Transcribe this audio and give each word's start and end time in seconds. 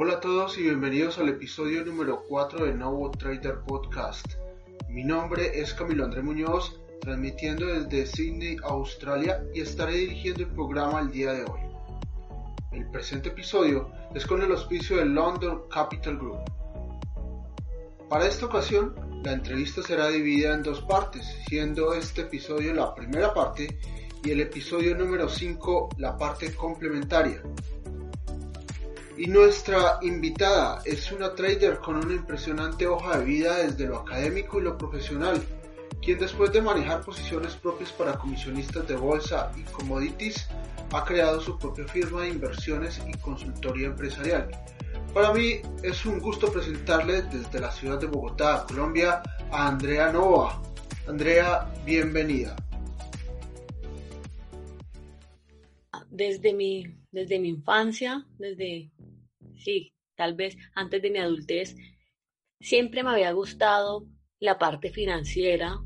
Hola 0.00 0.12
a 0.12 0.20
todos 0.20 0.56
y 0.56 0.62
bienvenidos 0.62 1.18
al 1.18 1.28
episodio 1.28 1.84
número 1.84 2.22
4 2.28 2.66
de 2.66 2.72
Novo 2.72 3.10
Trader 3.10 3.62
Podcast. 3.66 4.34
Mi 4.88 5.02
nombre 5.02 5.60
es 5.60 5.74
Camilo 5.74 6.04
André 6.04 6.22
Muñoz, 6.22 6.80
transmitiendo 7.00 7.66
desde 7.66 8.06
Sydney, 8.06 8.58
Australia, 8.62 9.42
y 9.52 9.60
estaré 9.60 9.94
dirigiendo 9.94 10.44
el 10.44 10.50
programa 10.50 11.00
el 11.00 11.10
día 11.10 11.32
de 11.32 11.42
hoy. 11.42 11.60
El 12.70 12.88
presente 12.92 13.30
episodio 13.30 13.90
es 14.14 14.24
con 14.24 14.40
el 14.40 14.52
auspicio 14.52 14.98
del 14.98 15.14
London 15.14 15.62
Capital 15.68 16.16
Group. 16.16 16.44
Para 18.08 18.28
esta 18.28 18.46
ocasión, 18.46 18.94
la 19.24 19.32
entrevista 19.32 19.82
será 19.82 20.06
dividida 20.10 20.54
en 20.54 20.62
dos 20.62 20.80
partes, 20.82 21.26
siendo 21.48 21.92
este 21.92 22.20
episodio 22.20 22.72
la 22.72 22.94
primera 22.94 23.34
parte 23.34 23.80
y 24.24 24.30
el 24.30 24.42
episodio 24.42 24.96
número 24.96 25.28
5 25.28 25.88
la 25.96 26.16
parte 26.16 26.54
complementaria. 26.54 27.42
Y 29.18 29.26
nuestra 29.26 29.98
invitada 30.02 30.80
es 30.84 31.10
una 31.10 31.34
trader 31.34 31.78
con 31.78 31.96
una 31.96 32.14
impresionante 32.14 32.86
hoja 32.86 33.18
de 33.18 33.24
vida 33.24 33.56
desde 33.56 33.88
lo 33.88 33.98
académico 33.98 34.60
y 34.60 34.62
lo 34.62 34.78
profesional, 34.78 35.42
quien 36.00 36.20
después 36.20 36.52
de 36.52 36.62
manejar 36.62 37.00
posiciones 37.00 37.56
propias 37.56 37.90
para 37.90 38.16
comisionistas 38.16 38.86
de 38.86 38.94
bolsa 38.94 39.50
y 39.56 39.64
commodities, 39.72 40.46
ha 40.92 41.04
creado 41.04 41.40
su 41.40 41.58
propia 41.58 41.84
firma 41.88 42.22
de 42.22 42.28
inversiones 42.28 43.02
y 43.08 43.18
consultoría 43.18 43.88
empresarial. 43.88 44.50
Para 45.12 45.32
mí 45.32 45.62
es 45.82 46.06
un 46.06 46.20
gusto 46.20 46.52
presentarle 46.52 47.22
desde 47.22 47.58
la 47.58 47.72
ciudad 47.72 47.98
de 47.98 48.06
Bogotá, 48.06 48.64
Colombia, 48.68 49.20
a 49.50 49.66
Andrea 49.66 50.12
Nova. 50.12 50.62
Andrea, 51.08 51.68
bienvenida. 51.84 52.54
Desde 56.08 56.52
mi, 56.52 56.84
desde 57.10 57.40
mi 57.40 57.48
infancia, 57.48 58.24
desde 58.38 58.92
sí, 59.58 59.92
tal 60.16 60.34
vez 60.34 60.56
antes 60.74 61.02
de 61.02 61.10
mi 61.10 61.18
adultez, 61.18 61.76
siempre 62.60 63.02
me 63.02 63.10
había 63.10 63.32
gustado 63.32 64.06
la 64.40 64.58
parte 64.58 64.90
financiera. 64.90 65.80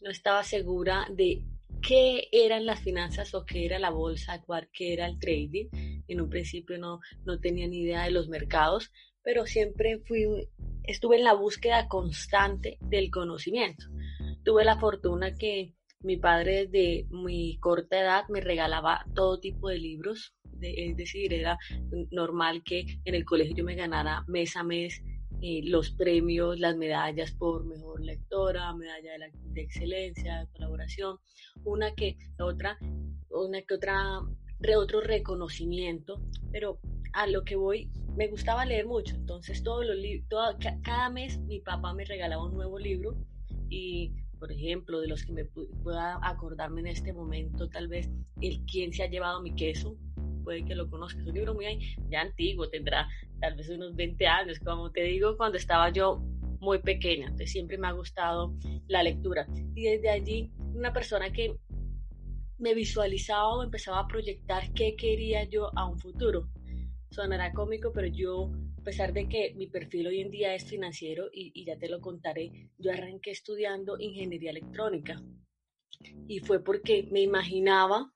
No 0.00 0.10
estaba 0.10 0.44
segura 0.44 1.06
de 1.10 1.44
qué 1.80 2.28
eran 2.32 2.66
las 2.66 2.80
finanzas 2.80 3.34
o 3.34 3.44
qué 3.44 3.64
era 3.64 3.78
la 3.78 3.90
bolsa, 3.90 4.42
qué 4.72 4.92
era 4.92 5.06
el 5.06 5.18
trading. 5.18 5.68
En 6.08 6.20
un 6.20 6.28
principio 6.28 6.78
no, 6.78 7.00
no 7.24 7.38
tenía 7.40 7.66
ni 7.66 7.80
idea 7.80 8.04
de 8.04 8.10
los 8.10 8.28
mercados, 8.28 8.92
pero 9.22 9.46
siempre 9.46 9.98
fui, 10.06 10.26
estuve 10.84 11.16
en 11.16 11.24
la 11.24 11.34
búsqueda 11.34 11.88
constante 11.88 12.78
del 12.80 13.10
conocimiento. 13.10 13.86
Tuve 14.44 14.64
la 14.64 14.78
fortuna 14.78 15.34
que 15.34 15.74
mi 16.00 16.16
padre 16.16 16.66
desde 16.66 17.06
muy 17.10 17.58
corta 17.60 18.00
edad 18.00 18.28
me 18.28 18.40
regalaba 18.40 19.04
todo 19.14 19.40
tipo 19.40 19.68
de 19.68 19.78
libros, 19.78 20.34
es 20.60 20.96
decir, 20.96 21.32
era 21.32 21.58
normal 22.10 22.62
que 22.64 23.00
en 23.04 23.14
el 23.14 23.24
colegio 23.24 23.64
me 23.64 23.74
ganara 23.74 24.24
mes 24.28 24.56
a 24.56 24.62
mes 24.62 25.02
eh, 25.40 25.60
los 25.64 25.90
premios, 25.90 26.58
las 26.58 26.76
medallas 26.76 27.32
por 27.32 27.64
mejor 27.64 28.00
lectora, 28.00 28.74
medalla 28.74 29.12
de, 29.52 29.60
excelencia, 29.60 30.40
de 30.40 30.46
colaboración, 30.48 31.18
una 31.64 31.94
que 31.94 32.16
otra, 32.40 32.78
una 33.30 33.62
que 33.62 33.74
otra, 33.74 34.20
otro 34.76 35.00
reconocimiento, 35.00 36.20
pero 36.50 36.80
a 37.12 37.26
lo 37.26 37.44
que 37.44 37.56
voy, 37.56 37.90
me 38.16 38.28
gustaba 38.28 38.64
leer 38.64 38.86
mucho, 38.86 39.14
entonces 39.14 39.62
todos 39.62 39.84
los 39.86 39.96
cada 40.82 41.08
mes 41.10 41.38
mi 41.40 41.60
papá 41.60 41.94
me 41.94 42.04
regalaba 42.04 42.44
un 42.44 42.54
nuevo 42.54 42.78
libro 42.78 43.16
y 43.68 44.12
por 44.38 44.52
ejemplo, 44.52 45.00
de 45.00 45.08
los 45.08 45.24
que 45.24 45.32
me 45.32 45.44
pueda 45.44 46.18
acordarme 46.22 46.80
en 46.80 46.88
este 46.88 47.12
momento, 47.12 47.68
tal 47.68 47.88
vez 47.88 48.10
el 48.40 48.64
quién 48.66 48.92
se 48.92 49.02
ha 49.02 49.10
llevado 49.10 49.42
mi 49.42 49.54
queso, 49.54 49.96
puede 50.44 50.64
que 50.64 50.74
lo 50.74 50.88
conozcas, 50.88 51.22
es 51.22 51.28
un 51.28 51.34
libro 51.34 51.54
muy 51.54 51.66
ya 52.08 52.22
antiguo, 52.22 52.68
tendrá 52.68 53.08
tal 53.40 53.56
vez 53.56 53.68
unos 53.68 53.94
20 53.94 54.26
años, 54.26 54.58
como 54.60 54.90
te 54.90 55.02
digo, 55.02 55.36
cuando 55.36 55.58
estaba 55.58 55.90
yo 55.90 56.22
muy 56.60 56.78
pequeña, 56.80 57.24
entonces 57.24 57.52
siempre 57.52 57.78
me 57.78 57.86
ha 57.86 57.92
gustado 57.92 58.54
la 58.86 59.02
lectura. 59.02 59.46
Y 59.74 59.84
desde 59.84 60.10
allí, 60.10 60.50
una 60.74 60.92
persona 60.92 61.30
que 61.32 61.58
me 62.58 62.74
visualizaba 62.74 63.56
o 63.56 63.62
empezaba 63.62 64.00
a 64.00 64.08
proyectar 64.08 64.72
qué 64.72 64.96
quería 64.96 65.44
yo 65.44 65.70
a 65.76 65.86
un 65.86 65.98
futuro. 65.98 66.48
Sonará 67.10 67.52
cómico, 67.52 67.92
pero 67.92 68.08
yo, 68.08 68.50
pesar 68.88 69.12
de 69.12 69.28
que 69.28 69.52
mi 69.54 69.66
perfil 69.66 70.06
hoy 70.06 70.22
en 70.22 70.30
día 70.30 70.54
es 70.54 70.64
financiero, 70.64 71.28
y, 71.30 71.52
y 71.54 71.66
ya 71.66 71.76
te 71.76 71.90
lo 71.90 72.00
contaré, 72.00 72.70
yo 72.78 72.90
arranqué 72.90 73.32
estudiando 73.32 73.98
ingeniería 74.00 74.50
electrónica. 74.50 75.22
Y 76.26 76.38
fue 76.38 76.64
porque 76.64 77.06
me 77.12 77.20
imaginaba 77.20 78.10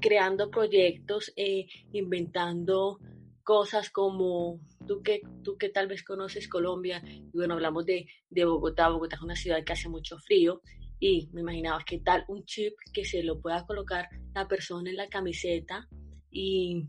creando 0.00 0.50
proyectos, 0.50 1.32
eh, 1.36 1.66
inventando 1.92 2.98
cosas 3.44 3.90
como 3.90 4.58
tú 4.88 5.02
que, 5.04 5.20
tú 5.44 5.56
que 5.56 5.68
tal 5.68 5.86
vez 5.86 6.02
conoces 6.02 6.48
Colombia, 6.48 7.00
y 7.06 7.30
bueno, 7.32 7.54
hablamos 7.54 7.86
de, 7.86 8.06
de 8.28 8.44
Bogotá, 8.44 8.88
Bogotá 8.88 9.14
es 9.14 9.22
una 9.22 9.36
ciudad 9.36 9.62
que 9.62 9.74
hace 9.74 9.88
mucho 9.88 10.18
frío, 10.18 10.62
y 10.98 11.28
me 11.32 11.42
imaginaba 11.42 11.84
que 11.86 12.00
tal 12.00 12.24
un 12.26 12.44
chip 12.44 12.74
que 12.92 13.04
se 13.04 13.22
lo 13.22 13.40
pueda 13.40 13.64
colocar 13.64 14.08
la 14.34 14.48
persona 14.48 14.90
en 14.90 14.96
la 14.96 15.08
camiseta 15.08 15.86
y 16.28 16.88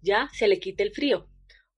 ya 0.00 0.28
se 0.32 0.46
le 0.46 0.60
quite 0.60 0.84
el 0.84 0.92
frío. 0.92 1.28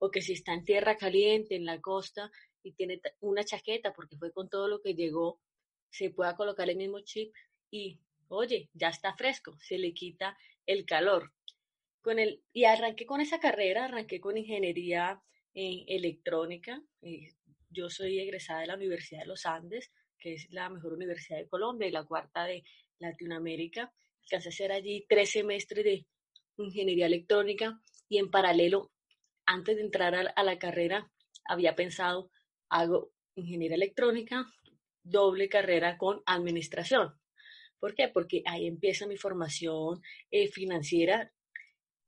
O 0.03 0.11
que 0.11 0.23
si 0.23 0.33
está 0.33 0.53
en 0.55 0.65
tierra 0.65 0.97
caliente, 0.97 1.55
en 1.55 1.65
la 1.65 1.81
costa, 1.81 2.31
y 2.63 2.73
tiene 2.73 3.01
una 3.21 3.45
chaqueta, 3.45 3.93
porque 3.93 4.17
fue 4.17 4.33
con 4.33 4.49
todo 4.49 4.67
lo 4.67 4.81
que 4.81 4.95
llegó, 4.95 5.41
se 5.91 6.11
pueda 6.11 6.37
colocar 6.37 6.69
el 6.69 6.77
mismo 6.77 7.01
chip 7.01 7.33
y, 7.71 7.99
oye, 8.29 8.69
ya 8.73 8.89
está 8.89 9.15
fresco, 9.15 9.57
se 9.61 9.79
le 9.79 9.93
quita 9.93 10.37
el 10.67 10.85
calor. 10.85 11.33
Con 12.01 12.19
el, 12.19 12.43
y 12.53 12.65
arranqué 12.65 13.07
con 13.07 13.21
esa 13.21 13.41
carrera, 13.41 13.85
arranqué 13.85 14.21
con 14.21 14.37
ingeniería 14.37 15.23
en 15.55 15.85
electrónica. 15.87 16.83
Eh, 17.03 17.29
yo 17.69 17.91
soy 17.91 18.19
egresada 18.19 18.61
de 18.61 18.67
la 18.69 18.77
Universidad 18.77 19.21
de 19.21 19.27
los 19.27 19.47
Andes, 19.47 19.91
que 20.19 20.35
es 20.35 20.47
la 20.51 20.69
mejor 20.69 20.93
universidad 20.95 21.39
de 21.39 21.49
Colombia 21.49 21.89
y 21.89 21.93
la 21.93 22.05
cuarta 22.05 22.45
de 22.45 22.65
Latinoamérica. 22.99 23.93
Alcancé 24.25 24.49
a 24.49 24.51
hacer 24.51 24.73
allí 24.73 25.05
tres 25.09 25.31
semestres 25.31 25.85
de 25.85 26.07
ingeniería 26.57 27.07
electrónica 27.07 27.81
y 28.09 28.19
en 28.19 28.31
paralelo, 28.31 28.91
antes 29.51 29.75
de 29.75 29.83
entrar 29.83 30.15
a, 30.15 30.43
la 30.45 30.59
carrera, 30.61 31.11
había 31.45 31.75
pensado, 31.75 32.31
hago 32.69 33.13
ingeniería 33.35 33.75
electrónica, 33.75 34.47
doble 35.03 35.49
carrera 35.49 35.99
con 35.99 36.23
administración. 36.25 37.19
¿Por 37.81 37.97
qué? 37.97 38.07
Porque 38.07 38.45
ahí 38.47 38.69
empieza 38.69 39.09
mi 39.09 39.17
formación 39.17 40.03
eh, 40.31 40.47
financiera. 40.47 41.33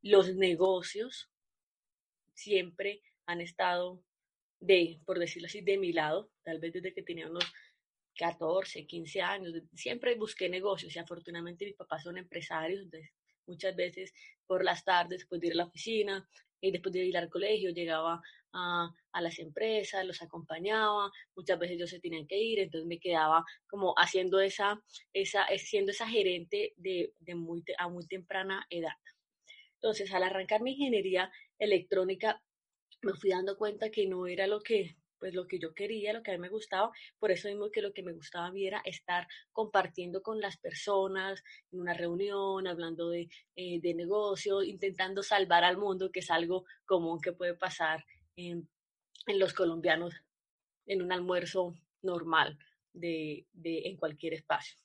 Los 0.03 0.36
negocios 0.36 1.32
siempre 2.32 3.03
han 3.26 3.41
estado 3.41 4.04
de, 4.60 5.00
por 5.04 5.19
decirlo 5.19 5.47
así, 5.47 5.62
de 5.62 5.78
mi 5.78 5.92
lado, 5.92 6.30
tal 6.44 6.60
vez 6.60 6.74
desde 6.74 6.94
que 6.94 7.03
tenía 7.03 7.28
unos 7.28 7.53
14, 8.19 8.86
15 8.86 9.20
años, 9.20 9.53
siempre 9.74 10.14
busqué 10.14 10.48
negocios 10.48 10.94
y 10.94 10.98
afortunadamente 11.00 11.64
mis 11.64 11.74
papás 11.74 12.04
son 12.04 12.19
empresarios, 12.19 12.82
entonces 12.82 13.10
muchas 13.47 13.74
veces 13.74 14.12
por 14.47 14.62
las 14.62 14.84
tardes, 14.84 15.21
después 15.21 15.41
de 15.41 15.48
ir 15.48 15.53
a 15.54 15.56
la 15.56 15.65
oficina, 15.65 16.28
y 16.62 16.70
después 16.70 16.92
de 16.92 17.04
ir 17.04 17.18
al 17.18 17.28
colegio, 17.28 17.70
llegaba 17.70 18.22
a, 18.53 18.88
a, 19.12 19.20
las 19.20 19.38
empresas, 19.38 20.06
los 20.06 20.22
acompañaba, 20.22 21.10
muchas 21.34 21.59
veces 21.59 21.76
ellos 21.76 21.91
se 21.91 22.00
tenían 22.00 22.26
que 22.26 22.38
ir, 22.38 22.60
entonces 22.60 22.86
me 22.86 23.00
quedaba 23.00 23.44
como 23.68 23.94
haciendo 23.97 24.41
esa, 24.41 24.80
esa 25.12 25.47
siendo 25.59 25.91
esa 25.91 26.09
gerente 26.09 26.72
de, 26.76 27.12
de 27.18 27.34
muy, 27.34 27.64
a 27.78 27.88
muy 27.88 28.06
temprana 28.06 28.64
edad. 28.70 28.94
Entonces, 29.74 30.12
al 30.14 30.22
arrancar 30.22 30.62
mi 30.62 30.72
ingeniería 30.72 31.32
electrónica, 31.59 32.41
me 33.03 33.15
fui 33.15 33.30
dando 33.30 33.56
cuenta 33.56 33.91
que 33.91 34.06
no 34.06 34.28
era 34.28 34.47
lo 34.47 34.60
que 34.60 34.97
pues 35.22 35.34
lo 35.34 35.47
que 35.47 35.60
yo 35.60 35.72
quería, 35.72 36.13
lo 36.13 36.21
que 36.24 36.33
a 36.33 36.34
mí 36.34 36.41
me 36.41 36.48
gustaba, 36.48 36.91
por 37.21 37.30
eso 37.30 37.47
mismo 37.47 37.71
que 37.71 37.80
lo 37.80 37.92
que 37.92 38.03
me 38.03 38.13
gustaba 38.13 38.48
a 38.48 38.53
era 38.57 38.83
estar 38.84 39.28
compartiendo 39.53 40.21
con 40.21 40.41
las 40.41 40.57
personas 40.57 41.45
en 41.71 41.78
una 41.80 41.95
reunión, 41.95 42.66
hablando 42.66 43.09
de, 43.09 43.28
eh, 43.54 43.80
de 43.80 43.95
negocio, 43.95 44.65
intentando 44.65 45.22
salvar 45.22 45.63
al 45.63 45.77
mundo, 45.77 46.10
que 46.10 46.19
es 46.19 46.30
algo 46.33 46.65
común 46.84 47.21
que 47.21 47.33
puede 47.33 47.54
pasar 47.54 48.04
en, 48.34 48.69
en 49.28 49.39
los 49.39 49.54
colombianos 49.54 50.13
en 50.86 51.03
un 51.03 51.13
almuerzo 51.13 51.77
normal 52.03 52.59
de, 52.92 53.47
de, 53.53 53.83
en 53.84 53.97
cualquier 53.97 54.34
espacio. 54.34 54.77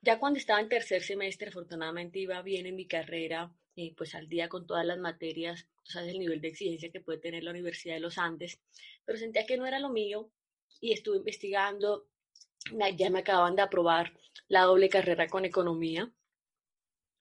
ya 0.00 0.18
cuando 0.18 0.38
estaba 0.38 0.60
en 0.60 0.70
tercer 0.70 1.02
semestre, 1.02 1.48
afortunadamente 1.48 2.18
iba 2.20 2.40
bien 2.40 2.64
en 2.64 2.74
mi 2.74 2.86
carrera, 2.86 3.52
eh, 3.80 3.94
pues 3.96 4.16
al 4.16 4.28
día 4.28 4.48
con 4.48 4.66
todas 4.66 4.84
las 4.84 4.98
materias, 4.98 5.68
tú 5.84 5.92
sabes 5.92 6.12
el 6.12 6.18
nivel 6.18 6.40
de 6.40 6.48
exigencia 6.48 6.90
que 6.90 7.00
puede 7.00 7.20
tener 7.20 7.44
la 7.44 7.52
Universidad 7.52 7.94
de 7.94 8.00
los 8.00 8.18
Andes, 8.18 8.60
pero 9.04 9.16
sentía 9.16 9.46
que 9.46 9.56
no 9.56 9.66
era 9.66 9.78
lo 9.78 9.88
mío 9.88 10.32
y 10.80 10.92
estuve 10.92 11.18
investigando, 11.18 12.08
ya 12.96 13.08
me 13.08 13.20
acababan 13.20 13.54
de 13.54 13.62
aprobar 13.62 14.18
la 14.48 14.62
doble 14.62 14.88
carrera 14.88 15.28
con 15.28 15.44
economía 15.44 16.12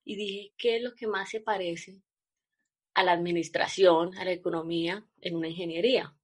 y 0.03 0.15
dije, 0.15 0.53
¿qué 0.57 0.77
es 0.77 0.81
lo 0.81 0.95
que 0.95 1.05
más 1.05 1.29
se 1.29 1.41
parece 1.41 2.01
a 2.95 3.03
la 3.03 3.11
administración, 3.11 4.17
a 4.17 4.25
la 4.25 4.31
economía 4.31 5.05
en 5.21 5.35
una 5.35 5.49
ingeniería? 5.49 6.17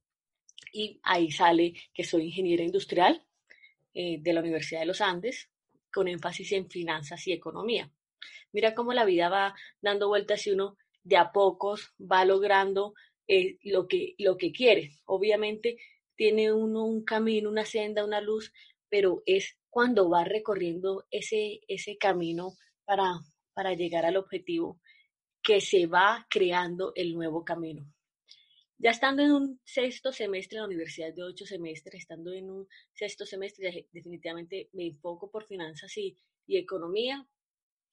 Y 0.71 0.99
ahí 1.03 1.29
sale 1.29 1.75
que 1.93 2.03
soy 2.03 2.23
ingeniera 2.23 2.63
industrial 2.63 3.23
eh, 3.93 4.17
de 4.19 4.33
la 4.33 4.39
Universidad 4.39 4.79
de 4.79 4.87
los 4.87 5.01
Andes, 5.01 5.47
con 5.91 6.07
énfasis 6.07 6.53
en 6.53 6.67
finanzas 6.71 7.27
y 7.27 7.33
economía. 7.33 7.91
Mira 8.51 8.75
cómo 8.75 8.93
la 8.93 9.05
vida 9.05 9.29
va 9.29 9.55
dando 9.81 10.07
vueltas 10.07 10.45
y 10.47 10.51
uno 10.51 10.77
de 11.03 11.17
a 11.17 11.31
pocos 11.31 11.93
va 11.99 12.25
logrando 12.25 12.93
eh, 13.27 13.57
lo, 13.63 13.87
que, 13.87 14.15
lo 14.17 14.37
que 14.37 14.51
quiere. 14.51 14.91
Obviamente 15.05 15.77
tiene 16.15 16.51
uno 16.53 16.85
un 16.85 17.03
camino, 17.03 17.49
una 17.49 17.65
senda, 17.65 18.05
una 18.05 18.21
luz, 18.21 18.51
pero 18.89 19.23
es 19.25 19.57
cuando 19.69 20.09
va 20.09 20.23
recorriendo 20.23 21.05
ese, 21.09 21.61
ese 21.67 21.97
camino 21.97 22.53
para, 22.85 23.13
para 23.53 23.73
llegar 23.73 24.05
al 24.05 24.17
objetivo 24.17 24.79
que 25.41 25.59
se 25.61 25.87
va 25.87 26.25
creando 26.29 26.93
el 26.95 27.13
nuevo 27.13 27.43
camino. 27.43 27.85
Ya 28.77 28.91
estando 28.91 29.23
en 29.23 29.31
un 29.31 29.61
sexto 29.63 30.11
semestre, 30.11 30.59
la 30.59 30.65
universidad 30.65 31.13
de 31.13 31.23
ocho 31.23 31.45
semestres, 31.45 32.01
estando 32.01 32.33
en 32.33 32.49
un 32.49 32.67
sexto 32.93 33.25
semestre, 33.25 33.87
definitivamente 33.91 34.69
me 34.73 34.87
enfoco 34.87 35.31
por 35.31 35.45
finanzas 35.45 35.95
y, 35.97 36.17
y 36.45 36.57
economía. 36.57 37.25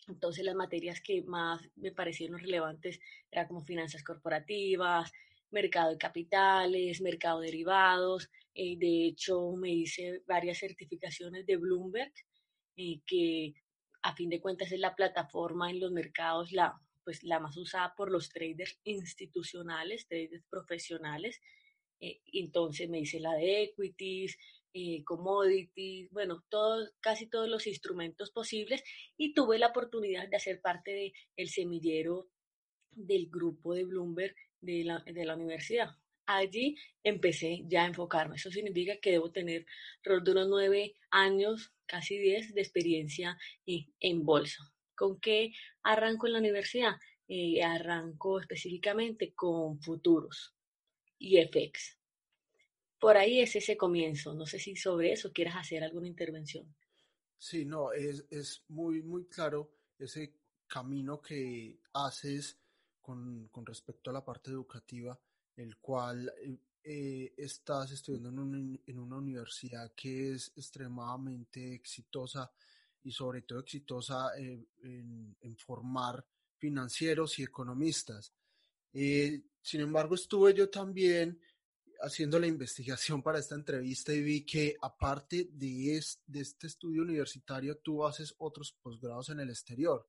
Entonces 0.08 0.44
las 0.44 0.54
materias 0.54 1.00
que 1.00 1.22
más 1.22 1.60
me 1.76 1.92
parecieron 1.92 2.38
relevantes 2.38 3.00
eran 3.30 3.46
como 3.46 3.60
finanzas 3.60 4.02
corporativas, 4.02 5.12
mercado 5.50 5.90
de 5.90 5.98
capitales, 5.98 7.00
mercado 7.00 7.40
de 7.40 7.46
derivados. 7.46 8.30
Eh, 8.54 8.76
de 8.78 9.06
hecho, 9.06 9.52
me 9.52 9.70
hice 9.70 10.22
varias 10.26 10.58
certificaciones 10.58 11.46
de 11.46 11.56
Bloomberg, 11.56 12.12
eh, 12.76 13.00
que 13.06 13.54
a 14.02 14.14
fin 14.14 14.30
de 14.30 14.40
cuentas 14.40 14.72
es 14.72 14.80
la 14.80 14.96
plataforma 14.96 15.70
en 15.70 15.80
los 15.80 15.92
mercados, 15.92 16.52
la 16.52 16.80
pues 17.04 17.22
la 17.22 17.40
más 17.40 17.56
usada 17.56 17.94
por 17.96 18.10
los 18.10 18.28
traders 18.28 18.78
institucionales, 18.84 20.06
traders 20.06 20.44
profesionales. 20.48 21.40
Eh, 22.00 22.20
entonces 22.32 22.88
me 22.88 23.00
hice 23.00 23.20
la 23.20 23.34
de 23.34 23.64
equities, 23.64 24.38
eh, 24.72 25.02
commodities, 25.04 26.10
bueno, 26.10 26.44
casi 27.00 27.28
todos 27.28 27.48
los 27.48 27.66
instrumentos 27.66 28.30
posibles 28.30 28.82
y 29.16 29.34
tuve 29.34 29.58
la 29.58 29.68
oportunidad 29.68 30.28
de 30.28 30.36
hacer 30.36 30.60
parte 30.60 30.92
del 30.92 31.12
el 31.36 31.48
semillero 31.48 32.28
del 32.90 33.28
grupo 33.28 33.74
de 33.74 33.84
Bloomberg 33.84 34.34
de 34.60 34.84
la, 34.84 35.02
de 35.06 35.34
universidad. 35.34 35.90
Allí 36.26 36.76
empecé 37.02 37.62
ya 37.66 37.84
a 37.84 37.86
enfocarme. 37.86 38.36
Eso 38.36 38.50
significa 38.50 38.96
que 38.98 39.10
debo 39.10 39.32
tener 39.32 39.66
alrededor 39.98 40.24
de 40.24 40.30
unos 40.32 40.48
nueve 40.48 40.94
años, 41.10 41.72
casi 41.86 42.18
diez, 42.18 42.54
de 42.54 42.60
experiencia 42.60 43.36
en, 43.66 43.92
en 43.98 44.24
bolsa. 44.24 44.62
¿Con 44.94 45.18
qué 45.18 45.52
arranco 45.82 46.26
en 46.26 46.34
la 46.34 46.38
universidad? 46.38 46.94
Eh, 47.32 47.62
arranco 47.62 48.40
específicamente 48.40 49.32
con 49.34 49.80
futuros 49.80 50.52
y 51.16 51.40
FX. 51.40 51.99
Por 53.00 53.16
ahí 53.16 53.40
es 53.40 53.56
ese 53.56 53.76
comienzo. 53.76 54.34
No 54.34 54.46
sé 54.46 54.58
si 54.58 54.76
sobre 54.76 55.12
eso 55.12 55.32
quieras 55.32 55.56
hacer 55.56 55.82
alguna 55.82 56.06
intervención. 56.06 56.74
Sí, 57.38 57.64
no, 57.64 57.92
es, 57.92 58.26
es 58.30 58.62
muy, 58.68 59.02
muy 59.02 59.24
claro 59.24 59.72
ese 59.98 60.34
camino 60.66 61.20
que 61.20 61.80
haces 61.94 62.58
con, 63.00 63.48
con 63.48 63.64
respecto 63.64 64.10
a 64.10 64.12
la 64.12 64.24
parte 64.24 64.50
educativa, 64.50 65.18
el 65.56 65.78
cual 65.78 66.32
eh, 66.42 66.58
eh, 66.84 67.34
estás 67.36 67.90
estudiando 67.92 68.28
en, 68.28 68.80
en, 68.86 68.98
una 68.98 69.16
universidad 69.16 69.92
que 69.94 70.32
es 70.32 70.52
extremadamente 70.54 71.74
exitosa 71.74 72.52
y 73.02 73.10
sobre 73.10 73.42
todo 73.42 73.60
exitosa 73.60 74.38
eh, 74.38 74.62
en, 74.82 75.56
formar 75.56 76.24
financieros 76.58 77.38
y 77.38 77.44
economistas. 77.44 78.34
Sin 78.92 79.80
embargo, 79.80 80.14
estuve 80.14 80.52
yo 80.52 80.68
también 80.68 81.40
haciendo 82.02 82.38
la 82.38 82.46
investigación 82.46 83.22
para 83.22 83.38
esta 83.38 83.54
entrevista 83.54 84.12
y 84.12 84.22
vi 84.22 84.44
que 84.44 84.76
aparte 84.80 85.48
de, 85.52 85.96
es, 85.96 86.22
de 86.26 86.40
este 86.40 86.66
estudio 86.66 87.02
universitario, 87.02 87.78
tú 87.78 88.04
haces 88.04 88.34
otros 88.38 88.72
posgrados 88.82 89.28
en 89.30 89.40
el 89.40 89.50
exterior. 89.50 90.08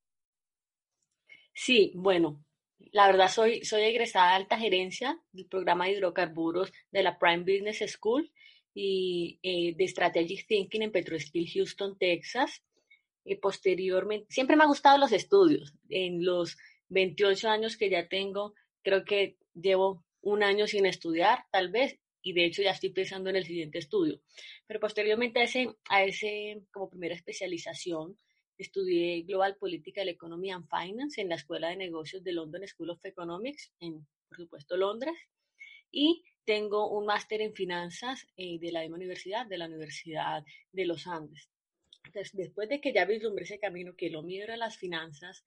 Sí, 1.54 1.92
bueno, 1.96 2.44
la 2.92 3.08
verdad 3.08 3.30
soy, 3.30 3.64
soy 3.66 3.84
egresada 3.84 4.32
de 4.32 4.36
alta 4.38 4.58
gerencia 4.58 5.20
del 5.32 5.46
programa 5.46 5.86
de 5.86 5.92
hidrocarburos 5.92 6.72
de 6.92 7.04
la 7.04 7.20
Prime 7.20 7.40
Business 7.40 7.84
School 7.92 8.32
y 8.74 9.40
eh, 9.44 9.76
de 9.76 9.88
Strategic 9.88 10.48
Thinking 10.48 10.82
en 10.84 10.92
Petroskill 10.92 11.50
Houston, 11.54 11.98
Texas. 11.98 12.64
Y 13.24 13.36
posteriormente, 13.36 14.26
siempre 14.30 14.56
me 14.56 14.64
han 14.64 14.70
gustado 14.70 14.98
los 14.98 15.12
estudios. 15.12 15.74
En 15.90 16.26
los 16.26 16.58
28 16.90 17.50
años 17.50 17.78
que 17.78 17.90
ya 17.90 18.08
tengo, 18.08 18.56
creo 18.82 19.04
que 19.06 19.38
llevo 19.54 20.04
un 20.22 20.44
año 20.44 20.68
sin 20.68 20.86
estudiar, 20.86 21.46
tal 21.52 21.70
vez, 21.70 22.00
y 22.22 22.34
de 22.34 22.46
hecho 22.46 22.62
ya 22.62 22.72
estoy 22.72 22.92
pensando 22.92 23.30
en 23.30 23.36
el 23.36 23.46
siguiente 23.46 23.80
estudio. 23.80 24.22
Pero 24.68 24.80
posteriormente 24.80 25.40
a 25.40 25.44
ese, 25.44 25.76
a 25.90 26.04
ese 26.04 26.62
como 26.72 26.90
primera 26.90 27.16
especialización, 27.16 28.18
estudié 28.58 29.24
Global 29.24 29.56
Political 29.58 30.10
Economy 30.10 30.52
and 30.52 30.68
Finance 30.70 31.20
en 31.20 31.30
la 31.30 31.36
Escuela 31.36 31.70
de 31.70 31.78
Negocios 31.78 32.24
de 32.24 32.34
London 32.34 32.68
School 32.68 32.92
of 32.92 33.04
Economics, 33.06 33.72
en, 33.80 34.08
por 34.30 34.38
supuesto, 34.38 34.78
Londres, 34.78 35.16
y 35.92 36.24
tengo 36.46 36.90
un 36.90 37.06
máster 37.06 37.42
en 37.42 37.54
finanzas 37.54 38.28
eh, 38.38 38.60
de 38.60 38.72
la 38.72 38.82
misma 38.82 38.98
universidad, 38.98 39.46
de 39.46 39.58
la 39.58 39.66
Universidad 39.66 40.44
de 40.72 40.86
los 40.86 41.08
Andes. 41.08 41.50
Entonces, 42.06 42.32
después 42.34 42.70
de 42.70 42.82
que 42.82 42.94
ya 42.94 43.06
vislumbré 43.06 43.44
ese 43.44 43.60
camino, 43.60 43.96
que 43.96 44.10
lo 44.10 44.24
mío 44.24 44.44
era 44.44 44.58
las 44.58 44.78
finanzas, 44.78 45.44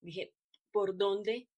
dije, 0.00 0.32
¿por 0.70 0.96
dónde 0.96 1.48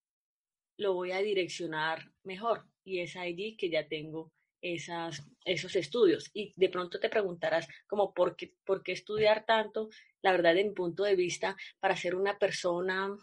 lo 0.76 0.94
voy 0.94 1.12
a 1.12 1.18
direccionar 1.18 2.10
mejor? 2.24 2.66
Y 2.84 3.00
es 3.00 3.16
allí 3.16 3.56
que 3.56 3.70
ya 3.70 3.86
tengo 3.86 4.32
esas, 4.62 5.22
esos 5.44 5.76
estudios. 5.76 6.30
Y 6.32 6.52
de 6.56 6.68
pronto 6.68 6.98
te 7.00 7.08
preguntarás, 7.08 7.68
como, 7.86 8.14
¿por 8.14 8.36
qué, 8.36 8.54
¿por 8.64 8.82
qué 8.82 8.92
estudiar 8.92 9.44
tanto? 9.44 9.90
La 10.22 10.32
verdad, 10.32 10.54
de 10.54 10.64
mi 10.64 10.72
punto 10.72 11.02
de 11.02 11.16
vista, 11.16 11.56
para 11.80 11.96
ser 11.96 12.14
una 12.14 12.38
persona 12.38 13.14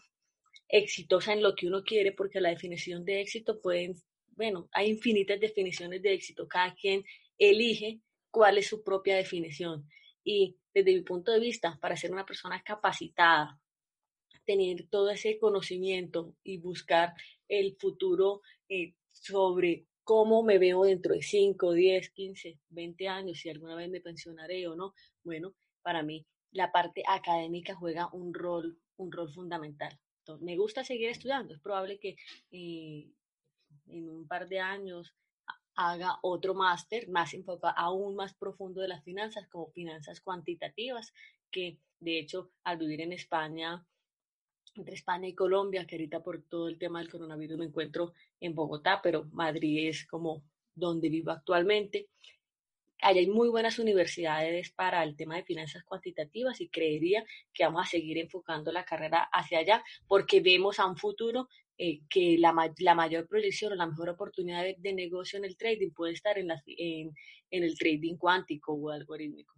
exitosa 0.68 1.34
en 1.34 1.42
lo 1.42 1.56
que 1.56 1.68
uno 1.68 1.84
quiere, 1.84 2.12
porque 2.12 2.42
la 2.42 2.50
definición 2.50 3.06
de 3.06 3.22
éxito 3.22 3.60
pueden, 3.62 3.96
bueno, 4.36 4.70
hay 4.72 4.90
infinitas 4.90 5.40
definiciones 5.40 6.02
de 6.02 6.14
éxito. 6.14 6.48
Cada 6.48 6.76
quien 6.76 7.04
elige 7.38 8.02
cuál 8.30 8.58
es 8.58 8.68
su 8.68 8.84
propia 8.84 9.16
definición. 9.16 9.88
Y 10.24 10.58
desde 10.74 10.94
mi 10.94 11.02
punto 11.02 11.32
de 11.32 11.40
vista, 11.40 11.78
para 11.82 11.96
ser 11.96 12.12
una 12.12 12.26
persona 12.26 12.62
capacitada, 12.62 13.60
tener 14.50 14.88
todo 14.90 15.12
ese 15.12 15.38
conocimiento 15.38 16.34
y 16.44 16.58
buscar 16.58 17.14
el 17.48 17.76
futuro 17.76 18.42
eh, 18.68 18.96
sobre 19.12 19.86
cómo 20.04 20.42
me 20.42 20.58
veo 20.58 20.86
dentro 20.86 21.14
de 21.14 21.22
5, 21.22 21.72
10, 21.72 22.10
15, 22.10 22.60
20 22.70 23.08
años, 23.08 23.38
si 23.38 23.52
alguna 23.52 23.76
vez 23.76 23.92
me 23.92 24.02
pensionaré 24.02 24.68
o 24.68 24.76
no, 24.76 24.96
bueno, 25.24 25.54
para 25.84 26.02
mí 26.02 26.26
la 26.50 26.72
parte 26.72 27.04
académica 27.08 27.76
juega 27.76 28.10
un 28.12 28.34
rol, 28.34 28.80
un 28.98 29.12
rol 29.12 29.32
fundamental. 29.32 30.00
Me 30.40 30.58
gusta 30.58 30.84
seguir 30.84 31.10
estudiando, 31.10 31.54
es 31.54 31.60
probable 31.60 32.00
que 32.00 32.16
eh, 32.50 33.08
en 33.86 34.10
un 34.10 34.28
par 34.28 34.48
de 34.48 34.62
años 34.62 35.14
haga 35.76 36.18
otro 36.24 36.56
máster 36.56 37.08
más 37.08 37.36
enfocado, 37.36 37.76
aún 37.78 38.16
más 38.16 38.34
profundo 38.34 38.82
de 38.82 38.88
las 38.88 39.04
finanzas, 39.04 39.48
como 39.48 39.70
finanzas 39.70 40.22
cuantitativas, 40.22 41.14
que 41.52 41.78
de 42.00 42.18
hecho 42.18 42.50
al 42.64 42.80
vivir 42.80 43.02
en 43.02 43.14
España, 43.14 43.86
entre 44.80 44.96
España 44.96 45.28
y 45.28 45.36
Colombia, 45.36 45.86
que 45.86 45.96
ahorita 45.96 46.24
por 46.24 46.42
todo 46.44 46.68
el 46.68 46.78
tema 46.78 47.00
del 47.00 47.12
coronavirus 47.12 47.58
me 47.58 47.66
encuentro 47.66 48.14
en 48.40 48.56
Bogotá, 48.56 49.00
pero 49.04 49.26
Madrid 49.32 49.90
es 49.90 50.06
como 50.06 50.44
donde 50.74 51.10
vivo 51.10 51.32
actualmente. 51.32 52.08
Allá 53.02 53.20
hay 53.20 53.28
muy 53.28 53.50
buenas 53.50 53.80
universidades 53.80 54.72
para 54.72 55.04
el 55.04 55.16
tema 55.16 55.38
de 55.38 55.44
finanzas 55.44 55.84
cuantitativas 55.84 56.60
y 56.60 56.68
creería 56.68 57.24
que 57.54 57.64
vamos 57.64 57.84
a 57.84 57.90
seguir 57.90 58.18
enfocando 58.18 58.72
la 58.72 58.84
carrera 58.84 59.30
hacia 59.32 59.60
allá 59.60 59.84
porque 60.08 60.42
vemos 60.42 60.80
a 60.80 60.86
un 60.86 60.98
futuro 60.98 61.48
eh, 61.78 62.02
que 62.10 62.38
la, 62.38 62.54
la, 62.80 62.96
mayor 62.96 63.26
proyección 63.26 63.72
o 63.72 63.76
la 63.76 63.88
mejor 63.88 64.10
oportunidad 64.10 64.66
de, 64.78 64.94
negocio 64.94 65.40
en 65.40 65.46
el 65.46 65.56
trading 65.56 65.92
puede 65.92 66.12
estar 66.12 66.38
en, 66.38 66.48
la, 66.48 66.62
en, 66.66 67.14
en, 67.52 67.64
el 67.64 67.78
trading 67.78 68.18
cuántico 68.18 68.74
o 68.74 68.90
algorítmico. 68.90 69.56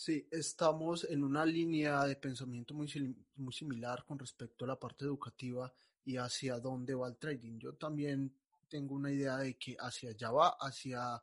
Sí, 0.00 0.28
estamos 0.30 1.02
en 1.10 1.24
una 1.24 1.44
línea 1.44 2.04
de 2.04 2.14
pensamiento 2.14 2.72
muy, 2.72 2.86
muy 3.34 3.52
similar 3.52 4.04
con 4.04 4.16
respecto 4.16 4.64
a 4.64 4.68
la 4.68 4.78
parte 4.78 5.04
educativa 5.04 5.74
y 6.04 6.16
hacia 6.16 6.60
dónde 6.60 6.94
va 6.94 7.08
el 7.08 7.16
trading. 7.16 7.58
Yo 7.58 7.74
también 7.74 8.32
tengo 8.68 8.94
una 8.94 9.10
idea 9.10 9.38
de 9.38 9.58
que 9.58 9.76
hacia 9.76 10.10
allá 10.10 10.30
va, 10.30 10.56
hacia 10.60 11.20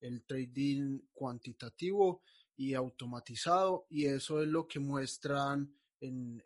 el 0.00 0.24
trading 0.24 1.02
cuantitativo 1.12 2.22
y 2.56 2.74
automatizado 2.74 3.86
y 3.90 4.06
eso 4.06 4.42
es 4.42 4.48
lo 4.48 4.66
que 4.66 4.80
muestran 4.80 5.72
en, 6.00 6.42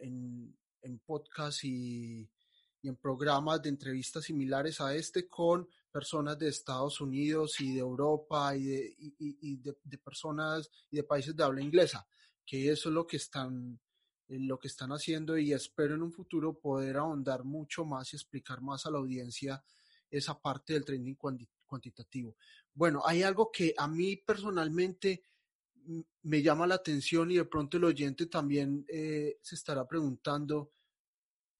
en, 0.83 0.99
podcast 0.99 1.65
y, 1.65 2.29
en 2.83 2.97
programas 2.97 3.63
de 3.63 3.71
entrevistas 3.71 4.25
similares 4.25 4.83
a 4.83 4.95
este 4.95 5.27
con 5.27 5.67
personas 5.91 6.39
de 6.39 6.49
Estados 6.49 7.01
Unidos 7.01 7.61
y 7.61 7.75
de 7.75 7.81
Europa 7.81 8.57
y 8.57 8.65
de, 8.65 8.95
y, 8.99 9.57
de, 9.57 9.77
de, 9.83 9.99
personas 9.99 10.71
y 10.91 10.97
de 10.97 11.05
países 11.05 11.37
de 11.37 11.45
habla 11.45 11.61
inglesa, 11.61 12.07
que 12.47 12.71
eso 12.71 12.89
es 12.89 12.95
lo 12.95 13.07
que 13.07 13.17
están 13.17 13.81
lo 14.29 14.59
que 14.61 14.69
están 14.69 14.91
haciendo 14.91 15.37
y 15.37 15.53
espero 15.53 15.97
en 15.97 16.03
un 16.03 16.13
futuro 16.13 16.57
poder 16.57 16.99
ahondar 16.99 17.43
mucho 17.43 17.85
más 17.85 18.13
y 18.13 18.17
explicar 18.17 18.61
más 18.61 18.87
a 18.87 18.91
la 18.91 18.99
audiencia 18.99 19.63
esa 20.09 20.41
parte 20.41 20.73
del 20.73 20.85
trading 20.85 21.17
cuantitativo. 21.67 22.37
Bueno, 22.73 23.03
hay 23.05 23.23
algo 23.23 23.51
que 23.51 23.75
a 23.77 23.89
mí 23.89 24.17
personalmente 24.17 25.25
me 26.23 26.43
llama 26.43 26.67
la 26.67 26.77
atención 26.77 27.31
y 27.31 27.37
de 27.37 27.45
pronto 27.45 27.77
el 27.77 27.85
oyente 27.85 28.27
también 28.27 28.85
eh, 28.89 29.39
se 29.43 29.55
estará 29.55 29.87
preguntando, 29.87 30.73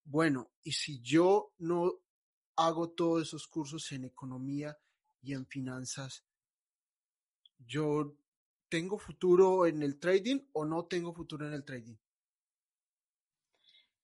bueno, 0.05 0.53
¿y 0.63 0.73
si 0.73 1.01
yo 1.01 1.55
no 1.59 2.01
hago 2.61 2.91
todos 2.91 3.23
esos 3.23 3.47
cursos 3.47 3.91
en 3.93 4.05
economía 4.05 4.77
y 5.23 5.33
en 5.33 5.47
finanzas, 5.47 6.25
yo 7.59 8.15
tengo 8.69 8.99
futuro 8.99 9.67
en 9.67 9.83
el 9.83 9.99
trading 9.99 10.41
o 10.53 10.65
no 10.65 10.85
tengo 10.85 11.13
futuro 11.13 11.47
en 11.47 11.55
el 11.55 11.65
trading? 11.65 11.97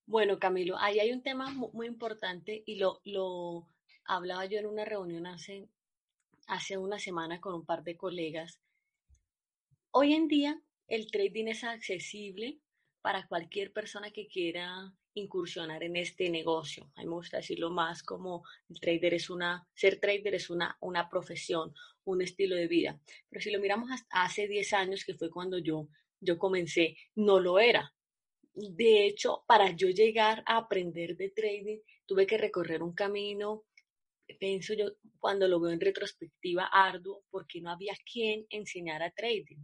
Bueno, 0.07 0.39
Camilo, 0.39 0.79
ahí 0.79 1.01
hay 1.01 1.13
un 1.13 1.23
tema 1.23 1.51
muy, 1.51 1.87
importante 1.87 2.63
y 2.65 2.77
lo, 2.77 3.01
lo 3.05 3.67
hablaba 4.05 4.47
yo 4.47 4.59
en 4.59 4.67
una 4.67 4.85
reunión 4.85 5.27
hace, 5.27 5.69
hace 6.47 6.79
una 6.79 6.99
semana 6.99 7.41
con 7.41 7.55
un 7.55 7.65
par 7.65 7.83
de 7.83 7.97
colegas. 7.97 8.61
Hoy 9.91 10.15
en 10.15 10.29
día 10.29 10.61
el 10.89 11.11
trading 11.11 11.47
es 11.47 11.65
accesible 11.65 12.61
para 13.03 13.27
cualquier 13.27 13.73
persona 13.73 14.11
que 14.11 14.29
quiera 14.29 14.93
incursionar 15.17 15.83
en 15.83 15.97
este 15.97 16.31
negocio. 16.31 16.91
A 16.95 17.01
mí 17.01 17.07
me 17.07 17.15
gusta 17.15 17.39
decirlo 17.39 17.71
más 17.71 18.03
como 18.03 18.45
el 18.69 18.79
trader 18.81 19.15
es 19.15 19.31
una, 19.31 19.67
ser 19.75 19.99
trader 19.99 20.35
es 20.35 20.51
una, 20.51 20.77
una 20.81 21.09
profesión, 21.09 21.75
un 22.05 22.23
estilo 22.23 22.55
de 22.55 22.69
vida. 22.69 23.01
Pero 23.29 23.43
si 23.43 23.51
lo 23.51 23.61
miramos 23.61 23.91
hasta 23.91 24.23
hace 24.23 24.47
10 24.47 24.73
años, 24.75 25.05
que 25.05 25.15
fue 25.15 25.31
cuando 25.31 25.59
yo, 25.59 25.89
yo 26.21 26.39
comencé, 26.39 26.97
no 27.15 27.41
lo 27.41 27.59
era. 27.59 27.95
De 28.55 29.07
hecho, 29.07 29.45
para 29.47 29.71
yo 29.71 29.89
llegar 29.89 30.43
a 30.47 30.59
aprender 30.59 31.17
de 31.17 31.31
trading, 31.31 31.79
tuve 32.07 32.27
que 32.27 32.39
recorrer 32.39 32.83
un 32.83 32.95
camino, 32.95 33.65
pienso 34.39 34.75
yo, 34.75 34.87
cuando 35.19 35.49
lo 35.49 35.61
veo 35.61 35.73
en 35.73 35.81
retrospectiva, 35.81 36.67
arduo, 36.67 37.25
porque 37.31 37.61
no 37.61 37.71
había 37.71 37.95
quien 38.11 38.47
enseñara 38.51 39.11
trading. 39.11 39.59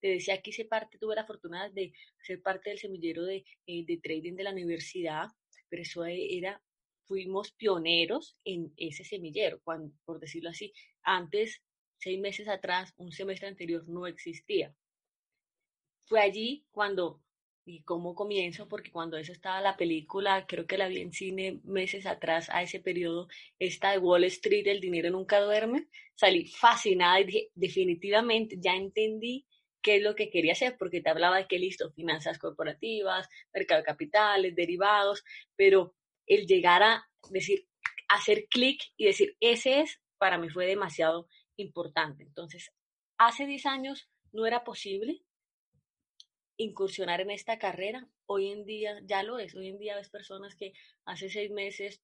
Te 0.00 0.08
decía 0.08 0.40
que 0.40 0.50
hice 0.50 0.64
parte, 0.64 0.98
tuve 0.98 1.14
la 1.14 1.26
fortuna 1.26 1.68
de 1.70 1.92
ser 2.22 2.42
parte 2.42 2.70
del 2.70 2.78
semillero 2.78 3.24
de, 3.24 3.44
eh, 3.66 4.00
trading 4.02 4.34
de 4.34 4.44
la 4.44 4.52
universidad, 4.52 5.28
pero 5.68 5.82
eso 5.82 6.04
era, 6.04 6.62
fuimos 7.06 7.52
pioneros 7.52 8.36
en 8.44 8.72
ese 8.76 9.04
semillero, 9.04 9.60
por 9.60 10.20
decirlo 10.20 10.50
así. 10.50 10.72
Antes, 11.02 11.62
seis 11.98 12.18
meses 12.18 12.48
atrás, 12.48 12.94
un 12.96 13.12
semestre 13.12 13.48
anterior 13.48 13.86
no 13.88 14.06
existía. 14.06 14.74
Fue 16.06 16.20
allí 16.20 16.64
cuando 16.70 17.22
y 17.64 17.82
cómo 17.82 18.14
comienzo, 18.14 18.68
porque 18.68 18.90
cuando 18.90 19.16
eso 19.16 19.32
estaba 19.32 19.60
la 19.60 19.76
película, 19.76 20.46
creo 20.46 20.66
que 20.66 20.78
la 20.78 20.88
vi 20.88 21.00
en 21.00 21.12
cine 21.12 21.60
meses 21.64 22.06
atrás 22.06 22.48
a 22.50 22.62
ese 22.62 22.80
periodo, 22.80 23.28
esta 23.58 23.92
de 23.92 23.98
Wall 23.98 24.24
Street, 24.24 24.66
El 24.66 24.80
dinero 24.80 25.10
nunca 25.10 25.40
duerme, 25.40 25.86
salí 26.14 26.46
fascinada 26.46 27.20
y 27.20 27.24
dije, 27.24 27.50
definitivamente 27.54 28.56
ya 28.60 28.74
entendí 28.74 29.46
qué 29.82 29.96
es 29.96 30.02
lo 30.02 30.14
que 30.14 30.30
quería 30.30 30.52
hacer, 30.52 30.76
porque 30.78 31.00
te 31.00 31.10
hablaba 31.10 31.38
de 31.38 31.46
que 31.46 31.58
listo, 31.58 31.92
finanzas 31.92 32.38
corporativas, 32.38 33.28
mercado 33.52 33.80
de 33.80 33.86
capitales, 33.86 34.54
derivados, 34.54 35.24
pero 35.56 35.94
el 36.26 36.46
llegar 36.46 36.82
a 36.82 37.08
decir, 37.30 37.66
hacer 38.08 38.46
clic 38.48 38.82
y 38.96 39.06
decir, 39.06 39.36
ese 39.40 39.80
es, 39.80 40.00
para 40.18 40.38
mí 40.38 40.48
fue 40.48 40.66
demasiado 40.66 41.28
importante. 41.56 42.24
Entonces, 42.24 42.72
hace 43.18 43.46
10 43.46 43.66
años 43.66 44.08
no 44.32 44.46
era 44.46 44.64
posible, 44.64 45.22
incursionar 46.56 47.20
en 47.20 47.30
esta 47.30 47.58
carrera. 47.58 48.06
Hoy 48.26 48.50
en 48.50 48.64
día 48.64 49.00
ya 49.04 49.22
lo 49.22 49.38
es. 49.38 49.54
Hoy 49.54 49.68
en 49.68 49.78
día 49.78 49.96
ves 49.96 50.10
personas 50.10 50.54
que 50.54 50.72
hace 51.04 51.30
seis 51.30 51.50
meses, 51.50 52.02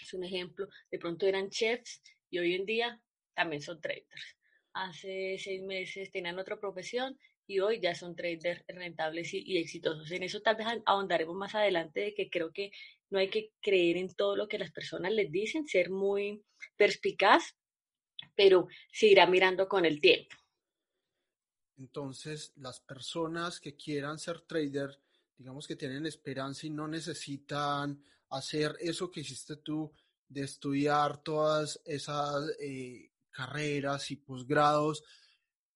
es 0.00 0.12
un 0.12 0.24
ejemplo, 0.24 0.68
de 0.90 0.98
pronto 0.98 1.26
eran 1.26 1.50
chefs 1.50 2.02
y 2.30 2.38
hoy 2.38 2.54
en 2.54 2.66
día 2.66 3.00
también 3.34 3.62
son 3.62 3.80
traders. 3.80 4.36
Hace 4.74 5.38
seis 5.38 5.62
meses 5.62 6.10
tenían 6.10 6.38
otra 6.38 6.58
profesión 6.58 7.18
y 7.46 7.60
hoy 7.60 7.80
ya 7.80 7.94
son 7.94 8.16
traders 8.16 8.64
rentables 8.68 9.32
y, 9.34 9.58
exitosos. 9.58 10.10
En 10.10 10.22
eso 10.22 10.40
tal 10.40 10.56
vez 10.56 10.66
ahondaremos 10.86 11.36
más 11.36 11.54
adelante 11.54 12.00
de 12.00 12.14
que 12.14 12.28
creo 12.28 12.52
que 12.52 12.70
no 13.10 13.18
hay 13.18 13.28
que 13.28 13.52
creer 13.60 13.96
en 13.96 14.12
todo 14.14 14.34
lo 14.36 14.48
que 14.48 14.58
las 14.58 14.72
personas 14.72 15.12
les 15.12 15.30
dicen, 15.30 15.66
ser 15.66 15.90
muy 15.90 16.42
perspicaz, 16.76 17.56
pero 18.34 18.66
seguirá 18.90 19.26
mirando 19.26 19.68
con 19.68 19.84
el 19.84 20.00
tiempo. 20.00 20.34
Entonces, 21.76 22.52
las 22.56 22.80
personas 22.80 23.60
que 23.60 23.76
quieran 23.76 24.18
ser 24.18 24.40
trader, 24.40 24.98
digamos 25.36 25.66
que 25.66 25.76
tienen 25.76 26.06
esperanza 26.06 26.66
y 26.66 26.70
no 26.70 26.88
necesitan 26.88 28.02
hacer 28.30 28.76
eso 28.80 29.10
que 29.10 29.20
hiciste 29.20 29.56
tú 29.56 29.92
de 30.28 30.42
estudiar 30.42 31.22
todas 31.22 31.80
esas 31.84 32.56
eh, 32.60 33.10
carreras 33.34 34.10
y 34.10 34.16
posgrados 34.16 35.02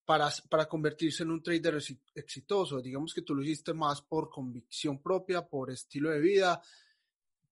para, 0.04 0.30
para 0.48 0.66
convertirse 0.66 1.24
en 1.24 1.32
un 1.32 1.42
trader 1.42 1.78
exitoso. 2.14 2.80
Digamos 2.80 3.12
que 3.12 3.22
tú 3.22 3.34
lo 3.34 3.42
hiciste 3.42 3.74
más 3.74 4.00
por 4.00 4.30
convicción 4.30 5.02
propia, 5.02 5.46
por 5.46 5.70
estilo 5.70 6.10
de 6.10 6.20
vida, 6.20 6.62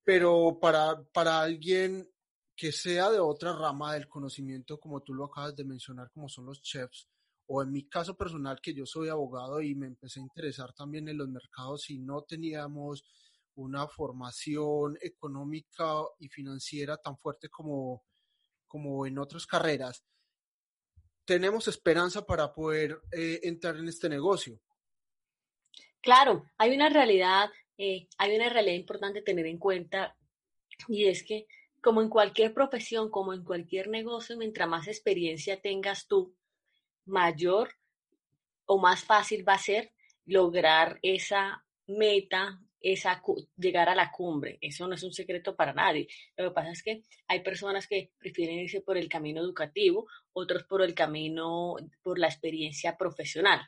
pero 0.03 0.59
para, 0.59 1.03
para 1.13 1.41
alguien 1.41 2.09
que 2.55 2.73
sea 2.73 3.11
de 3.11 3.19
otra 3.19 3.53
rama 3.53 3.93
del 3.93 4.09
conocimiento, 4.09 4.81
como 4.81 5.03
tú 5.03 5.13
lo 5.13 5.27
acabas 5.27 5.55
de 5.55 5.65
mencionar, 5.65 6.11
como 6.11 6.29
son 6.29 6.47
los 6.47 6.63
chefs, 6.63 7.07
o 7.49 7.63
en 7.63 7.71
mi 7.71 7.87
caso 7.89 8.17
personal, 8.17 8.61
que 8.63 8.73
yo 8.73 8.87
soy 8.87 9.09
abogado 9.09 9.61
y 9.61 9.75
me 9.75 9.87
empecé 9.87 10.21
a 10.21 10.23
interesar 10.23 10.73
también 10.73 11.09
en 11.09 11.19
los 11.19 11.29
mercados 11.29 11.91
y 11.91 11.99
no 11.99 12.23
teníamos 12.23 13.05
una 13.57 13.87
formación 13.87 14.97
económica 15.01 16.03
y 16.19 16.29
financiera 16.29 16.97
tan 16.97 17.19
fuerte 17.19 17.49
como, 17.49 18.05
como 18.67 19.07
en 19.07 19.19
otras 19.19 19.47
carreras, 19.47 20.05
tenemos 21.25 21.69
esperanza 21.69 22.25
para 22.25 22.55
poder 22.55 23.01
eh, 23.13 23.41
entrar 23.43 23.77
en 23.77 23.89
este 23.89 24.09
negocio. 24.09 24.61
Claro, 26.01 26.49
hay 26.57 26.75
una 26.75 26.89
realidad, 26.89 27.51
eh, 27.77 28.09
hay 28.17 28.37
una 28.37 28.49
realidad 28.49 28.77
importante 28.77 29.23
tener 29.23 29.47
en 29.47 29.59
cuenta 29.59 30.17
y 30.89 31.07
es 31.07 31.25
que 31.25 31.47
como 31.83 32.03
en 32.03 32.09
cualquier 32.09 32.53
profesión, 32.53 33.11
como 33.11 33.33
en 33.33 33.45
cualquier 33.45 33.89
negocio, 33.89 34.37
mientras 34.37 34.69
más 34.69 34.89
experiencia 34.89 35.61
tengas 35.61 36.07
tú, 36.07 36.35
mayor 37.05 37.71
o 38.65 38.79
más 38.79 39.05
fácil 39.05 39.49
va 39.49 39.55
a 39.55 39.59
ser 39.59 39.93
lograr 40.25 40.99
esa 41.03 41.65
meta, 41.87 42.61
esa, 42.93 43.21
llegar 43.57 43.89
a 43.89 43.97
la 43.97 44.13
cumbre. 44.13 44.59
Eso 44.61 44.87
no 44.87 44.95
es 44.95 45.03
un 45.03 45.13
secreto 45.13 45.57
para 45.57 45.73
nadie. 45.73 46.07
Lo 46.37 46.49
que 46.49 46.55
pasa 46.55 46.71
es 46.71 46.83
que 46.85 47.03
hay 47.27 47.43
personas 47.43 47.89
que 47.89 48.13
prefieren 48.17 48.61
irse 48.61 48.81
por 48.81 48.97
el 48.97 49.09
camino 49.09 49.41
educativo, 49.41 50.07
otros 50.33 50.63
por 50.65 50.83
el 50.83 50.95
camino, 50.95 51.75
por 52.03 52.19
la 52.21 52.29
experiencia 52.29 52.97
profesional. 52.97 53.61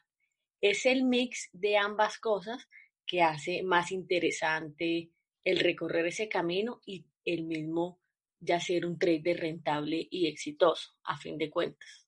Es 0.60 0.86
el 0.86 1.02
mix 1.02 1.48
de 1.52 1.76
ambas 1.76 2.18
cosas 2.18 2.68
que 3.04 3.22
hace 3.22 3.64
más 3.64 3.90
interesante 3.90 5.10
el 5.42 5.58
recorrer 5.58 6.06
ese 6.06 6.28
camino 6.28 6.80
y 6.86 7.04
el 7.24 7.42
mismo 7.42 8.00
ya 8.38 8.60
ser 8.60 8.86
un 8.86 9.00
trader 9.00 9.40
rentable 9.40 10.06
y 10.08 10.28
exitoso, 10.28 10.92
a 11.02 11.18
fin 11.18 11.38
de 11.38 11.50
cuentas. 11.50 12.06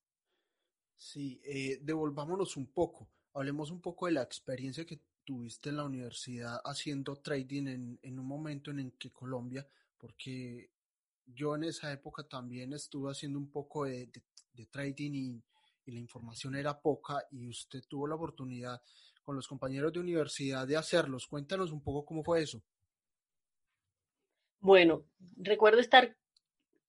Sí, 0.95 1.41
eh, 1.43 1.79
devolvámonos 1.81 2.55
un 2.55 2.71
poco. 2.71 3.09
Hablemos 3.33 3.69
un 3.69 3.81
poco 3.81 4.05
de 4.05 4.13
la 4.13 4.21
experiencia 4.21 4.85
que 4.85 5.01
tuviste 5.31 5.69
en 5.69 5.77
la 5.77 5.85
universidad 5.85 6.59
haciendo 6.65 7.15
trading 7.15 7.67
en, 7.67 7.99
en 8.01 8.19
un 8.19 8.25
momento 8.25 8.69
en 8.69 8.79
el 8.79 8.91
que 8.97 9.11
Colombia, 9.11 9.65
porque 9.97 10.69
yo 11.25 11.55
en 11.55 11.63
esa 11.63 11.89
época 11.93 12.23
también 12.23 12.73
estuve 12.73 13.11
haciendo 13.11 13.39
un 13.39 13.49
poco 13.49 13.85
de, 13.85 14.11
trading 14.69 15.11
y, 15.13 15.43
la 15.85 15.99
información 15.99 16.55
era 16.55 16.79
poca 16.79 17.25
y 17.31 17.49
usted 17.49 17.83
tuvo 17.85 18.07
la 18.07 18.15
oportunidad 18.15 18.81
con 19.23 19.35
los 19.35 19.45
compañeros 19.45 19.91
de 19.91 19.99
universidad 19.99 20.65
de 20.65 20.77
hacerlos. 20.77 21.27
Cuéntanos 21.27 21.71
un 21.71 21.81
poco 21.81 22.05
cómo 22.05 22.23
fue 22.23 22.43
eso. 22.43 22.61
Bueno, 24.61 25.03
recuerdo 25.35 25.81
estar 25.81 26.15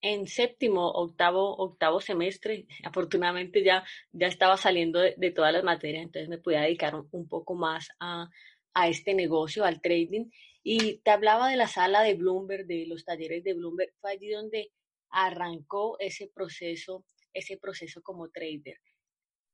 en 0.03 0.27
séptimo, 0.27 0.91
octavo, 0.91 1.57
octavo 1.57 2.01
semestre, 2.01 2.67
afortunadamente 2.85 3.63
ya, 3.63 3.85
ya 4.13 4.27
estaba 4.27 4.57
saliendo 4.57 4.99
de, 4.99 5.31
todas 5.31 5.53
las 5.53 5.63
materias, 5.63 6.03
entonces 6.03 6.29
me 6.29 6.39
pude 6.39 6.59
dedicar 6.59 6.95
un, 6.95 7.29
poco 7.29 7.55
más 7.55 7.89
a, 8.01 8.29
a, 8.75 8.89
este 8.89 9.15
negocio, 9.15 9.65
al 9.65 9.81
trading. 9.81 10.27
Y 10.65 10.99
te 10.99 11.11
hablaba 11.11 11.49
de 11.49 11.57
la 11.57 11.69
sala 11.69 12.03
de 12.03 12.15
Bloomberg, 12.15 12.67
de 12.67 12.87
los 12.87 13.05
talleres 13.05 13.45
de 13.45 13.55
Bloomberg, 13.55 13.93
fue 14.01 14.13
allí 14.13 14.31
donde 14.31 14.73
arrancó 15.11 15.97
ese 16.01 16.31
proceso, 16.35 17.05
ese 17.33 17.57
proceso 17.57 18.03
como 18.03 18.29
trader. 18.31 18.79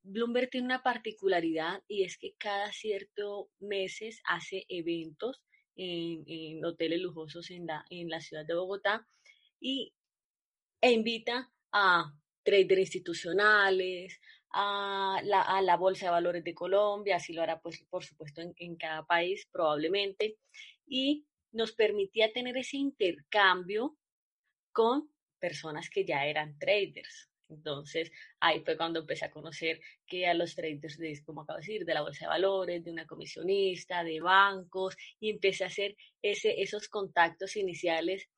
Bloomberg 0.02 0.48
tiene 0.48 0.66
una 0.66 0.82
particularidad 0.82 1.82
y 1.86 2.04
es 2.04 2.16
que 2.16 2.34
cada 2.38 2.72
ciertos 2.72 3.48
meses 3.58 4.22
hace 4.24 4.64
eventos 4.68 5.42
en, 5.76 6.64
hoteles 6.64 7.00
lujosos 7.00 7.50
en 7.50 7.66
la, 7.66 7.84
en 7.90 8.08
la 8.08 8.20
ciudad 8.20 8.46
de 8.46 8.54
Bogotá 8.54 9.06
y, 9.60 9.92
e 10.80 10.92
invita 10.92 11.50
a 11.72 12.12
traders 12.42 12.80
institucionales, 12.80 14.20
a 14.50 15.20
la, 15.24 15.42
a 15.42 15.60
la, 15.60 15.76
Bolsa 15.76 16.06
de 16.06 16.12
Valores 16.12 16.44
de 16.44 16.54
Colombia, 16.54 17.16
así 17.16 17.32
lo 17.32 17.42
hará 17.42 17.60
pues 17.60 17.84
por 17.90 18.04
supuesto 18.04 18.40
en, 18.40 18.54
en 18.56 18.76
cada 18.76 19.04
país 19.04 19.46
probablemente, 19.52 20.38
y 20.86 21.26
nos 21.52 21.72
permitía 21.72 22.32
tener 22.32 22.56
ese 22.56 22.76
intercambio 22.76 23.96
con 24.72 25.10
personas 25.38 25.90
que 25.90 26.04
ya 26.04 26.26
eran 26.26 26.58
traders. 26.58 27.28
Entonces, 27.48 28.12
ahí 28.40 28.60
fue 28.60 28.76
cuando 28.76 29.00
empecé 29.00 29.24
a 29.24 29.30
conocer 29.30 29.80
que 30.06 30.26
a 30.26 30.34
los 30.34 30.54
traders, 30.54 30.98
de, 30.98 31.18
como 31.24 31.42
acabo 31.42 31.58
de 31.58 31.66
decir, 31.66 31.84
de 31.84 31.94
la 31.94 32.02
bolsa 32.02 32.26
de 32.26 32.28
valores, 32.28 32.84
de 32.84 32.90
una 32.90 33.06
comisionista, 33.06 34.04
de 34.04 34.20
bancos, 34.20 34.96
y 35.18 35.30
empecé 35.30 35.64
a 35.64 35.68
hacer 35.68 35.96
ese, 36.22 36.60
esos 36.60 36.88
contactos 36.88 37.56
iniciales. 37.56 38.28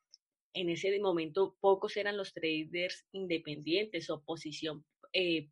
En 0.53 0.69
ese 0.69 0.99
momento, 1.01 1.57
pocos 1.61 1.97
eran 1.97 2.17
los 2.17 2.33
traders 2.33 3.07
independientes 3.13 4.11
o 4.11 4.23
posición 4.23 4.85
eh, 5.13 5.49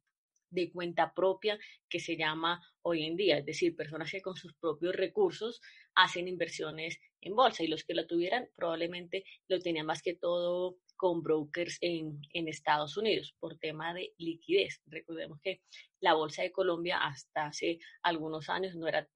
de 0.51 0.73
cuenta 0.73 1.13
propia 1.15 1.59
que 1.89 2.01
se 2.01 2.17
llama 2.17 2.61
hoy 2.83 3.05
en 3.05 3.17
día, 3.17 3.39
es 3.39 3.47
decir, 3.47 3.77
personas 3.77 4.11
que 4.11 4.23
con 4.23 4.37
sus 4.37 4.55
propios 4.55 4.95
recursos 4.95 5.61
hacen 5.95 6.29
inversiones 6.29 6.99
en 7.21 7.35
bolsa 7.35 7.63
y 7.63 7.69
los 7.69 7.85
que 7.85 7.95
lo 7.95 8.07
tuvieran 8.07 8.49
probablemente 8.55 9.25
lo 9.49 9.59
tenían 9.59 9.87
más 9.87 10.03
que 10.03 10.15
todo 10.15 10.79
con 10.97 11.23
brokers 11.23 11.79
en, 11.81 12.21
en, 12.33 12.49
Estados 12.49 12.97
Unidos 12.97 13.35
por 13.39 13.59
tema 13.59 13.95
de 13.95 14.15
liquidez. 14.19 14.81
Recordemos 14.87 15.39
que 15.41 15.61
la 16.01 16.15
Bolsa 16.15 16.43
de 16.43 16.51
Colombia 16.51 16.99
hasta 16.99 17.47
hace 17.47 17.79
algunos 18.03 18.49
años 18.49 18.75
no 18.75 18.89
era 18.89 19.09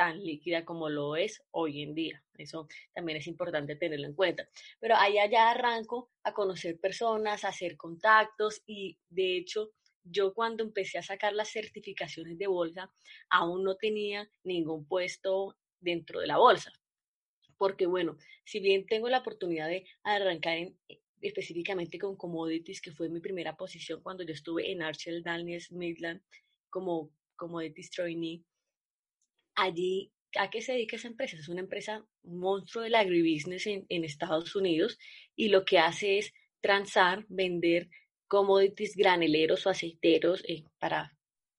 tan 0.00 0.24
líquida 0.24 0.64
como 0.64 0.88
lo 0.88 1.14
es 1.14 1.42
hoy 1.50 1.82
en 1.82 1.94
día. 1.94 2.24
Eso 2.38 2.66
también 2.94 3.18
es 3.18 3.26
importante 3.26 3.76
tenerlo 3.76 4.06
en 4.06 4.14
cuenta. 4.14 4.48
Pero 4.78 4.96
allá 4.96 5.26
ya 5.26 5.50
arranco 5.50 6.10
a 6.22 6.32
conocer 6.32 6.80
personas, 6.80 7.44
a 7.44 7.48
hacer 7.48 7.76
contactos 7.76 8.62
y 8.66 8.96
de 9.10 9.36
hecho 9.36 9.72
yo 10.02 10.32
cuando 10.32 10.64
empecé 10.64 10.96
a 10.96 11.02
sacar 11.02 11.34
las 11.34 11.50
certificaciones 11.50 12.38
de 12.38 12.46
bolsa 12.46 12.90
aún 13.28 13.62
no 13.62 13.76
tenía 13.76 14.26
ningún 14.42 14.86
puesto 14.86 15.58
dentro 15.80 16.20
de 16.20 16.28
la 16.28 16.38
bolsa. 16.38 16.72
Porque 17.58 17.84
bueno, 17.84 18.16
si 18.42 18.58
bien 18.58 18.86
tengo 18.86 19.10
la 19.10 19.18
oportunidad 19.18 19.68
de 19.68 19.84
arrancar 20.02 20.56
en, 20.56 20.78
específicamente 21.20 21.98
con 21.98 22.16
commodities, 22.16 22.80
que 22.80 22.92
fue 22.92 23.10
mi 23.10 23.20
primera 23.20 23.54
posición 23.54 24.00
cuando 24.02 24.22
yo 24.22 24.32
estuve 24.32 24.72
en 24.72 24.80
Archel 24.80 25.22
Daniels 25.22 25.70
Midland 25.70 26.22
como 26.70 27.10
commodities 27.36 27.90
trainee. 27.90 28.42
Allí, 29.62 30.10
¿a 30.38 30.48
qué 30.48 30.62
se 30.62 30.72
dedica 30.72 30.96
esa 30.96 31.08
empresa? 31.08 31.36
Es 31.36 31.50
una 31.50 31.60
empresa 31.60 32.02
monstruo 32.22 32.82
del 32.82 32.94
agribusiness 32.94 33.66
en, 33.66 33.84
en 33.90 34.04
Estados 34.04 34.56
Unidos 34.56 34.98
y 35.36 35.48
lo 35.48 35.66
que 35.66 35.78
hace 35.78 36.16
es 36.16 36.32
transar, 36.62 37.26
vender 37.28 37.90
commodities 38.26 38.96
graneleros 38.96 39.66
o 39.66 39.70
aceiteros 39.70 40.42
eh, 40.48 40.64
para 40.78 41.14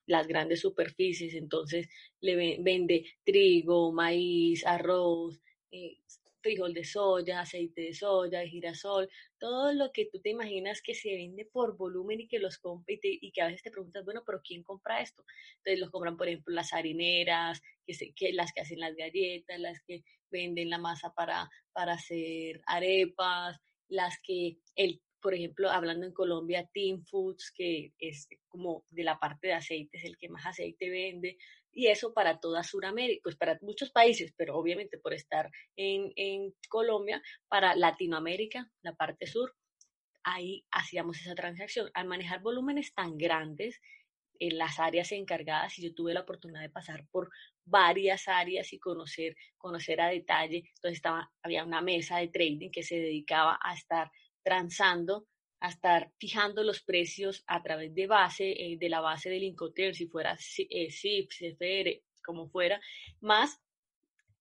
las 0.08 0.28
grandes 0.28 0.62
superficies. 0.62 1.36
Entonces, 1.36 1.90
le 2.22 2.58
vende 2.60 3.06
trigo, 3.24 3.92
maíz, 3.92 4.66
arroz, 4.66 5.40
eh, 5.70 5.98
frijol 6.42 6.74
de 6.74 6.84
soya, 6.84 7.42
aceite 7.42 7.82
de 7.82 7.94
soya, 7.94 8.46
girasol, 8.46 9.10
todo 9.40 9.74
lo 9.74 9.92
que 9.92 10.06
tú 10.06 10.20
te 10.20 10.30
imaginas 10.30 10.82
que 10.82 10.94
se 10.94 11.16
vende 11.16 11.46
por 11.46 11.78
volumen 11.78 12.22
y 12.22 12.28
que 12.28 12.40
los 12.40 12.58
compra 12.58 12.96
y, 13.02 13.32
que 13.32 13.42
a 13.42 13.48
veces 13.48 13.64
te 13.64 13.72
preguntas, 13.72 14.04
bueno, 14.04 14.24
pero 14.26 14.42
¿quién 14.44 14.64
compra 14.64 15.02
esto? 15.02 15.24
Entonces 15.58 15.80
los 15.80 15.90
compran, 15.90 16.18
por 16.18 16.28
ejemplo, 16.28 16.54
las 16.54 16.74
harineras, 16.74 17.62
que, 17.86 18.14
que 18.16 18.34
las 18.34 18.52
que 18.54 18.62
hacen 18.62 18.80
las 18.80 18.96
galletas, 18.96 19.60
las 19.60 19.82
que 19.88 20.04
venden 20.30 20.70
la 20.70 20.78
masa 20.78 21.14
para, 21.14 21.50
para 21.74 21.94
hacer 21.94 22.62
arepas, 22.66 23.60
las 23.88 24.18
que 24.22 24.58
el 24.76 25.02
por 25.22 25.36
ejemplo, 25.36 25.70
hablando 25.70 26.06
en 26.06 26.14
Colombia, 26.14 26.68
Team 26.74 27.04
Foods, 27.06 27.52
que 27.56 27.94
es 28.00 28.28
como 28.48 28.86
de 28.90 29.04
la 29.04 29.20
parte 29.20 29.48
de 29.48 29.54
aceite, 29.54 29.98
es 29.98 30.04
el 30.04 30.18
que 30.18 30.30
más 30.30 30.46
aceite 30.46 30.90
vende, 30.90 31.38
y 31.72 31.88
eso 31.88 32.14
para 32.14 32.40
toda 32.40 32.64
Sudamérica, 32.64 33.22
pues 33.24 33.36
para 33.36 33.58
muchos 33.62 33.92
países, 33.92 34.34
pero 34.36 34.56
obviamente 34.56 34.98
por 34.98 35.14
estar 35.14 35.50
en, 35.76 36.12
en 36.16 36.54
Colombia, 36.70 37.22
para 37.48 37.76
Latinoamérica, 37.76 38.70
la 38.82 38.94
parte 38.96 39.28
sur, 39.28 39.56
ahí 40.24 40.66
hacíamos 40.72 41.20
esa 41.20 41.36
transacción. 41.36 41.90
Al 41.94 42.08
manejar 42.08 42.42
volúmenes 42.42 42.94
tan 42.94 43.18
grandes, 43.18 43.80
en 44.42 44.58
las 44.58 44.80
áreas 44.80 45.12
encargadas 45.12 45.78
y 45.78 45.84
yo 45.84 45.94
tuve 45.94 46.16
la 46.16 46.22
oportunidad 46.22 46.62
de 46.62 46.70
pasar 46.72 47.06
por 47.12 47.30
varias 47.64 48.28
áreas 48.28 48.74
y 48.74 48.80
conocer, 48.80 49.36
conocer 49.60 50.02
a 50.02 50.08
detalle. 50.08 50.64
Entonces 50.76 50.98
estaba, 50.98 51.32
había 51.44 51.64
una 51.64 51.82
mesa 51.82 52.18
de 52.18 52.30
trading 52.30 52.72
que 52.72 52.82
se 52.82 52.96
dedicaba 52.96 53.60
a 53.64 53.76
estar 53.76 54.10
transando 54.44 55.28
a 55.62 55.70
estar 55.70 56.12
fijando 56.18 56.64
los 56.64 56.82
precios 56.82 57.44
a 57.48 57.62
través 57.62 57.94
de 57.94 58.08
base, 58.08 58.52
eh, 58.52 58.78
de 58.78 58.90
la 58.90 59.00
base 59.00 59.30
del 59.30 59.44
Incoterm, 59.44 59.94
si 59.94 60.08
fuera 60.08 60.34
eh, 60.58 60.92
SIP, 60.92 61.30
CFR, 61.30 62.02
como 62.24 62.50
fuera, 62.50 62.82
más 63.20 63.62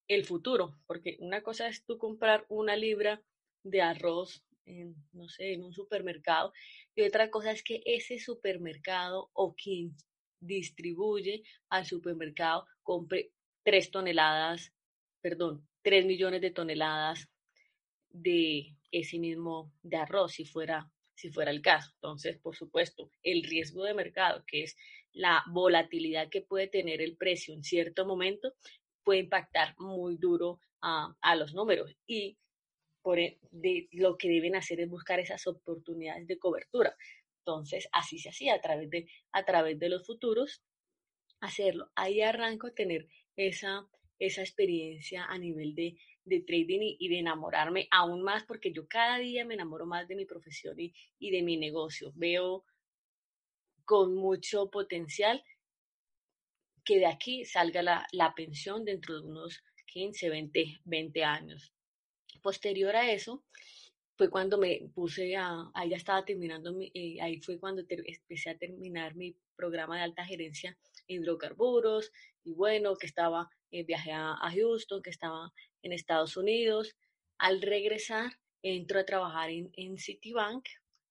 el 0.09 0.24
futuro, 0.24 0.76
porque 0.87 1.16
una 1.20 1.42
cosa 1.42 1.68
es 1.68 1.85
tú 1.85 1.98
comprar 1.98 2.46
una 2.48 2.74
libra 2.74 3.22
de 3.62 3.83
arroz, 3.83 4.42
en, 4.64 4.94
no 5.12 5.28
sé, 5.28 5.52
en 5.52 5.62
un 5.62 5.74
supermercado, 5.74 6.52
y 6.94 7.02
otra 7.02 7.30
cosa 7.30 7.52
es 7.52 7.62
que 7.62 7.83
ese 7.85 8.18
supermercado 8.18 9.30
o 9.35 9.54
quien 9.54 9.94
distribuye 10.40 11.42
al 11.68 11.85
supermercado 11.85 12.66
compre 12.83 13.30
tres 13.62 13.90
toneladas, 13.90 14.72
perdón, 15.20 15.68
tres 15.83 16.06
millones 16.06 16.40
de 16.40 16.50
toneladas 16.50 17.28
de 18.09 18.74
ese 18.90 19.18
mismo 19.18 19.70
de 19.83 19.98
arroz, 19.98 20.33
si 20.33 20.46
fuera, 20.46 20.90
si 21.20 21.30
fuera 21.30 21.50
el 21.50 21.61
caso. 21.61 21.90
Entonces, 21.96 22.38
por 22.38 22.56
supuesto, 22.56 23.11
el 23.22 23.44
riesgo 23.44 23.85
de 23.85 23.94
mercado, 23.94 24.42
que 24.46 24.62
es 24.62 24.76
la 25.12 25.44
volatilidad 25.48 26.30
que 26.30 26.40
puede 26.42 26.68
tener 26.68 27.02
el 27.02 27.16
precio 27.16 27.54
en 27.54 27.62
cierto 27.62 28.06
momento, 28.06 28.54
puede 29.04 29.20
impactar 29.20 29.74
muy 29.78 30.16
duro 30.16 30.61
a, 30.80 31.37
los 31.37 31.52
números. 31.54 31.94
Y 32.06 32.38
por 33.02 33.18
e, 33.18 33.38
de, 33.50 33.88
lo 33.92 34.16
que 34.16 34.28
deben 34.28 34.56
hacer 34.56 34.80
es 34.80 34.88
buscar 34.88 35.20
esas 35.20 35.46
oportunidades 35.46 36.26
de 36.26 36.38
cobertura. 36.38 36.96
Entonces, 37.40 37.88
así 37.92 38.18
se 38.18 38.30
hacía 38.30 38.54
a 38.54 38.61
través 38.61 38.88
de, 38.90 39.06
a 39.33 39.44
través 39.44 39.78
de 39.78 39.88
los 39.88 40.06
futuros, 40.06 40.62
hacerlo. 41.40 41.90
Ahí 41.94 42.22
arranco 42.22 42.68
a 42.68 42.74
tener 42.74 43.09
esa, 43.37 43.87
esa 44.18 44.40
experiencia 44.40 45.24
a 45.24 45.38
nivel 45.38 45.74
de, 45.74 45.96
de 46.24 46.40
trading 46.40 46.96
y, 46.98 47.09
de 47.09 47.18
enamorarme 47.18 47.88
aún 47.90 48.22
más 48.22 48.44
porque 48.44 48.72
yo 48.72 48.87
cada 48.87 49.18
día 49.18 49.44
me 49.44 49.54
enamoro 49.54 49.87
más 49.87 50.06
de 50.06 50.16
mi 50.16 50.26
profesión 50.26 50.76
y, 50.78 50.92
de 51.18 51.42
mi 51.42 51.56
negocio. 51.56 52.12
Veo 52.14 52.64
con 53.85 54.14
mucho 54.14 54.70
potencial 54.70 55.42
que 56.85 56.98
de 56.98 57.06
aquí 57.06 57.44
salga 57.44 57.83
la, 57.83 58.06
la 58.12 58.35
pensión 58.35 58.85
dentro 58.85 59.20
de 59.20 59.26
unos 59.26 59.62
15, 59.87 60.28
20, 60.28 60.80
20 60.85 61.24
años. 61.24 61.72
Posterior 62.42 62.94
a 62.96 63.11
eso, 63.11 63.44
fue 64.20 64.28
cuando 64.28 64.59
me 64.59 64.83
puse 64.94 65.35
a, 65.35 65.70
ahí 65.72 65.88
ya 65.88 65.96
estaba 65.96 66.26
terminando, 66.26 66.74
mi, 66.74 66.90
eh, 66.92 67.18
ahí 67.22 67.40
fue 67.40 67.59
cuando 67.59 67.83
empecé 67.88 68.50
a 68.50 68.59
terminar 68.59 69.14
mi 69.14 69.35
programa 69.56 69.96
de 69.96 70.02
alta 70.02 70.26
gerencia 70.26 70.76
en 71.09 71.22
hidrocarburos 71.22 72.12
y 72.44 72.52
bueno, 72.52 72.96
que 72.96 73.06
estaba, 73.06 73.48
eh, 73.70 73.85
viajé 73.85 74.12
a, 74.12 74.37
Houston, 74.54 75.02
que 75.02 75.11
estaba 75.11 75.52
en 75.83 75.92
Estados 75.92 76.37
Unidos. 76.37 76.96
Al 77.38 77.62
regresar, 77.62 78.33
entro 78.62 79.00
a 79.00 79.04
trabajar 79.04 79.50
en, 79.50 79.70
en 79.74 79.98
Citibank 79.98 80.66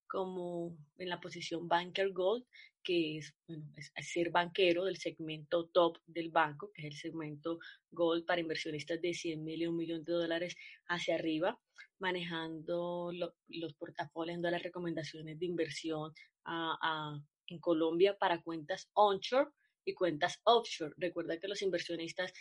como 0.08 0.76
en 0.98 1.10
la 1.10 1.22
posición 1.22 1.68
Banker 1.68 2.12
Gold, 2.12 2.46
que 2.84 3.18
es, 3.18 3.36
bueno, 3.48 3.66
ser 4.02 4.32
banquero 4.32 4.86
del 4.86 4.98
segmento 4.98 5.68
top 5.68 6.00
del 6.06 6.30
banco, 6.30 6.72
que 6.74 6.82
es 6.82 6.88
el 6.88 6.98
segmento 6.98 7.60
Gold 7.92 8.26
para 8.26 8.42
inversionistas 8.42 9.02
de 9.02 9.14
100 9.14 9.44
mil 9.44 9.62
y 9.62 9.68
un 9.68 9.78
millón 9.78 10.04
de 10.04 10.14
dólares 10.14 10.56
hacia 10.88 11.16
arriba, 11.16 11.60
manejando 12.00 13.12
lo, 13.14 13.36
los 13.48 13.74
portafolios, 13.74 14.38
dando 14.38 14.52
las 14.52 14.64
recomendaciones 14.64 15.38
de 15.38 15.46
inversión 15.46 16.14
a, 16.46 17.20
en 17.48 17.60
Colombia 17.60 18.18
para 18.18 18.42
cuentas 18.42 18.90
onshore 18.94 19.52
y 19.90 19.94
cuentas 19.94 20.40
offshore. 20.44 20.94
Recuerda 20.98 21.40
que 21.40 21.48
los 21.48 21.62
inversionistas 21.62 22.34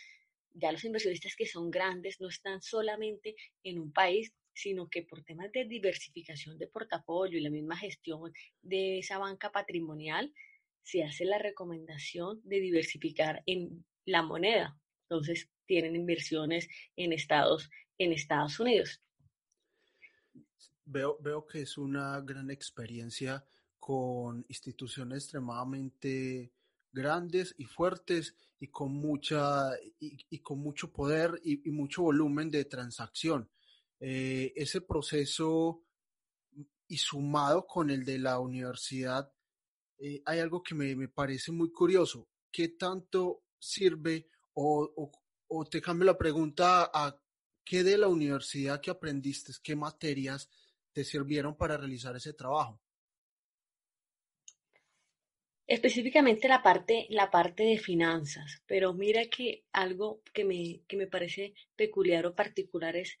ya 0.53 0.71
los 0.71 0.83
inversionistas 0.83 1.35
que 1.35 1.45
son 1.45 1.71
grandes 1.71 2.19
no 2.19 2.27
están 2.27 2.61
solamente 2.61 3.35
en 3.63 3.79
un 3.79 3.91
país, 3.91 4.33
sino 4.53 4.89
que 4.89 5.03
por 5.03 5.23
temas 5.23 5.51
de 5.51 5.65
diversificación 5.65 6.57
de 6.57 6.67
portafolio 6.67 7.39
y 7.39 7.41
la 7.41 7.49
misma 7.49 7.77
gestión 7.77 8.33
de 8.61 8.99
esa 8.99 9.17
banca 9.17 9.51
patrimonial, 9.51 10.33
se 10.83 11.03
hace 11.03 11.25
la 11.25 11.37
recomendación 11.37 12.41
de 12.43 12.59
diversificar 12.59 13.43
en 13.45 13.85
la 14.05 14.23
moneda. 14.23 14.77
Entonces, 15.03 15.49
tienen 15.65 15.95
inversiones 15.95 16.67
en 16.95 17.13
Estados, 17.13 17.69
en 17.97 18.11
Estados 18.11 18.59
Unidos. 18.59 19.01
Veo, 20.85 21.17
veo 21.21 21.45
que 21.45 21.61
es 21.61 21.77
una 21.77 22.19
gran 22.21 22.49
experiencia 22.49 23.45
con 23.77 24.43
instituciones 24.49 25.23
extremadamente 25.23 26.51
grandes 26.91 27.55
y 27.57 27.65
fuertes 27.65 28.35
y 28.59 28.67
con 28.67 28.91
mucha 28.91 29.71
y, 29.99 30.39
con 30.39 30.59
mucho 30.59 30.91
poder 30.91 31.39
y, 31.43 31.69
mucho 31.71 32.03
volumen 32.03 32.51
de 32.51 32.65
transacción. 32.65 33.49
Eh, 33.99 34.53
ese 34.55 34.81
proceso 34.81 35.83
y 36.87 36.97
sumado 36.97 37.65
con 37.67 37.89
el 37.89 38.03
de 38.03 38.19
la 38.19 38.39
universidad, 38.39 39.31
eh, 39.97 40.21
hay 40.25 40.39
algo 40.39 40.63
que 40.63 40.75
me, 40.75 41.07
parece 41.07 41.51
muy 41.51 41.71
curioso. 41.71 42.27
¿Qué 42.51 42.69
tanto 42.69 43.43
sirve 43.59 44.27
o, 44.53 45.11
o, 45.47 45.65
te 45.65 45.81
cambio 45.81 46.05
la 46.05 46.17
pregunta 46.17 46.89
a 46.93 47.15
qué 47.63 47.83
de 47.83 47.97
la 47.97 48.07
universidad 48.07 48.81
que 48.81 48.91
aprendiste, 48.91 49.53
qué 49.63 49.75
materias 49.75 50.49
te 50.91 51.03
sirvieron 51.03 51.55
para 51.55 51.77
realizar 51.77 52.15
ese 52.15 52.33
trabajo? 52.33 52.81
Específicamente 55.69 56.47
la 56.47 56.63
parte, 56.63 57.05
la 57.09 57.29
parte 57.29 57.63
de 57.63 57.77
finanzas, 57.77 58.63
pero 58.65 58.95
mira 58.95 59.25
que 59.25 59.65
algo 59.71 60.21
que 60.33 60.43
me, 60.43 60.81
que 60.87 60.97
me 60.97 61.05
parece 61.05 61.53
peculiar 61.75 62.25
o 62.25 62.33
particular 62.33 62.95
es 62.95 63.19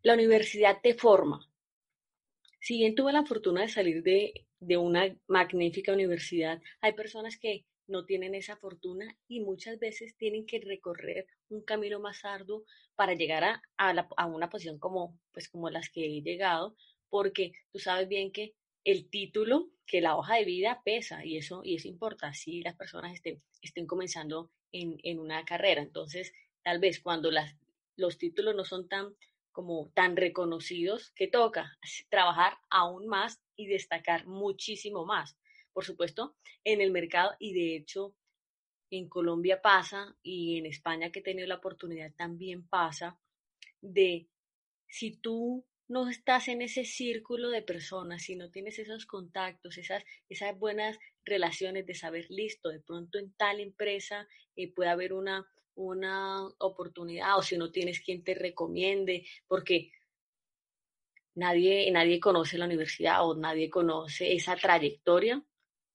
la 0.00 0.14
universidad 0.14 0.78
te 0.82 0.94
forma. 0.94 1.46
Si 2.58 2.78
bien 2.78 2.94
tuve 2.94 3.12
la 3.12 3.26
fortuna 3.26 3.60
de 3.60 3.68
salir 3.68 4.02
de, 4.02 4.76
una 4.78 5.14
magnífica 5.26 5.92
universidad, 5.92 6.60
hay 6.80 6.94
personas 6.94 7.38
que 7.38 7.66
no 7.86 8.06
tienen 8.06 8.34
esa 8.34 8.56
fortuna 8.56 9.06
y 9.28 9.40
muchas 9.40 9.78
veces 9.78 10.16
tienen 10.16 10.46
que 10.46 10.60
recorrer 10.60 11.26
un 11.50 11.62
camino 11.62 12.00
más 12.00 12.24
arduo 12.24 12.64
para 12.96 13.12
llegar 13.12 13.44
a, 13.44 13.62
a, 13.76 14.26
una 14.26 14.48
posición 14.48 14.78
como, 14.78 15.18
pues, 15.32 15.50
como 15.50 15.68
las 15.68 15.90
que 15.90 16.06
he 16.06 16.22
llegado, 16.22 16.76
porque 17.10 17.52
tú 17.72 17.78
sabes 17.78 18.08
bien 18.08 18.32
que 18.32 18.54
el 18.84 19.08
título, 19.10 19.70
que 19.86 20.00
la 20.00 20.16
hoja 20.16 20.36
de 20.36 20.44
vida 20.44 20.82
pesa 20.84 21.24
y 21.24 21.36
eso, 21.36 21.62
y 21.64 21.76
importa 21.88 22.34
si 22.34 22.62
las 22.62 22.76
personas 22.76 23.14
estén, 23.14 23.42
estén 23.62 23.86
comenzando 23.86 24.50
en, 24.72 24.98
en 25.02 25.18
una 25.18 25.44
carrera. 25.44 25.82
Entonces, 25.82 26.32
tal 26.62 26.78
vez 26.78 27.00
cuando 27.00 27.30
las, 27.30 27.56
los 27.96 28.18
títulos 28.18 28.54
no 28.54 28.64
son 28.64 28.88
tan 28.88 29.14
como 29.58 29.90
tan 29.92 30.16
reconocidos 30.16 31.10
que 31.16 31.26
toca 31.26 31.78
trabajar 32.10 32.58
aún 32.70 33.08
más 33.08 33.42
y 33.56 33.66
destacar 33.66 34.26
muchísimo 34.26 35.04
más. 35.04 35.36
Por 35.72 35.84
supuesto, 35.84 36.36
en 36.62 36.80
el 36.80 36.92
mercado 36.92 37.32
y 37.40 37.54
de 37.54 37.76
hecho 37.76 38.14
en 38.90 39.08
Colombia 39.08 39.60
pasa 39.60 40.16
y 40.22 40.58
en 40.58 40.66
España 40.66 41.10
que 41.10 41.18
he 41.18 41.22
tenido 41.22 41.48
la 41.48 41.56
oportunidad 41.56 42.12
también 42.14 42.68
pasa 42.68 43.18
de 43.80 44.28
si 44.86 45.16
tú 45.16 45.66
no 45.88 46.08
estás 46.08 46.48
en 46.48 46.62
ese 46.62 46.84
círculo 46.84 47.48
de 47.48 47.62
personas, 47.62 48.22
si 48.22 48.36
no 48.36 48.50
tienes 48.50 48.78
esos 48.78 49.06
contactos, 49.06 49.78
esas, 49.78 50.04
esas 50.28 50.56
buenas 50.58 50.98
relaciones 51.24 51.86
de 51.86 51.94
saber, 51.94 52.26
listo, 52.28 52.68
de 52.68 52.80
pronto 52.80 53.18
en 53.18 53.32
tal 53.34 53.60
empresa 53.60 54.28
eh, 54.54 54.72
puede 54.72 54.90
haber 54.90 55.14
una, 55.14 55.48
una 55.74 56.46
oportunidad 56.58 57.38
o 57.38 57.42
si 57.42 57.56
no 57.56 57.70
tienes 57.70 58.00
quien 58.00 58.22
te 58.22 58.34
recomiende, 58.34 59.26
porque 59.46 59.92
nadie, 61.34 61.90
nadie 61.90 62.20
conoce 62.20 62.58
la 62.58 62.66
universidad 62.66 63.26
o 63.26 63.34
nadie 63.34 63.70
conoce 63.70 64.34
esa 64.34 64.56
trayectoria, 64.56 65.42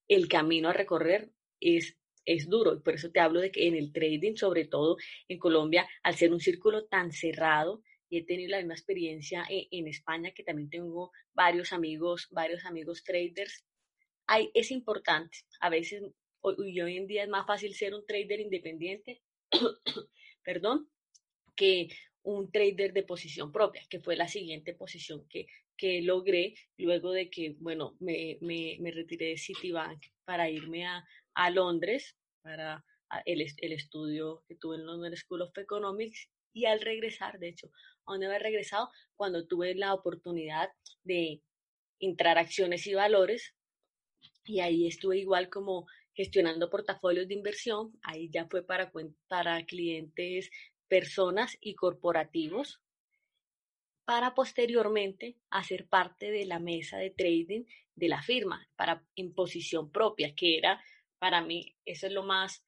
el 0.08 0.28
camino 0.28 0.70
a 0.70 0.74
recorrer 0.74 1.32
es, 1.60 1.98
es 2.26 2.50
duro. 2.50 2.74
Y 2.74 2.80
por 2.80 2.96
eso 2.96 3.12
te 3.12 3.20
hablo 3.20 3.42
de 3.42 3.52
que 3.52 3.68
en 3.68 3.76
el 3.76 3.94
trading, 3.94 4.36
sobre 4.36 4.66
todo 4.66 4.98
en 5.28 5.38
Colombia, 5.38 5.88
al 6.02 6.16
ser 6.16 6.34
un 6.34 6.40
círculo 6.40 6.86
tan 6.86 7.12
cerrado, 7.12 7.84
y 8.14 8.18
he 8.18 8.24
tenido 8.24 8.52
la 8.52 8.58
misma 8.58 8.76
experiencia 8.76 9.44
en, 9.50 9.66
en 9.72 9.88
España, 9.88 10.34
que 10.36 10.44
también 10.44 10.70
tengo 10.70 11.12
varios 11.34 11.74
amigos, 11.74 12.28
varios 12.30 12.64
amigos 12.64 13.04
traders, 13.04 13.66
hay, 14.28 14.52
es 14.54 14.70
importante. 14.70 15.40
A 15.60 15.72
veces, 15.72 16.04
hoy, 16.42 16.80
hoy 16.80 16.98
en 16.98 17.08
día 17.08 17.24
es 17.24 17.30
más 17.30 17.48
fácil 17.48 17.74
ser 17.74 17.96
un 17.96 18.06
trader 18.06 18.40
independiente 18.40 19.24
perdón, 20.44 20.92
que 21.56 21.88
un 22.22 22.52
trader 22.52 22.94
de 22.94 23.02
posición 23.02 23.52
propia, 23.52 23.82
que 23.90 24.00
fue 24.00 24.16
la 24.16 24.28
siguiente 24.28 24.76
posición 24.76 25.28
que, 25.28 25.48
que 25.76 26.04
logré 26.04 26.54
luego 26.78 27.14
de 27.14 27.32
que, 27.32 27.56
bueno, 27.60 27.98
me, 28.00 28.38
me, 28.42 28.78
me 28.80 28.92
retiré 28.92 29.30
de 29.30 29.38
Citibank 29.38 30.06
para 30.24 30.52
irme 30.52 30.86
a, 30.86 31.04
a 31.34 31.50
Londres 31.50 32.16
para 32.44 32.86
el, 33.26 33.42
el, 33.58 33.72
estudio 33.72 34.44
que 34.48 34.56
tuve 34.56 34.76
en 34.76 34.86
London 34.86 35.16
School 35.16 35.42
of 35.42 35.58
Economics 35.58 36.30
y 36.54 36.66
al 36.66 36.82
regresar, 36.82 37.40
de 37.40 37.50
hecho, 37.50 37.72
a 38.06 38.12
donde 38.12 38.28
había 38.28 38.40
regresado, 38.40 38.90
cuando 39.16 39.46
tuve 39.48 39.76
la 39.76 39.94
oportunidad 39.94 40.70
de 41.04 41.42
entrar 42.00 42.38
a 42.38 42.42
acciones 42.42 42.86
y 42.88 42.94
valores, 42.94 43.56
y 44.46 44.60
ahí 44.60 44.88
estuve 44.88 45.18
igual 45.18 45.50
como 45.50 45.88
gestionando 46.14 46.70
portafolios 46.70 47.28
de 47.28 47.34
inversión, 47.34 47.98
ahí 48.04 48.30
ya 48.30 48.46
fue 48.48 48.64
para, 48.66 48.92
para 49.28 49.66
clientes, 49.66 50.52
personas 50.88 51.58
y 51.60 51.76
corporativos, 51.76 52.82
para 54.06 54.36
posteriormente 54.36 55.38
hacer 55.50 55.88
parte 55.88 56.30
de 56.30 56.46
la 56.46 56.60
mesa 56.60 56.98
de 56.98 57.10
trading 57.10 57.64
de 57.96 58.10
la 58.10 58.22
firma, 58.22 58.68
para 58.76 59.04
en 59.16 59.34
posición 59.34 59.92
propia, 59.92 60.36
que 60.36 60.58
era 60.58 60.84
para 61.20 61.42
mí, 61.42 61.76
eso 61.86 62.08
es 62.08 62.14
lo 62.14 62.24
más, 62.24 62.66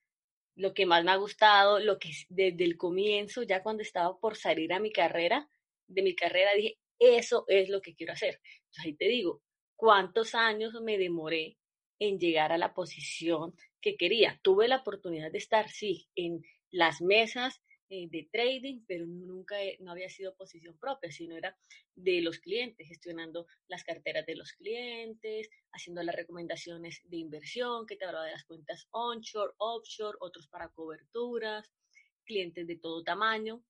lo 0.56 0.74
que 0.74 0.86
más 0.86 1.04
me 1.04 1.12
ha 1.12 1.15
gustado, 1.18 1.80
lo 1.80 2.00
que 2.00 2.12
desde 2.30 2.63
el 2.63 2.78
comienzo, 2.78 3.44
ya 3.44 3.62
cuando 3.62 3.84
estaba 3.84 4.18
por 4.20 4.36
salir 4.36 4.74
a 4.74 4.80
mi 4.80 4.91
carrera, 4.91 5.50
de 5.88 6.02
mi 6.02 6.15
carrera, 6.15 6.52
dije, 6.56 6.78
eso 7.00 7.46
es 7.48 7.70
lo 7.70 7.82
que 7.82 7.96
quiero 7.96 8.13
hacer. 8.13 8.39
Ahí 8.84 8.94
te 8.96 9.06
digo, 9.06 9.41
¿cuántos 9.76 10.34
años 10.36 10.74
me 10.82 10.98
demoré 10.98 11.58
en 12.00 12.20
llegar 12.20 12.52
a 12.52 12.58
la 12.58 12.74
posición 12.74 13.56
que 13.82 13.96
quería. 13.98 14.39
Tuve 14.41 14.68
la 14.68 14.78
oportunidad 14.78 15.32
de 15.32 15.38
estar, 15.38 15.70
sí, 15.70 16.08
en 16.15 16.44
las 16.72 17.02
mesas 17.02 17.62
eh, 17.89 18.08
de 18.10 18.28
trading, 18.32 18.84
pero 18.88 19.06
nunca 19.06 19.58
no 19.80 19.91
había 19.91 20.10
sido 20.10 20.36
posición 20.36 20.78
propia, 20.80 21.12
sino 21.12 21.38
era 21.38 21.56
de 21.95 22.21
los 22.21 22.39
clientes, 22.39 22.88
gestionando 22.88 23.45
las 23.67 23.84
carteras 23.84 24.26
de 24.26 24.36
los 24.36 24.54
clientes, 24.54 25.50
haciendo 25.71 26.02
las 26.02 26.15
recomendaciones 26.15 27.02
de 27.06 27.17
inversión, 27.17 27.86
que 27.86 27.95
te 27.95 28.06
hablaba 28.06 28.26
de 28.26 28.32
las 28.32 28.45
cuentas 28.45 28.88
onshore, 28.91 29.54
offshore, 29.58 30.17
otros 30.19 30.48
para 30.48 30.69
coberturas, 30.69 31.71
clientes 32.26 32.65
de 32.65 32.76
todo 32.78 33.04
tamaño. 33.04 33.63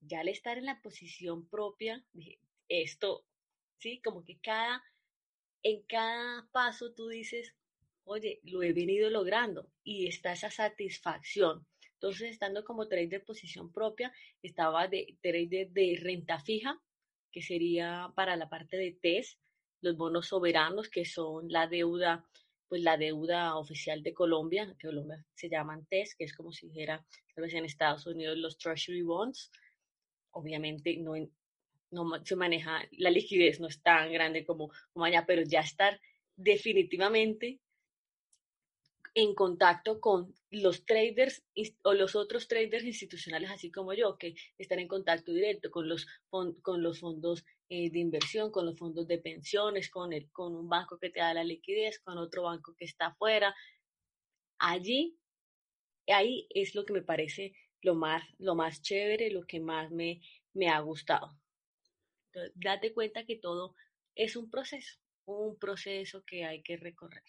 Ya 0.00 0.20
al 0.20 0.28
estar 0.28 0.58
en 0.58 0.66
la 0.66 0.80
posición 0.82 1.48
propia, 1.48 2.04
dije, 2.12 2.40
esto, 2.68 3.24
sí, 3.78 4.00
como 4.02 4.24
que 4.24 4.40
cada, 4.40 4.82
en 5.62 5.82
cada 5.82 6.48
paso 6.50 6.92
tú 6.94 7.08
dices, 7.08 7.54
oye, 8.04 8.40
lo 8.42 8.62
he 8.62 8.72
venido 8.72 9.10
logrando 9.10 9.70
y 9.84 10.08
está 10.08 10.32
esa 10.32 10.50
satisfacción. 10.50 11.66
Entonces, 12.02 12.30
estando 12.30 12.64
como 12.64 12.88
trader 12.88 13.10
de 13.10 13.20
posición 13.20 13.70
propia, 13.70 14.10
estaba 14.42 14.88
de 14.88 15.18
trader 15.20 15.68
de 15.70 16.00
renta 16.02 16.40
fija, 16.40 16.80
que 17.30 17.42
sería 17.42 18.10
para 18.16 18.36
la 18.36 18.48
parte 18.48 18.78
de 18.78 18.92
TES, 18.92 19.38
los 19.82 19.98
bonos 19.98 20.28
soberanos, 20.28 20.88
que 20.88 21.04
son 21.04 21.52
la 21.52 21.66
deuda, 21.66 22.24
pues 22.68 22.80
la 22.80 22.96
deuda 22.96 23.54
oficial 23.56 24.02
de 24.02 24.14
Colombia, 24.14 24.74
que 24.78 24.88
Colombia 24.88 25.22
se 25.34 25.50
llaman 25.50 25.84
TES, 25.90 26.14
que 26.14 26.24
es 26.24 26.34
como 26.34 26.52
si 26.52 26.68
dijera, 26.68 27.04
tal 27.34 27.44
vez 27.44 27.52
en 27.52 27.66
Estados 27.66 28.06
Unidos, 28.06 28.38
los 28.38 28.56
Treasury 28.56 29.02
Bonds. 29.02 29.50
Obviamente 30.30 30.96
no, 30.96 31.16
no 31.90 32.24
se 32.24 32.34
maneja, 32.34 32.82
la 32.92 33.10
liquidez 33.10 33.60
no 33.60 33.66
es 33.66 33.82
tan 33.82 34.10
grande 34.10 34.46
como, 34.46 34.70
como 34.94 35.04
allá, 35.04 35.26
pero 35.26 35.42
ya 35.42 35.60
estar 35.60 36.00
definitivamente 36.34 37.60
en 39.14 39.34
contacto 39.34 40.00
con 40.00 40.34
los 40.50 40.84
traders 40.86 41.42
o 41.82 41.94
los 41.94 42.14
otros 42.14 42.46
traders 42.48 42.84
institucionales, 42.84 43.50
así 43.50 43.70
como 43.70 43.92
yo, 43.92 44.16
que 44.18 44.34
están 44.58 44.78
en 44.78 44.88
contacto 44.88 45.32
directo 45.32 45.70
con 45.70 45.88
los, 45.88 46.06
con 46.30 46.82
los 46.82 47.00
fondos 47.00 47.44
eh, 47.68 47.90
de 47.90 48.00
inversión, 48.00 48.50
con 48.50 48.66
los 48.66 48.76
fondos 48.76 49.06
de 49.06 49.18
pensiones, 49.18 49.90
con, 49.90 50.12
el, 50.12 50.30
con 50.32 50.56
un 50.56 50.68
banco 50.68 50.98
que 50.98 51.10
te 51.10 51.20
da 51.20 51.34
la 51.34 51.44
liquidez, 51.44 52.00
con 52.00 52.18
otro 52.18 52.42
banco 52.42 52.74
que 52.76 52.84
está 52.84 53.06
afuera. 53.06 53.54
Allí, 54.58 55.16
ahí 56.08 56.46
es 56.50 56.74
lo 56.74 56.84
que 56.84 56.92
me 56.92 57.02
parece 57.02 57.52
lo 57.82 57.94
más, 57.94 58.24
lo 58.38 58.54
más 58.54 58.82
chévere, 58.82 59.30
lo 59.30 59.46
que 59.46 59.60
más 59.60 59.90
me, 59.90 60.20
me 60.52 60.68
ha 60.68 60.80
gustado. 60.80 61.38
Entonces, 62.26 62.52
date 62.56 62.92
cuenta 62.92 63.24
que 63.24 63.36
todo 63.36 63.74
es 64.14 64.36
un 64.36 64.50
proceso, 64.50 64.98
un 65.24 65.56
proceso 65.58 66.24
que 66.24 66.44
hay 66.44 66.62
que 66.62 66.76
recorrer. 66.76 67.22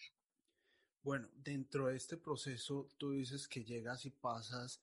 Bueno, 1.02 1.28
dentro 1.34 1.88
de 1.88 1.96
este 1.96 2.16
proceso, 2.16 2.88
tú 2.96 3.10
dices 3.10 3.48
que 3.48 3.64
llegas 3.64 4.06
y 4.06 4.10
pasas 4.10 4.80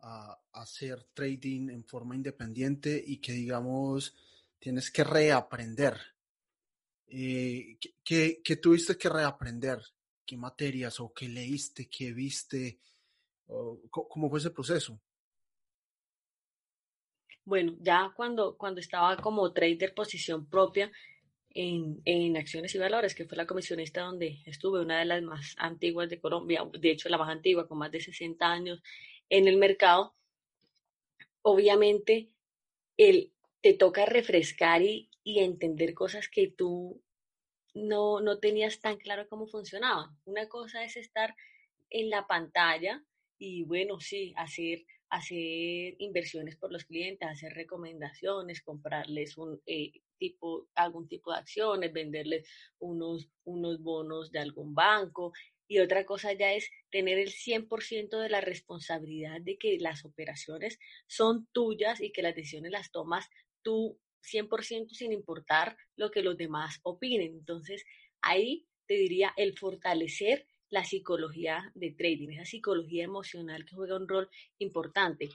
a, 0.00 0.40
hacer 0.52 1.04
trading 1.12 1.68
en 1.68 1.84
forma 1.84 2.14
independiente 2.14 3.02
y 3.06 3.18
que, 3.18 3.32
digamos, 3.32 4.14
tienes 4.58 4.90
que 4.90 5.04
reaprender. 5.04 5.98
Eh, 7.08 7.78
¿qué, 8.02 8.58
tuviste 8.62 8.96
que 8.96 9.08
reaprender? 9.08 9.82
¿Qué 10.24 10.36
materias 10.36 11.00
o 11.00 11.12
qué 11.12 11.28
leíste, 11.28 11.88
qué 11.88 12.12
viste? 12.12 12.78
¿Cómo 13.90 14.30
fue 14.30 14.38
ese 14.38 14.50
proceso? 14.50 14.98
Bueno, 17.44 17.76
ya 17.80 18.12
cuando, 18.14 18.56
cuando 18.56 18.80
estaba 18.80 19.16
como 19.16 19.52
trader 19.52 19.94
posición 19.94 20.46
propia, 20.46 20.90
en, 21.60 22.36
acciones 22.36 22.74
y 22.74 22.78
valores, 22.78 23.14
que 23.14 23.24
fue 23.24 23.36
la 23.36 23.46
comisionista 23.46 24.02
donde 24.02 24.38
estuve, 24.46 24.80
una 24.80 25.00
de 25.00 25.04
las 25.06 25.22
más 25.22 25.56
antiguas 25.58 26.08
de 26.08 26.20
Colombia, 26.20 26.64
de 26.78 26.90
hecho 26.90 27.08
la 27.08 27.18
más 27.18 27.28
antigua, 27.28 27.66
con 27.66 27.78
más 27.78 27.90
de 27.90 28.00
60 28.00 28.46
años 28.46 28.80
en 29.28 29.48
el 29.48 29.56
mercado, 29.56 30.14
obviamente 31.42 32.28
el, 32.96 33.32
te 33.60 33.74
toca 33.74 34.06
refrescar 34.06 34.82
y, 34.82 35.10
y 35.24 35.40
entender 35.40 35.94
cosas 35.94 36.28
que 36.28 36.46
tú 36.48 37.02
no, 37.74 38.20
no 38.20 38.38
tenías 38.38 38.80
tan 38.80 38.96
claro 38.96 39.28
cómo 39.28 39.48
funcionaban. 39.48 40.16
Una 40.26 40.48
cosa 40.48 40.84
es 40.84 40.96
estar 40.96 41.34
en 41.90 42.08
la 42.08 42.26
pantalla 42.28 43.04
y 43.36 43.64
bueno, 43.64 43.98
sí, 43.98 44.32
hacer, 44.36 44.84
hacer 45.10 45.94
inversiones 45.98 46.56
por 46.56 46.72
los 46.72 46.84
clientes, 46.84 47.28
hacer 47.28 47.52
recomendaciones, 47.54 48.62
comprarles 48.62 49.38
un 49.38 49.60
eh, 49.66 49.92
tipo, 50.18 50.68
algún 50.74 51.08
tipo 51.08 51.32
de 51.32 51.38
acciones, 51.38 51.92
venderles 51.92 52.48
unos, 52.78 53.30
unos 53.44 53.80
bonos 53.82 54.30
de 54.30 54.40
algún 54.40 54.74
banco. 54.74 55.32
Y 55.66 55.80
otra 55.80 56.06
cosa 56.06 56.32
ya 56.32 56.52
es 56.54 56.70
tener 56.90 57.18
el 57.18 57.30
100% 57.30 58.18
de 58.20 58.28
la 58.28 58.40
responsabilidad 58.40 59.40
de 59.40 59.58
que 59.58 59.78
las 59.78 60.04
operaciones 60.04 60.78
son 61.06 61.46
tuyas 61.52 62.00
y 62.00 62.10
que 62.10 62.22
las 62.22 62.34
decisiones 62.34 62.72
las 62.72 62.90
tomas 62.90 63.28
tú 63.62 63.98
100% 64.22 64.90
sin 64.90 65.12
importar 65.12 65.76
lo 65.96 66.10
que 66.10 66.22
los 66.22 66.36
demás 66.36 66.80
opinen. 66.82 67.32
Entonces, 67.32 67.84
ahí 68.22 68.66
te 68.86 68.94
diría 68.94 69.32
el 69.36 69.56
fortalecer 69.56 70.46
la 70.70 70.84
psicología 70.84 71.70
de 71.74 71.92
trading, 71.92 72.30
esa 72.30 72.44
psicología 72.44 73.04
emocional 73.04 73.64
que 73.64 73.74
juega 73.74 73.96
un 73.96 74.08
rol 74.08 74.28
importante. 74.58 75.28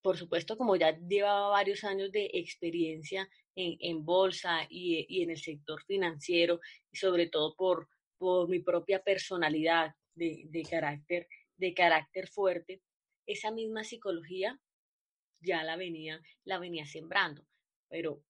Por 0.00 0.16
supuesto, 0.16 0.56
como 0.56 0.76
ya 0.76 0.98
llevaba 0.98 1.48
varios 1.48 1.84
años 1.84 2.10
de 2.10 2.30
experiencia 2.34 3.28
en, 3.54 4.04
bolsa 4.04 4.66
y, 4.68 5.22
en 5.22 5.30
el 5.30 5.38
sector 5.38 5.82
financiero, 5.84 6.60
y 6.90 6.96
sobre 6.96 7.28
todo 7.28 7.54
por, 7.54 7.88
por 8.18 8.48
mi 8.48 8.60
propia 8.60 9.02
personalidad 9.02 9.94
de, 10.14 10.42
de, 10.46 10.62
carácter, 10.62 11.28
de 11.56 11.74
carácter 11.74 12.28
fuerte, 12.28 12.80
esa 13.26 13.50
misma 13.50 13.84
psicología 13.84 14.58
ya 15.40 15.62
la 15.62 15.76
venía, 15.76 16.20
la 16.44 16.58
venía 16.58 16.86
sembrando 16.86 17.44
pero 17.92 18.24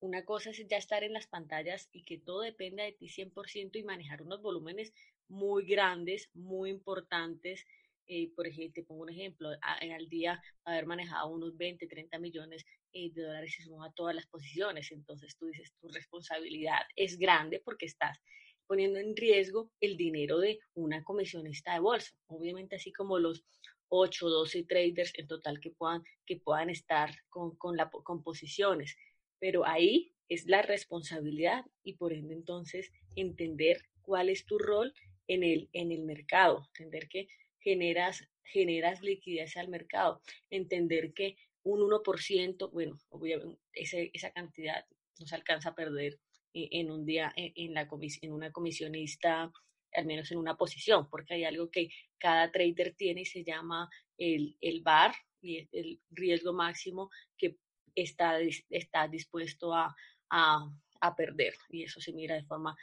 una 0.00 0.24
cosa 0.24 0.50
es 0.50 0.66
ya 0.66 0.76
estar 0.76 1.04
en 1.04 1.12
las 1.12 1.28
pantallas 1.28 1.88
y 1.92 2.02
que 2.02 2.18
todo 2.18 2.40
dependa 2.40 2.82
de 2.82 2.92
ti 2.92 3.06
100% 3.06 3.76
y 3.76 3.84
manejar 3.84 4.22
unos 4.22 4.42
volúmenes 4.42 4.92
muy 5.28 5.64
grandes, 5.64 6.28
muy 6.34 6.70
importantes. 6.70 7.64
Eh, 8.06 8.30
por 8.36 8.46
ejemplo, 8.46 8.72
te 8.74 8.82
pongo 8.82 9.02
un 9.02 9.10
ejemplo, 9.10 9.48
al 9.62 10.08
día 10.08 10.42
haber 10.64 10.86
manejado 10.86 11.28
unos 11.28 11.56
20, 11.56 11.86
30 11.86 12.18
millones 12.18 12.64
eh, 12.92 13.10
de 13.12 13.22
dólares 13.22 13.56
y 13.58 13.62
suma 13.62 13.92
todas 13.94 14.14
las 14.14 14.26
posiciones. 14.26 14.92
Entonces 14.92 15.36
tú 15.36 15.46
dices, 15.46 15.72
tu 15.80 15.88
responsabilidad 15.88 16.80
es 16.96 17.18
grande 17.18 17.60
porque 17.64 17.86
estás 17.86 18.18
poniendo 18.66 18.98
en 18.98 19.16
riesgo 19.16 19.70
el 19.80 19.96
dinero 19.96 20.38
de 20.38 20.58
una 20.74 21.02
comisionista 21.02 21.74
de 21.74 21.80
bolsa. 21.80 22.12
Obviamente, 22.26 22.76
así 22.76 22.92
como 22.92 23.18
los 23.18 23.44
8, 23.88 24.28
12 24.28 24.64
traders 24.64 25.12
en 25.16 25.26
total 25.26 25.60
que 25.60 25.70
puedan, 25.70 26.02
que 26.26 26.36
puedan 26.36 26.70
estar 26.70 27.10
con, 27.28 27.56
con, 27.56 27.76
la, 27.76 27.90
con 27.90 28.22
posiciones. 28.22 28.96
Pero 29.38 29.66
ahí 29.66 30.14
es 30.28 30.46
la 30.46 30.62
responsabilidad 30.62 31.64
y 31.82 31.94
por 31.94 32.12
ende 32.12 32.34
entonces 32.34 32.90
entender 33.14 33.82
cuál 34.02 34.28
es 34.28 34.46
tu 34.46 34.58
rol 34.58 34.92
en 35.26 35.42
el, 35.42 35.68
en 35.72 35.92
el 35.92 36.02
mercado, 36.02 36.68
entender 36.68 37.08
que 37.08 37.28
generas, 37.60 38.26
generas 38.44 39.02
liquidez 39.02 39.56
al 39.56 39.68
mercado, 39.68 40.20
entender 40.50 41.12
que 41.14 41.36
un 41.62 41.80
1%, 41.80 42.70
bueno, 42.70 43.58
ese, 43.72 44.10
esa 44.12 44.30
cantidad 44.32 44.84
no 45.18 45.26
se 45.26 45.34
alcanza 45.34 45.70
a 45.70 45.74
perder 45.74 46.18
en 46.52 46.90
un 46.90 47.04
día 47.04 47.32
en, 47.36 47.52
en 47.56 47.74
la 47.74 47.88
en 48.22 48.32
una 48.32 48.52
comisionista 48.52 49.50
al 49.94 50.06
menos 50.06 50.30
en 50.30 50.38
una 50.38 50.56
posición, 50.56 51.08
porque 51.08 51.34
hay 51.34 51.44
algo 51.44 51.70
que 51.70 51.88
cada 52.18 52.50
trader 52.50 52.94
tiene 52.96 53.22
y 53.22 53.26
se 53.26 53.44
llama 53.44 53.88
el, 54.18 54.56
el 54.60 54.82
VAR 54.82 55.14
y 55.40 55.68
el 55.72 56.00
riesgo 56.10 56.52
máximo 56.52 57.10
que 57.38 57.56
está, 57.94 58.38
está 58.70 59.08
dispuesto 59.08 59.72
a, 59.72 59.94
a, 60.30 60.68
a 61.00 61.16
perder. 61.16 61.54
Y 61.70 61.84
eso 61.84 62.00
se 62.00 62.12
mira 62.12 62.34
de 62.34 62.44
forma 62.44 62.76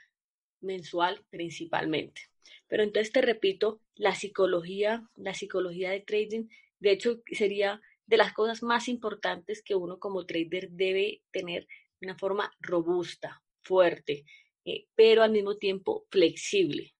mensual 0.61 1.23
principalmente. 1.29 2.21
Pero 2.67 2.83
entonces 2.83 3.11
te 3.11 3.21
repito, 3.21 3.81
la 3.95 4.15
psicología, 4.15 5.09
la 5.15 5.33
psicología 5.33 5.91
de 5.91 5.99
trading, 6.01 6.47
de 6.79 6.91
hecho, 6.91 7.21
sería 7.31 7.81
de 8.05 8.17
las 8.17 8.33
cosas 8.33 8.63
más 8.63 8.87
importantes 8.87 9.61
que 9.63 9.75
uno 9.75 9.99
como 9.99 10.25
trader 10.25 10.69
debe 10.71 11.21
tener 11.31 11.67
una 12.01 12.17
forma 12.17 12.51
robusta, 12.59 13.43
fuerte, 13.61 14.25
eh, 14.65 14.87
pero 14.95 15.23
al 15.23 15.31
mismo 15.31 15.57
tiempo 15.57 16.05
flexible. 16.09 16.93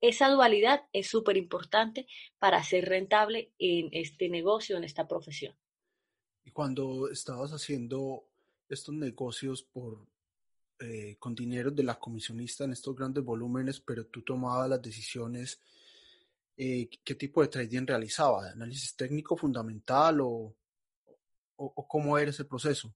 Esa 0.00 0.28
dualidad 0.28 0.82
es 0.92 1.06
súper 1.06 1.36
importante 1.36 2.06
para 2.38 2.62
ser 2.64 2.86
rentable 2.86 3.52
en 3.58 3.88
este 3.92 4.28
negocio, 4.28 4.76
en 4.76 4.84
esta 4.84 5.06
profesión. 5.06 5.56
Y 6.44 6.50
cuando 6.50 7.08
estabas 7.08 7.52
haciendo 7.52 8.24
estos 8.68 8.94
negocios 8.94 9.62
por 9.62 10.08
eh, 10.82 11.16
con 11.18 11.34
dinero 11.34 11.70
de 11.70 11.82
la 11.82 11.98
comisionista 11.98 12.64
en 12.64 12.72
estos 12.72 12.94
grandes 12.94 13.24
volúmenes, 13.24 13.80
pero 13.80 14.06
tú 14.06 14.22
tomabas 14.22 14.68
las 14.68 14.82
decisiones, 14.82 15.60
eh, 16.56 16.88
¿qué 17.02 17.14
tipo 17.14 17.40
de 17.40 17.48
trading 17.48 17.86
realizaba? 17.86 18.50
¿Análisis 18.50 18.94
técnico 18.94 19.36
fundamental 19.36 20.20
o, 20.20 20.54
o 21.56 21.88
cómo 21.88 22.18
era 22.18 22.30
ese 22.30 22.44
proceso? 22.44 22.92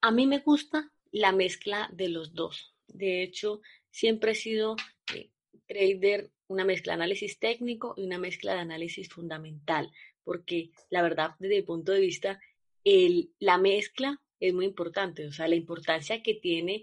A 0.00 0.10
mí 0.10 0.26
me 0.26 0.38
gusta 0.38 0.92
la 1.10 1.32
mezcla 1.32 1.90
de 1.92 2.08
los 2.08 2.34
dos. 2.34 2.74
De 2.86 3.22
hecho, 3.22 3.60
siempre 3.90 4.32
he 4.32 4.34
sido 4.34 4.76
eh, 5.14 5.30
trader, 5.66 6.30
una 6.48 6.64
mezcla 6.64 6.92
de 6.92 7.02
análisis 7.02 7.38
técnico 7.38 7.94
y 7.96 8.04
una 8.04 8.18
mezcla 8.18 8.54
de 8.54 8.60
análisis 8.60 9.08
fundamental, 9.08 9.90
porque 10.22 10.70
la 10.90 11.02
verdad, 11.02 11.30
desde 11.38 11.56
mi 11.56 11.62
punto 11.62 11.92
de 11.92 12.00
vista, 12.00 12.40
el, 12.84 13.32
la 13.40 13.58
mezcla 13.58 14.20
es 14.40 14.54
muy 14.54 14.66
importante, 14.66 15.26
o 15.26 15.32
sea, 15.32 15.48
la 15.48 15.56
importancia 15.56 16.22
que 16.22 16.34
tiene 16.34 16.82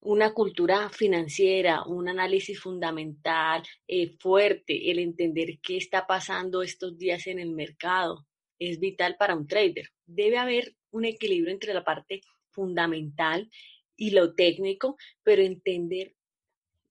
una 0.00 0.32
cultura 0.34 0.88
financiera, 0.90 1.84
un 1.84 2.08
análisis 2.08 2.60
fundamental 2.60 3.62
eh, 3.88 4.16
fuerte, 4.18 4.90
el 4.90 4.98
entender 4.98 5.58
qué 5.60 5.76
está 5.76 6.06
pasando 6.06 6.62
estos 6.62 6.96
días 6.96 7.26
en 7.26 7.38
el 7.38 7.50
mercado, 7.50 8.26
es 8.58 8.78
vital 8.78 9.16
para 9.18 9.34
un 9.34 9.46
trader. 9.46 9.90
Debe 10.06 10.38
haber 10.38 10.76
un 10.90 11.04
equilibrio 11.04 11.52
entre 11.52 11.74
la 11.74 11.84
parte 11.84 12.20
fundamental 12.50 13.50
y 13.96 14.10
lo 14.10 14.34
técnico, 14.34 14.96
pero 15.22 15.42
entender 15.42 16.14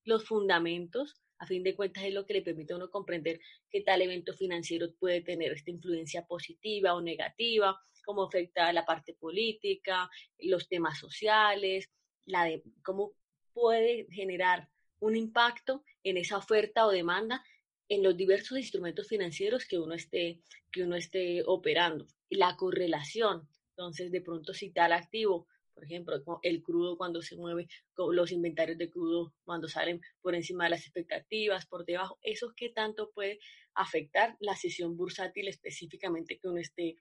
los 0.04 0.24
fundamentos, 0.24 1.16
a 1.38 1.46
fin 1.46 1.62
de 1.62 1.74
cuentas 1.74 2.04
es 2.04 2.14
lo 2.14 2.24
que 2.26 2.34
le 2.34 2.42
permite 2.42 2.72
a 2.72 2.76
uno 2.76 2.90
comprender 2.90 3.40
qué 3.70 3.80
tal 3.80 4.02
evento 4.02 4.32
financiero 4.34 4.92
puede 4.98 5.22
tener 5.22 5.52
esta 5.52 5.70
influencia 5.70 6.26
positiva 6.26 6.94
o 6.94 7.00
negativa, 7.00 7.78
cómo 8.06 8.24
afecta 8.24 8.72
la 8.72 8.86
parte 8.86 9.12
política, 9.12 10.08
los 10.38 10.68
temas 10.68 10.98
sociales, 10.98 11.90
la 12.24 12.44
de 12.44 12.62
cómo 12.82 13.12
puede 13.52 14.06
generar 14.10 14.68
un 15.00 15.16
impacto 15.16 15.84
en 16.04 16.16
esa 16.16 16.38
oferta 16.38 16.86
o 16.86 16.90
demanda 16.90 17.44
en 17.88 18.02
los 18.02 18.16
diversos 18.16 18.56
instrumentos 18.58 19.08
financieros 19.08 19.66
que 19.66 19.78
uno 19.78 19.94
esté, 19.94 20.40
que 20.72 20.84
uno 20.84 20.96
esté 20.96 21.42
operando. 21.46 22.06
La 22.30 22.56
correlación, 22.56 23.48
entonces 23.70 24.10
de 24.10 24.20
pronto 24.22 24.54
si 24.54 24.70
tal 24.70 24.92
activo 24.92 25.46
por 25.76 25.84
ejemplo, 25.84 26.40
el 26.42 26.62
crudo 26.62 26.96
cuando 26.96 27.20
se 27.20 27.36
mueve, 27.36 27.68
los 27.98 28.32
inventarios 28.32 28.78
de 28.78 28.88
crudo 28.88 29.34
cuando 29.44 29.68
salen 29.68 30.00
por 30.22 30.34
encima 30.34 30.64
de 30.64 30.70
las 30.70 30.80
expectativas, 30.80 31.66
por 31.66 31.84
debajo, 31.84 32.18
eso 32.22 32.54
qué 32.56 32.70
tanto 32.70 33.10
puede 33.10 33.40
afectar 33.74 34.38
la 34.40 34.56
sesión 34.56 34.96
bursátil 34.96 35.48
específicamente 35.48 36.38
que 36.38 36.48
uno 36.48 36.60
esté, 36.60 36.96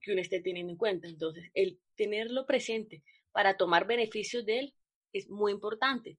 que 0.00 0.12
uno 0.12 0.20
esté 0.20 0.40
teniendo 0.40 0.72
en 0.72 0.78
cuenta. 0.78 1.08
Entonces, 1.08 1.44
el 1.54 1.78
tenerlo 1.96 2.46
presente 2.46 3.02
para 3.32 3.56
tomar 3.56 3.86
beneficios 3.86 4.44
de 4.44 4.58
él 4.60 4.74
es 5.12 5.28
muy 5.28 5.52
importante. 5.52 6.18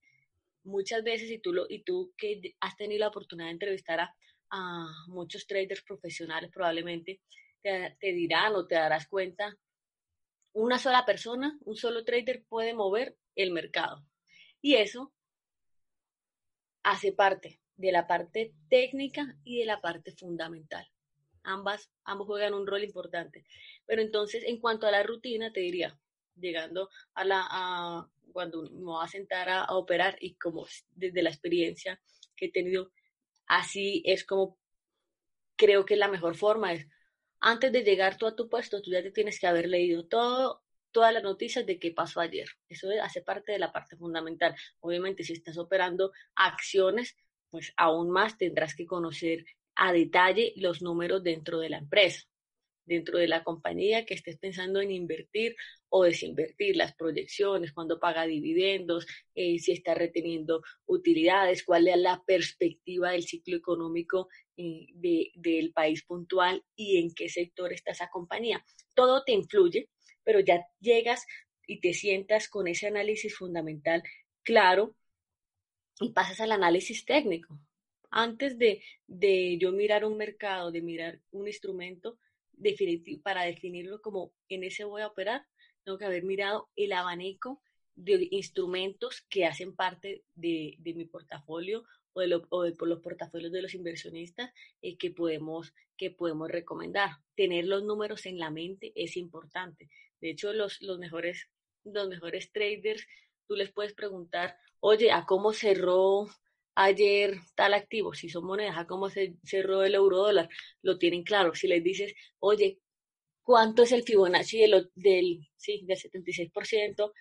Muchas 0.63 1.04
veces, 1.04 1.30
y 1.32 1.39
tú, 1.39 1.54
lo, 1.54 1.65
y 1.70 1.84
tú 1.84 2.13
que 2.18 2.56
has 2.60 2.76
tenido 2.76 3.00
la 3.00 3.08
oportunidad 3.08 3.48
de 3.48 3.54
entrevistar 3.54 4.00
a, 4.00 4.13
muchos 5.08 5.46
traders 5.46 5.84
profesionales, 5.84 6.50
probablemente 6.52 7.22
te, 7.62 7.96
te 8.00 8.13
dirán 8.13 8.56
o 8.56 8.65
te 8.65 8.76
darás 8.76 9.08
cuenta 9.08 9.56
una 10.54 10.80
sola 10.80 11.06
persona, 11.06 11.56
un 11.62 11.76
solo 11.76 12.04
trader 12.04 12.44
puede 12.50 12.74
mover 12.74 13.15
el 13.36 13.52
mercado. 13.52 14.04
Y 14.62 14.76
eso 14.76 15.13
hace 16.84 17.13
parte 17.13 17.62
de 17.76 17.92
la 17.92 18.08
parte 18.08 18.54
técnica 18.70 19.38
y 19.44 19.60
de 19.60 19.65
la 19.65 19.80
parte 19.82 20.12
fundamental. 20.12 20.88
Ambas, 21.43 21.89
ambos 22.04 22.28
juegan 22.28 22.54
un 22.54 22.67
rol 22.67 22.84
importante. 22.84 23.45
Pero 23.86 24.02
entonces, 24.02 24.43
en 24.45 24.60
cuanto 24.60 24.88
a 24.88 24.91
la 24.91 25.04
rutina, 25.04 25.52
te 25.52 25.62
diría, 25.62 25.97
llegando 26.36 26.89
a 27.13 27.25
la, 27.25 28.08
cuando 28.32 28.63
me 28.63 28.86
voy 28.86 29.04
a 29.04 29.08
sentar 29.08 29.49
a, 29.49 29.63
a 29.63 29.75
operar 29.75 30.17
y 30.19 30.36
como 30.36 30.67
desde 30.91 31.23
la 31.23 31.30
experiencia 31.30 31.99
que 32.36 32.47
he 32.47 32.52
tenido, 32.52 32.91
así 33.47 34.02
es 34.06 34.25
como 34.25 34.58
creo 35.56 35.86
que 35.86 35.97
la 35.97 36.08
mejor 36.08 36.36
forma 36.36 36.73
es 36.73 36.88
antes 37.41 37.71
de 37.71 37.84
llegar 37.84 38.17
tú 38.17 38.28
a 38.28 38.36
tu 38.36 38.49
puesto, 38.49 38.82
tú 38.82 38.91
ya 38.91 39.02
te 39.02 39.12
tienes 39.12 39.39
que 39.39 39.47
haber 39.47 39.67
leído 39.67 40.06
todo 40.06 40.62
todas 40.91 41.13
las 41.13 41.23
noticias 41.23 41.65
de 41.65 41.80
qué 41.80 41.91
pasó 41.91 42.19
ayer. 42.19 42.47
Eso 42.67 42.88
hace 43.02 43.21
parte 43.21 43.52
de 43.52 43.60
la 43.60 43.71
parte 43.71 43.95
fundamental. 43.95 44.56
Obviamente, 44.80 45.23
si 45.23 45.34
estás 45.34 45.58
operando 45.58 46.12
acciones, 46.36 47.15
pues 47.49 47.73
aún 47.78 48.10
más 48.10 48.38
tendrás 48.38 48.75
que 48.75 48.86
conocer 48.86 49.45
a 49.80 49.94
detalle 49.94 50.54
los 50.58 50.82
números 50.82 51.24
dentro 51.24 51.60
de 51.60 51.70
la 51.70 51.78
empresa, 51.78 52.28
dentro 52.86 53.18
de 53.18 53.28
la 53.28 53.44
compañía 53.44 54.06
que 54.06 54.15
estés 54.15 54.38
pensando 54.38 54.82
en 54.82 54.92
invertir 54.92 55.56
o 55.88 56.04
desinvertir, 56.04 56.76
las 56.76 56.94
proyecciones, 56.96 57.72
cuándo 57.72 58.00
paga 58.00 58.26
dividendos, 58.26 59.08
eh, 59.36 59.58
si 59.60 59.72
está 59.72 59.94
reteniendo 59.94 60.62
utilidades, 60.86 61.63
cuál 61.63 61.88
es 61.88 61.98
la 61.98 62.22
perspectiva 62.26 63.12
del 63.12 63.24
ciclo 63.24 63.56
económico 63.56 64.28
eh, 64.58 64.88
del 65.36 65.72
país 65.72 66.04
puntual 66.04 66.63
y 66.76 66.98
en 66.98 67.13
qué 67.13 67.30
sector 67.30 67.72
está 67.72 67.92
esa 67.92 68.10
compañía. 68.10 68.63
Todo 68.94 69.24
te 69.24 69.32
influye, 69.32 69.89
pero 70.24 70.42
ya 70.42 70.65
llegas 70.82 71.26
y 71.65 71.80
te 71.80 71.94
sientas 71.94 72.50
con 72.50 72.68
ese 72.68 72.88
análisis 72.88 73.36
fundamental 73.36 74.04
claro 74.44 74.96
y 76.02 76.12
pasas 76.12 76.42
al 76.42 76.52
análisis 76.52 77.06
técnico. 77.06 77.60
Antes 78.10 78.58
de, 78.58 78.82
de 79.08 79.58
yo 79.58 79.72
mirar 79.72 80.06
un 80.06 80.17
mercado, 80.17 80.72
de 80.72 80.82
mirar 80.82 81.19
un 81.32 81.48
instrumento 81.48 82.17
definitivo, 82.54 83.22
para 83.22 83.43
definirlo 83.43 84.02
como 84.02 84.34
en 84.50 84.63
ese 84.63 84.84
voy 84.84 85.02
a 85.02 85.08
operar, 85.08 85.45
tengo 85.84 85.98
que 85.98 86.06
haber 86.06 86.24
mirado 86.24 86.69
el 86.76 86.91
abanico 86.93 87.62
de 87.95 88.28
instrumentos 88.32 89.26
que 89.30 89.45
hacen 89.45 89.76
parte 89.76 90.24
de, 90.36 90.76
de 90.80 90.93
mi 90.93 91.06
portafolio 91.06 91.84
o 92.13 92.22
de, 92.22 92.28
lo, 92.28 92.45
o 92.50 92.63
de, 92.63 92.74
los 92.80 93.00
portafolios 93.00 93.52
de 93.52 93.62
los 93.62 93.74
inversionistas 93.74 94.52
eh, 94.82 94.98
que, 94.98 95.12
podemos, 95.12 95.74
que 95.98 96.12
podemos 96.12 96.50
recomendar. 96.50 97.12
Tener 97.36 97.65
los 97.65 97.84
números 97.84 98.26
en 98.26 98.39
la 98.39 98.50
mente 98.50 98.91
es 98.95 99.17
importante. 99.17 99.89
De 100.22 100.32
hecho, 100.32 100.54
los, 100.54 100.82
los, 100.82 101.00
mejores, 101.00 101.50
los 101.84 102.08
mejores 102.08 102.52
traders, 102.52 103.06
tú 103.48 103.56
les 103.56 103.72
puedes 103.72 103.93
preguntar, 103.93 104.58
oye, 104.80 105.12
¿a 105.12 105.26
cómo 105.26 105.54
cerró 105.54 106.28
ayer 106.80 107.39
tal 107.56 107.74
activo? 107.74 108.13
Si 108.13 108.30
son 108.30 108.46
monedas, 108.46 108.78
¿a 108.78 108.88
cómo 108.88 109.10
se 109.10 109.36
cerró 109.44 109.84
el 109.84 109.96
euro 109.96 110.18
dólar? 110.18 110.50
Lo 110.82 110.98
tienen 110.98 111.24
claro. 111.24 111.54
Si 111.54 111.68
les 111.68 111.84
dices, 111.84 112.13
oye, 112.39 112.80
¿cuánto 113.44 113.84
es 113.84 113.92
el 113.92 114.04
Fibonacci 114.04 114.60
del, 114.60 114.89
del, 114.96 115.50
sí, 115.58 115.84
del 115.86 115.98
76%? 115.98 117.12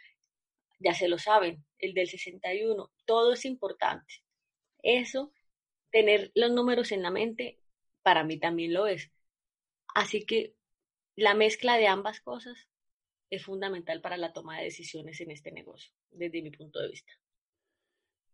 Ya 0.79 0.95
se 0.95 1.09
lo 1.09 1.19
saben, 1.19 1.65
el 1.79 1.93
del 1.93 2.09
61, 2.09 2.93
todo 3.05 3.33
es 3.33 3.45
importante. 3.45 4.15
Eso, 4.83 5.33
tener 5.91 6.31
los 6.35 6.53
números 6.53 6.93
en 6.93 7.03
la 7.03 7.11
mente, 7.11 7.59
para 8.03 8.23
mí 8.23 8.39
también 8.39 8.73
lo 8.73 8.87
es. 8.87 9.11
Así 9.93 10.25
que 10.25 10.55
la 11.17 11.35
mezcla 11.35 11.77
de 11.77 11.89
ambas 11.89 12.21
cosas 12.21 12.69
es 13.29 13.45
fundamental 13.45 14.01
para 14.01 14.17
la 14.17 14.33
toma 14.33 14.59
de 14.59 14.65
decisiones 14.65 15.21
en 15.21 15.33
este 15.33 15.51
negocio, 15.51 15.93
desde 16.13 16.43
mi 16.43 16.53
punto 16.53 16.79
de 16.79 16.91
vista. 16.91 17.13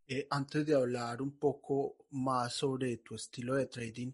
Eh, 0.07 0.27
antes 0.31 0.67
de 0.67 0.75
hablar 0.75 1.23
un 1.23 1.39
poco 1.39 2.07
más 2.11 2.55
sobre 2.55 2.99
tu 2.99 3.15
estilo 3.15 3.55
de 3.55 3.67
trading, 3.67 4.13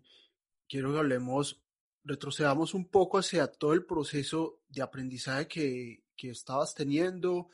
quiero 0.69 0.93
que 0.93 0.99
hablemos, 0.99 1.61
retrocedamos 2.05 2.75
un 2.75 2.89
poco 2.89 3.19
hacia 3.19 3.49
todo 3.49 3.73
el 3.73 3.85
proceso 3.85 4.61
de 4.69 4.83
aprendizaje 4.83 5.49
que, 5.49 6.05
que 6.17 6.31
estabas 6.31 6.75
teniendo, 6.75 7.51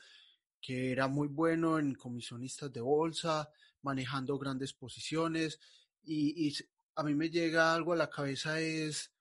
que 0.61 0.91
era 0.91 1.07
muy 1.07 1.27
bueno 1.27 1.79
en 1.79 1.95
comisionistas 1.95 2.71
de 2.71 2.81
bolsa, 2.81 3.49
manejando 3.81 4.37
grandes 4.37 4.73
posiciones, 4.73 5.59
y, 6.03 6.47
y 6.47 6.53
a 6.95 7.03
mí 7.03 7.15
me 7.15 7.29
llega 7.29 7.73
algo 7.73 7.93
a 7.93 7.97
la 7.97 8.09
cabeza 8.09 8.59
es, 8.59 9.11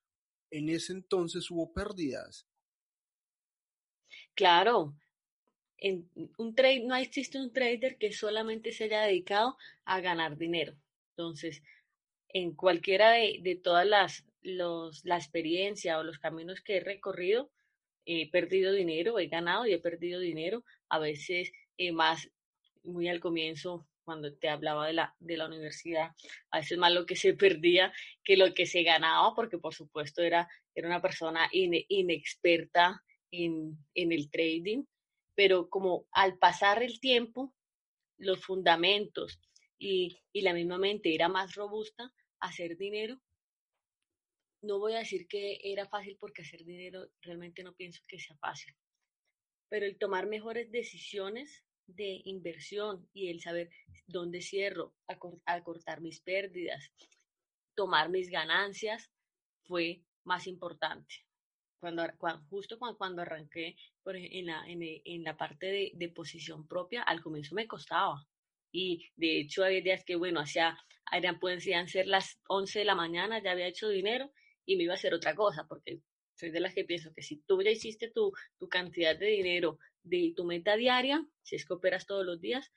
en 0.51 0.69
ese 0.69 0.93
entonces 0.93 1.51
hubo 1.51 1.73
pérdidas. 1.73 2.47
Claro, 4.35 4.95
en 5.79 6.09
un 6.39 6.55
trade, 6.55 6.85
no 6.85 6.97
existe 6.97 7.39
un 7.39 7.53
trader 7.53 7.99
que 7.99 8.13
solamente 8.13 8.73
se 8.73 8.85
haya 8.85 9.03
dedicado 9.03 9.57
a 9.85 10.01
ganar 10.01 10.37
dinero. 10.37 10.75
Entonces, 11.11 11.63
en 12.29 12.55
cualquiera 12.55 13.13
de, 13.13 13.39
de 13.43 13.57
todas 13.57 13.87
las, 13.87 14.25
los, 14.43 15.05
la 15.05 15.17
experiencia 15.17 15.99
o 15.99 16.05
los 16.05 16.19
caminos 16.19 16.61
que 16.61 16.77
he 16.77 16.81
recorrido, 16.81 17.51
he 18.05 18.31
perdido 18.31 18.73
dinero, 18.73 19.19
he 19.19 19.27
ganado 19.27 19.67
y 19.67 19.73
he 19.73 19.79
perdido 19.79 20.21
dinero, 20.21 20.65
a 20.89 20.99
veces 20.99 21.51
eh, 21.77 21.93
más, 21.93 22.31
muy 22.83 23.09
al 23.09 23.21
comienzo, 23.21 23.87
cuando 24.05 24.33
te 24.33 24.49
hablaba 24.49 24.87
de 24.87 24.93
la, 24.93 25.17
de 25.19 25.37
la 25.37 25.47
universidad, 25.47 26.13
a 26.53 26.59
veces 26.59 26.79
más 26.79 26.93
lo 26.93 27.07
que 27.07 27.17
se 27.17 27.35
perdía 27.35 27.93
que 28.23 28.37
lo 28.37 28.55
que 28.55 28.65
se 28.65 28.85
ganaba, 28.85 29.35
porque 29.35 29.59
por 29.59 29.75
supuesto 29.75 30.23
era, 30.23 30.49
era 30.77 30.87
una 30.87 31.03
persona 31.03 31.49
inexperta 31.51 33.03
en, 33.33 33.77
en 33.95 34.13
el 34.13 34.31
trading, 34.31 34.85
pero 35.37 35.69
como 35.69 36.09
al 36.13 36.39
pasar 36.39 36.83
el 36.83 36.99
tiempo, 36.99 37.55
los 38.19 38.43
fundamentos 38.45 39.39
y, 39.79 40.19
y, 40.33 40.41
la 40.41 40.55
misma 40.55 40.79
mente 40.79 41.15
era 41.15 41.29
más 41.29 41.55
robusta, 41.55 42.11
hacer 42.41 42.79
dinero. 42.79 43.21
No 44.63 44.79
voy 44.79 44.95
a 44.95 45.01
decir 45.01 45.29
que 45.29 45.61
era 45.63 45.87
fácil 45.87 46.17
porque 46.19 46.43
hacer 46.43 46.65
dinero 46.65 47.07
realmente 47.21 47.63
no 47.63 47.75
pienso 47.75 48.03
que 48.09 48.19
sea 48.19 48.37
fácil, 48.39 48.75
pero 49.69 49.85
el 49.85 49.99
tomar 49.99 50.27
mejores 50.27 50.73
decisiones 50.73 51.63
de 51.87 52.23
inversión 52.25 53.09
y 53.13 53.29
el 53.29 53.41
saber 53.41 53.71
dónde 54.07 54.41
cierro, 54.41 54.95
acortar 55.45 56.01
mis 56.01 56.21
pérdidas, 56.21 56.91
tomar 57.75 58.09
mis 58.09 58.31
ganancias, 58.31 59.13
fue 59.67 60.03
más 60.25 60.47
importante 60.47 61.26
cuando, 61.79 62.05
justo 62.49 62.79
cuando, 62.79 62.99
cuando 62.99 63.23
arranqué 63.23 63.77
por, 64.03 64.17
en, 64.17 64.47
la, 64.47 64.65
en, 64.67 64.81
en 64.83 65.23
la 65.23 65.37
parte 65.37 65.67
de, 65.67 65.93
de, 65.95 66.09
posición 66.09 66.67
propia, 66.67 67.03
al 67.03 67.23
comienzo 67.23 67.55
me 67.55 67.67
costaba. 67.67 68.27
Y 68.73 69.09
de 69.17 69.41
hecho 69.41 69.65
había 69.65 69.81
días 69.81 70.05
que, 70.05 70.17
bueno, 70.17 70.41
hacía, 70.41 70.79
eran, 71.13 71.39
podían 71.39 71.89
ser 71.89 72.07
las 72.07 72.39
11 72.49 72.81
de 72.81 72.85
la 72.85 72.95
mañana, 72.95 73.43
ya 73.43 73.53
había 73.53 73.67
hecho 73.67 73.89
dinero 73.89 74.33
y 74.65 74.77
me 74.77 74.85
iba 74.85 74.95
a 74.95 74.97
hacer 74.97 75.15
otra 75.15 75.35
cosa, 75.35 75.67
porque 75.69 76.01
soy 76.35 76.51
de 76.51 76.61
las 76.61 76.75
que 76.75 76.85
pienso 76.85 77.13
que 77.15 77.23
si 77.23 77.37
tú 77.39 77.63
ya 77.63 77.71
hiciste 77.71 78.11
tu, 78.11 78.33
tu 78.59 78.69
cantidad 78.69 79.17
de 79.17 79.27
dinero 79.27 79.79
de 80.03 80.33
tu 80.37 80.45
meta 80.45 80.77
diaria, 80.77 81.27
si 81.43 81.57
es 81.57 81.67
que 81.67 81.75
operas 81.75 82.07
todos 82.07 82.27
los 82.27 82.41
días, 82.41 82.73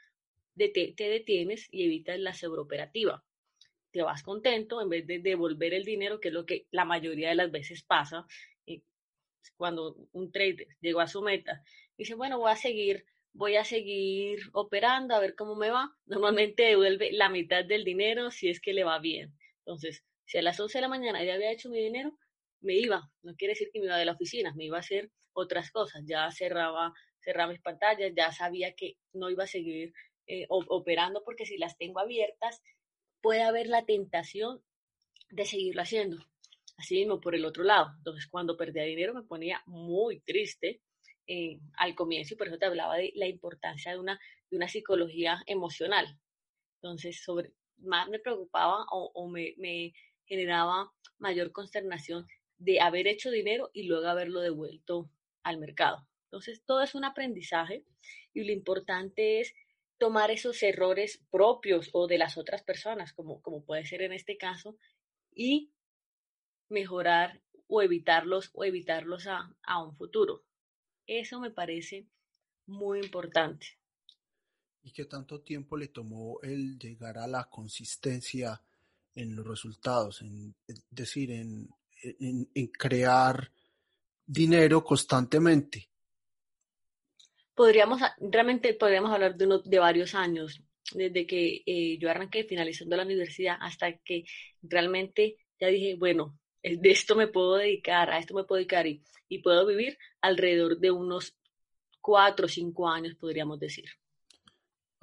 de 0.55 0.69
te, 0.69 0.93
te 0.93 1.09
detienes 1.09 1.67
y 1.71 1.85
evitas 1.85 2.19
la 2.19 2.33
sobreoperativa 2.33 3.23
te 3.91 4.01
vas 4.01 4.23
contento 4.23 4.81
en 4.81 4.89
vez 4.89 5.07
de 5.07 5.19
devolver 5.19 5.73
el 5.73 5.83
dinero, 5.83 6.19
que 6.19 6.29
es 6.29 6.33
lo 6.33 6.45
que 6.45 6.67
la 6.71 6.85
mayoría 6.85 7.29
de 7.29 7.35
las 7.35 7.51
veces 7.51 7.83
pasa, 7.83 8.25
cuando 9.55 9.95
un 10.11 10.31
trader 10.31 10.67
llegó 10.81 11.01
a 11.01 11.07
su 11.07 11.21
meta, 11.21 11.63
dice, 11.97 12.15
bueno, 12.15 12.39
voy 12.39 12.51
a 12.51 12.55
seguir, 12.55 13.05
voy 13.33 13.55
a 13.55 13.65
seguir 13.65 14.39
operando 14.53 15.15
a 15.15 15.19
ver 15.19 15.35
cómo 15.35 15.55
me 15.55 15.69
va. 15.69 15.95
Normalmente 16.05 16.63
devuelve 16.63 17.11
la 17.11 17.29
mitad 17.29 17.65
del 17.65 17.83
dinero 17.83 18.31
si 18.31 18.49
es 18.49 18.61
que 18.61 18.73
le 18.73 18.83
va 18.83 18.99
bien. 18.99 19.33
Entonces, 19.59 20.03
si 20.25 20.37
a 20.37 20.41
las 20.41 20.59
11 20.59 20.77
de 20.77 20.81
la 20.81 20.87
mañana 20.87 21.23
ya 21.23 21.33
había 21.33 21.51
hecho 21.51 21.69
mi 21.69 21.81
dinero, 21.81 22.17
me 22.61 22.75
iba. 22.75 23.09
No 23.23 23.35
quiere 23.35 23.53
decir 23.53 23.69
que 23.71 23.79
me 23.79 23.85
iba 23.85 23.97
de 23.97 24.05
la 24.05 24.13
oficina, 24.13 24.53
me 24.55 24.65
iba 24.65 24.77
a 24.77 24.81
hacer 24.81 25.11
otras 25.33 25.71
cosas. 25.71 26.03
Ya 26.05 26.29
cerraba, 26.31 26.93
cerraba 27.19 27.51
mis 27.51 27.61
pantallas, 27.61 28.11
ya 28.15 28.31
sabía 28.31 28.73
que 28.73 28.97
no 29.13 29.29
iba 29.29 29.45
a 29.45 29.47
seguir 29.47 29.93
eh, 30.27 30.45
operando 30.49 31.23
porque 31.23 31.45
si 31.45 31.57
las 31.57 31.77
tengo 31.77 31.99
abiertas, 31.99 32.61
puede 33.21 33.41
haber 33.41 33.67
la 33.67 33.85
tentación 33.85 34.63
de 35.29 35.45
seguirlo 35.45 35.81
haciendo. 35.81 36.28
Así 36.79 36.95
mismo, 36.95 37.19
por 37.19 37.35
el 37.35 37.43
otro 37.43 37.65
lado, 37.65 37.91
entonces 37.97 38.25
cuando 38.27 38.55
perdía 38.55 38.83
dinero 38.83 39.13
me 39.13 39.23
ponía 39.23 39.61
muy 39.65 40.21
triste 40.21 40.81
eh, 41.27 41.59
al 41.75 41.93
comienzo 41.93 42.33
y 42.33 42.37
por 42.37 42.47
eso 42.47 42.57
te 42.57 42.65
hablaba 42.65 42.95
de 42.95 43.11
la 43.15 43.27
importancia 43.27 43.91
de 43.91 43.99
una, 43.99 44.17
de 44.49 44.55
una 44.55 44.69
psicología 44.69 45.43
emocional. 45.45 46.17
Entonces, 46.75 47.21
sobre, 47.21 47.51
más 47.79 48.07
me 48.07 48.19
preocupaba 48.19 48.85
o, 48.93 49.11
o 49.13 49.27
me, 49.27 49.55
me 49.57 49.91
generaba 50.25 50.89
mayor 51.17 51.51
consternación 51.51 52.25
de 52.57 52.79
haber 52.79 53.07
hecho 53.07 53.29
dinero 53.29 53.71
y 53.73 53.83
luego 53.83 54.07
haberlo 54.07 54.39
devuelto 54.39 55.11
al 55.43 55.57
mercado. 55.57 56.07
Entonces, 56.27 56.63
todo 56.65 56.81
es 56.81 56.95
un 56.95 57.03
aprendizaje 57.03 57.83
y 58.33 58.45
lo 58.45 58.53
importante 58.53 59.41
es 59.41 59.53
tomar 59.97 60.31
esos 60.31 60.63
errores 60.63 61.21
propios 61.29 61.89
o 61.91 62.07
de 62.07 62.19
las 62.19 62.37
otras 62.37 62.63
personas, 62.63 63.11
como, 63.11 63.41
como 63.41 63.65
puede 63.65 63.85
ser 63.85 64.01
en 64.01 64.13
este 64.13 64.37
caso, 64.37 64.77
y 65.35 65.73
mejorar 66.69 67.41
o 67.67 67.81
evitarlos 67.81 68.49
o 68.53 68.63
evitarlos 68.63 69.27
a, 69.27 69.53
a 69.63 69.83
un 69.83 69.95
futuro. 69.95 70.43
Eso 71.05 71.39
me 71.39 71.51
parece 71.51 72.07
muy 72.65 72.99
importante. 72.99 73.67
¿Y 74.81 74.91
qué 74.91 75.05
tanto 75.05 75.41
tiempo 75.41 75.75
le 75.75 75.89
tomó 75.89 76.39
el 76.41 76.79
llegar 76.79 77.17
a 77.17 77.27
la 77.27 77.49
consistencia 77.49 78.61
en 79.13 79.35
los 79.35 79.45
resultados? 79.45 80.21
En, 80.21 80.55
es 80.67 80.83
decir, 80.89 81.31
en, 81.31 81.67
en, 82.01 82.49
en 82.53 82.67
crear 82.67 83.51
dinero 84.25 84.83
constantemente. 84.83 85.89
Podríamos, 87.53 88.01
realmente 88.19 88.73
podríamos 88.75 89.11
hablar 89.11 89.35
de, 89.35 89.45
uno, 89.45 89.59
de 89.59 89.79
varios 89.79 90.15
años, 90.15 90.63
desde 90.93 91.27
que 91.27 91.61
eh, 91.65 91.97
yo 91.99 92.09
arranqué 92.09 92.45
finalizando 92.45 92.95
la 92.95 93.03
universidad 93.03 93.57
hasta 93.59 93.97
que 93.97 94.23
realmente 94.61 95.35
ya 95.59 95.67
dije, 95.67 95.95
bueno, 95.95 96.38
de 96.63 96.91
esto 96.91 97.15
me 97.15 97.27
puedo 97.27 97.55
dedicar, 97.55 98.09
a 98.09 98.19
esto 98.19 98.33
me 98.33 98.43
puedo 98.43 98.57
dedicar 98.57 98.87
y, 98.87 99.03
y 99.27 99.39
puedo 99.39 99.65
vivir 99.65 99.97
alrededor 100.21 100.79
de 100.79 100.91
unos 100.91 101.35
cuatro 102.01 102.45
o 102.45 102.49
cinco 102.49 102.87
años, 102.87 103.15
podríamos 103.15 103.59
decir. 103.59 103.89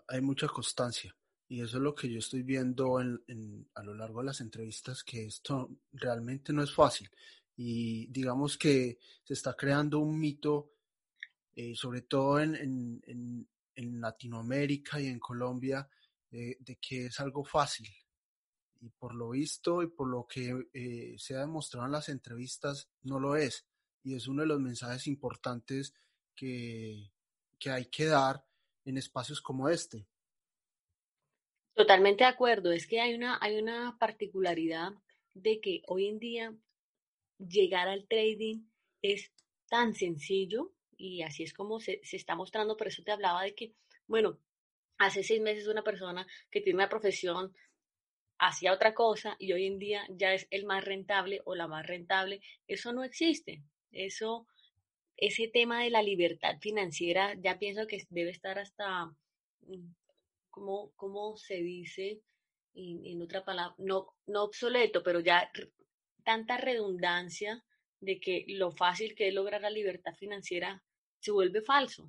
Hay 0.08 0.20
mucha 0.20 0.48
constancia. 0.48 1.14
Y 1.48 1.60
eso 1.60 1.76
es 1.76 1.82
lo 1.82 1.94
que 1.94 2.10
yo 2.10 2.18
estoy 2.18 2.42
viendo 2.42 3.00
en, 3.00 3.68
a 3.74 3.82
lo 3.82 3.94
largo 3.94 4.20
de 4.20 4.26
las 4.26 4.40
entrevistas, 4.40 5.04
que 5.04 5.26
esto 5.26 5.70
realmente 5.92 6.52
no 6.52 6.62
es 6.62 6.74
fácil. 6.74 7.08
Y 7.56 8.08
digamos 8.08 8.58
que 8.58 8.98
se 9.22 9.34
está 9.34 9.54
creando 9.54 10.00
un 10.00 10.18
mito, 10.18 10.72
eh, 11.54 11.74
sobre 11.74 12.02
todo 12.02 12.40
en, 12.40 12.56
en, 12.56 13.48
en, 13.74 14.00
Latinoamérica 14.00 15.00
y 15.00 15.06
en 15.06 15.20
Colombia, 15.20 15.88
eh, 16.32 16.56
de 16.58 16.76
que 16.76 17.06
es 17.06 17.20
algo 17.20 17.44
fácil. 17.44 17.86
Y 18.80 18.90
por 18.90 19.14
lo 19.14 19.30
visto 19.30 19.82
y 19.82 19.88
por 19.88 20.08
lo 20.08 20.26
que 20.26 20.68
eh, 20.74 21.16
se 21.18 21.34
ha 21.34 21.40
demostrado 21.40 21.86
en 21.86 21.92
las 21.92 22.08
entrevistas, 22.08 22.90
no 23.02 23.18
lo 23.18 23.36
es. 23.36 23.66
Y 24.02 24.14
es 24.14 24.28
uno 24.28 24.42
de 24.42 24.48
los 24.48 24.60
mensajes 24.60 25.06
importantes 25.06 25.94
que, 26.34 27.10
que 27.58 27.70
hay 27.70 27.86
que 27.86 28.06
dar 28.06 28.44
en 28.84 28.98
espacios 28.98 29.40
como 29.40 29.68
este. 29.68 30.06
Totalmente 31.74 32.24
de 32.24 32.30
acuerdo. 32.30 32.72
Es 32.72 32.86
que 32.86 33.00
hay 33.00 33.14
una, 33.14 33.38
hay 33.40 33.58
una 33.58 33.98
particularidad 33.98 34.92
de 35.34 35.60
que 35.60 35.82
hoy 35.88 36.08
en 36.08 36.18
día 36.18 36.56
llegar 37.38 37.88
al 37.88 38.06
trading 38.08 38.62
es 39.02 39.30
tan 39.68 39.94
sencillo 39.94 40.72
y 40.96 41.22
así 41.22 41.42
es 41.42 41.52
como 41.52 41.80
se, 41.80 42.00
se 42.02 42.16
está 42.16 42.34
mostrando. 42.34 42.76
Por 42.76 42.88
eso 42.88 43.02
te 43.02 43.12
hablaba 43.12 43.42
de 43.42 43.54
que, 43.54 43.74
bueno, 44.06 44.38
hace 44.98 45.22
seis 45.22 45.40
meses 45.40 45.66
una 45.66 45.82
persona 45.82 46.26
que 46.50 46.60
tiene 46.60 46.78
una 46.78 46.88
profesión 46.88 47.54
hacía 48.38 48.72
otra 48.72 48.94
cosa 48.94 49.36
y 49.38 49.52
hoy 49.52 49.66
en 49.66 49.78
día 49.78 50.06
ya 50.10 50.34
es 50.34 50.46
el 50.50 50.64
más 50.64 50.84
rentable 50.84 51.40
o 51.44 51.54
la 51.54 51.68
más 51.68 51.86
rentable. 51.86 52.40
Eso 52.66 52.92
no 52.92 53.04
existe. 53.04 53.62
Eso, 53.92 54.46
ese 55.16 55.48
tema 55.48 55.82
de 55.82 55.90
la 55.90 56.02
libertad 56.02 56.58
financiera, 56.60 57.34
ya 57.40 57.58
pienso 57.58 57.86
que 57.86 58.02
debe 58.10 58.30
estar 58.30 58.58
hasta 58.58 59.06
mm, 59.60 59.94
¿cómo, 60.50 61.36
se 61.36 61.56
dice 61.56 62.20
en, 62.74 63.22
otra 63.22 63.44
palabra? 63.44 63.74
No, 63.78 64.14
no 64.26 64.44
obsoleto, 64.44 65.02
pero 65.02 65.20
ya 65.20 65.50
tanta 66.24 66.56
redundancia 66.56 67.64
de 68.00 68.20
que 68.20 68.44
lo 68.48 68.72
fácil 68.72 69.14
que 69.14 69.28
es 69.28 69.34
lograr 69.34 69.62
la 69.62 69.70
libertad 69.70 70.14
financiera 70.14 70.82
se 71.20 71.30
vuelve 71.30 71.62
falso. 71.62 72.08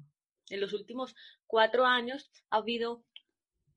En 0.50 0.62
los 0.62 0.74
últimos 0.74 1.16
cuatro 1.46 1.86
años 1.86 2.30
ha 2.50 2.58
habido 2.58 3.04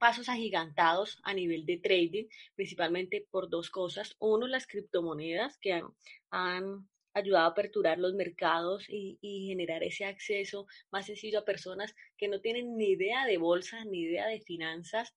pasos 0.00 0.30
agigantados 0.30 1.20
a 1.22 1.34
nivel 1.34 1.66
de 1.66 1.76
trading, 1.76 2.26
principalmente 2.56 3.26
por 3.30 3.50
dos 3.50 3.70
cosas. 3.70 4.16
Uno, 4.18 4.46
las 4.48 4.66
criptomonedas 4.66 5.58
que 5.58 5.82
han, 6.30 6.88
ayudado 7.12 7.46
a 7.46 7.50
aperturar 7.50 7.98
los 7.98 8.14
mercados 8.14 8.86
y, 8.88 9.18
generar 9.48 9.82
ese 9.82 10.04
acceso 10.04 10.66
más 10.90 11.06
sencillo 11.06 11.40
a 11.40 11.44
personas 11.44 11.94
que 12.16 12.28
no 12.28 12.40
tienen 12.40 12.76
ni 12.76 12.90
idea 12.90 13.26
de 13.26 13.36
bolsa, 13.36 13.84
ni 13.84 14.02
idea 14.02 14.26
de 14.26 14.40
finanzas. 14.40 15.14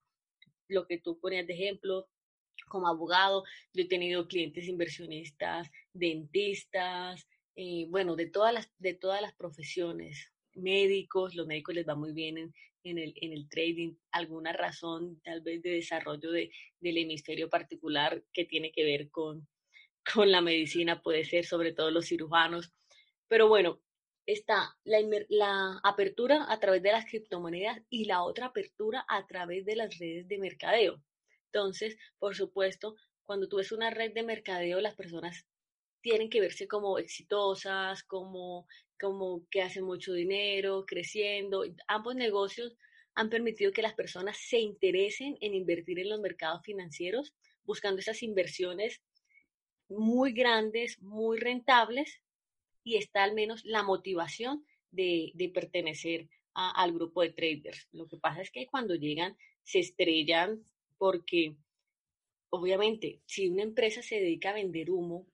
Lo 0.68 0.86
que 0.86 0.98
tú 0.98 1.20
ponías 1.20 1.48
de 1.48 1.54
ejemplo, 1.54 2.10
como 2.68 2.88
abogado, 2.88 3.44
yo 3.74 3.84
he 3.84 3.88
tenido 3.88 4.28
clientes 4.28 4.68
inversionistas, 4.68 5.70
dentistas, 5.94 7.26
eh, 7.56 7.86
bueno, 7.90 8.16
de 8.16 8.26
todas 8.26 8.54
las 9.22 9.34
profesiones, 9.36 10.34
médicos, 10.56 11.36
los 11.36 11.48
médicos 11.48 11.76
les 11.76 11.88
va 11.88 11.96
muy 11.96 12.14
bien 12.14 12.38
en, 12.38 12.54
en, 12.84 12.98
el, 12.98 13.14
en 13.22 13.34
el 13.34 13.48
trading, 13.50 13.96
alguna 14.12 14.54
razón 14.54 15.22
tal 15.24 15.42
vez 15.42 15.62
de 15.62 15.72
desarrollo 15.72 16.32
de, 16.32 16.52
del 16.80 16.98
hemisferio 16.98 17.50
particular 17.50 18.24
que 18.34 18.46
tiene 18.46 18.72
que 18.72 18.84
ver 18.84 19.10
con, 19.10 19.48
con 20.14 20.32
la 20.32 20.42
medicina, 20.42 21.02
puede 21.02 21.26
ser 21.26 21.46
sobre 21.46 21.74
todo 21.74 21.92
los 21.92 22.08
cirujanos. 22.08 22.72
Pero 23.28 23.48
bueno, 23.48 23.82
está 24.26 24.78
la, 24.84 25.00
la, 25.30 25.80
apertura 25.84 26.46
a 26.50 26.60
través 26.60 26.84
de 26.84 26.92
las 26.92 27.06
criptomonedas 27.06 27.82
y 27.90 28.06
la 28.06 28.24
otra 28.24 28.48
apertura 28.48 29.06
a 29.08 29.26
través 29.28 29.66
de 29.66 29.76
las 29.76 29.98
redes 29.98 30.28
de 30.28 30.38
mercadeo. 30.38 31.02
Entonces, 31.46 31.98
por 32.20 32.36
supuesto, 32.36 32.96
cuando 33.26 33.48
tú 33.48 33.58
ves 33.58 33.72
una 33.72 33.90
red 33.90 34.14
de 34.14 34.24
mercadeo, 34.24 34.82
las 34.82 34.96
personas 34.96 35.46
tienen 36.04 36.30
que 36.30 36.42
verse 36.42 36.68
como 36.68 37.00
exitosas, 37.00 38.04
como, 38.04 38.68
como 39.00 39.48
que 39.50 39.62
hacen 39.64 39.86
mucho 39.86 40.14
dinero, 40.14 40.86
creciendo. 40.86 41.64
Ambos 41.88 42.16
negocios 42.16 42.78
han 43.16 43.30
permitido 43.30 43.72
que 43.72 43.82
las 43.82 43.94
personas 43.94 44.38
se 44.38 44.60
interesen 44.60 45.38
en 45.40 45.56
invertir 45.56 46.00
en 46.00 46.10
los 46.10 46.20
mercados 46.20 46.62
financieros, 46.64 47.34
buscando 47.64 48.02
esas 48.02 48.22
inversiones 48.22 49.02
muy 49.88 50.34
grandes, 50.34 51.02
muy 51.02 51.38
rentables 51.40 52.22
y 52.84 52.98
está 52.98 53.24
al 53.24 53.34
menos 53.34 53.64
la 53.64 53.82
motivación 53.82 54.66
de, 54.92 55.32
pertenecer 55.54 56.30
al 56.54 56.92
grupo 56.92 57.22
de 57.22 57.32
traders. 57.32 57.88
Lo 57.94 58.08
que 58.08 58.18
pasa 58.18 58.42
es 58.42 58.52
que 58.52 58.68
cuando 58.68 58.96
llegan 58.96 59.38
se 59.64 59.80
estrellan 59.80 60.64
porque 60.98 61.56
obviamente 62.50 63.22
si 63.26 63.48
una 63.48 63.64
empresa 63.64 64.02
se 64.02 64.20
dedica 64.20 64.50
a 64.50 64.56
vender 64.56 64.92
humo, 64.92 65.28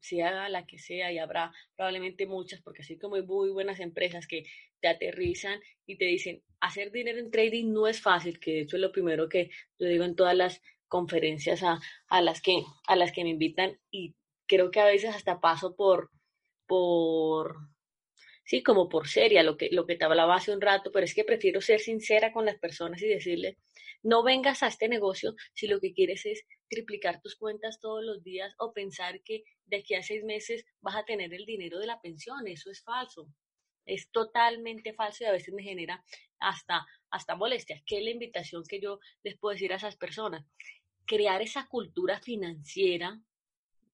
sea 0.00 0.48
la 0.48 0.66
que 0.66 0.78
sea, 0.78 1.12
y 1.12 1.18
habrá 1.18 1.52
probablemente 1.76 2.26
muchas, 2.26 2.60
porque 2.62 2.82
así 2.82 2.98
como 2.98 3.16
hay 3.16 3.22
muy 3.22 3.50
buenas 3.50 3.80
empresas 3.80 4.26
que 4.26 4.44
te 4.80 4.88
aterrizan 4.88 5.60
y 5.86 5.98
te 5.98 6.06
dicen, 6.06 6.42
hacer 6.60 6.92
dinero 6.92 7.18
en 7.18 7.30
trading 7.30 7.72
no 7.72 7.86
es 7.88 8.00
fácil, 8.00 8.38
que 8.38 8.52
de 8.52 8.60
hecho 8.60 8.76
es 8.76 8.82
lo 8.82 8.92
primero 8.92 9.28
que 9.28 9.50
yo 9.78 9.88
digo 9.88 10.04
en 10.04 10.16
todas 10.16 10.36
las 10.36 10.62
conferencias 10.86 11.62
a, 11.62 11.80
a, 12.08 12.22
las 12.22 12.40
que, 12.40 12.62
a 12.86 12.96
las 12.96 13.12
que 13.12 13.24
me 13.24 13.30
invitan 13.30 13.78
y 13.90 14.14
creo 14.46 14.70
que 14.70 14.80
a 14.80 14.86
veces 14.86 15.14
hasta 15.14 15.40
paso 15.40 15.76
por, 15.76 16.10
por, 16.66 17.56
sí, 18.48 18.62
como 18.62 18.88
por 18.88 19.08
seria, 19.08 19.42
lo 19.42 19.58
que, 19.58 19.68
lo 19.70 19.84
que 19.86 19.94
te 19.94 20.06
hablaba 20.06 20.36
hace 20.36 20.52
un 20.52 20.62
rato, 20.62 20.90
pero 20.90 21.04
es 21.04 21.14
que 21.14 21.22
prefiero 21.22 21.60
ser 21.60 21.80
sincera 21.80 22.32
con 22.32 22.46
las 22.46 22.58
personas 22.58 23.02
y 23.02 23.06
decirles, 23.06 23.58
no 24.02 24.22
vengas 24.22 24.62
a 24.62 24.68
este 24.68 24.88
negocio 24.88 25.34
si 25.52 25.66
lo 25.66 25.80
que 25.80 25.92
quieres 25.92 26.24
es 26.24 26.44
triplicar 26.70 27.20
tus 27.20 27.36
cuentas 27.36 27.78
todos 27.78 28.02
los 28.02 28.22
días 28.24 28.54
o 28.58 28.72
pensar 28.72 29.20
que 29.22 29.44
de 29.66 29.78
aquí 29.78 29.94
a 29.94 30.02
seis 30.02 30.24
meses 30.24 30.64
vas 30.80 30.96
a 30.96 31.04
tener 31.04 31.34
el 31.34 31.44
dinero 31.44 31.78
de 31.78 31.86
la 31.86 32.00
pensión. 32.00 32.46
Eso 32.46 32.70
es 32.70 32.82
falso. 32.82 33.28
Es 33.84 34.10
totalmente 34.10 34.94
falso 34.94 35.24
y 35.24 35.26
a 35.26 35.32
veces 35.32 35.52
me 35.52 35.62
genera 35.62 36.02
hasta, 36.38 36.86
hasta 37.10 37.36
molestia. 37.36 37.82
¿Qué 37.84 37.98
es 37.98 38.04
la 38.04 38.10
invitación 38.10 38.62
que 38.66 38.80
yo 38.80 38.98
les 39.24 39.36
puedo 39.36 39.52
decir 39.52 39.72
a 39.72 39.76
esas 39.76 39.96
personas? 39.96 40.46
crear 41.08 41.40
esa 41.40 41.66
cultura 41.66 42.20
financiera, 42.20 43.18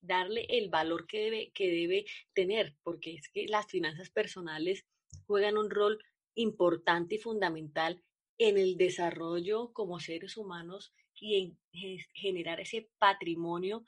darle 0.06 0.46
el 0.48 0.68
valor 0.68 1.06
que 1.06 1.18
debe, 1.24 1.52
que 1.52 1.70
debe 1.70 2.04
tener, 2.34 2.74
porque 2.82 3.14
es 3.14 3.28
que 3.28 3.46
las 3.46 3.66
finanzas 3.66 4.10
personales 4.10 4.84
juegan 5.26 5.56
un 5.56 5.70
rol 5.70 5.98
importante 6.34 7.16
y 7.16 7.18
fundamental 7.18 8.02
en 8.38 8.58
el 8.58 8.76
desarrollo 8.76 9.72
como 9.72 10.00
seres 10.00 10.36
humanos 10.36 10.92
y 11.14 11.56
en 11.72 11.98
generar 12.14 12.60
ese 12.60 12.90
patrimonio 12.98 13.84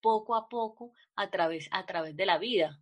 poco 0.00 0.34
a 0.34 0.48
poco 0.48 0.92
a 1.14 1.30
través, 1.30 1.68
a 1.72 1.84
través 1.86 2.16
de 2.16 2.26
la 2.26 2.38
vida. 2.38 2.80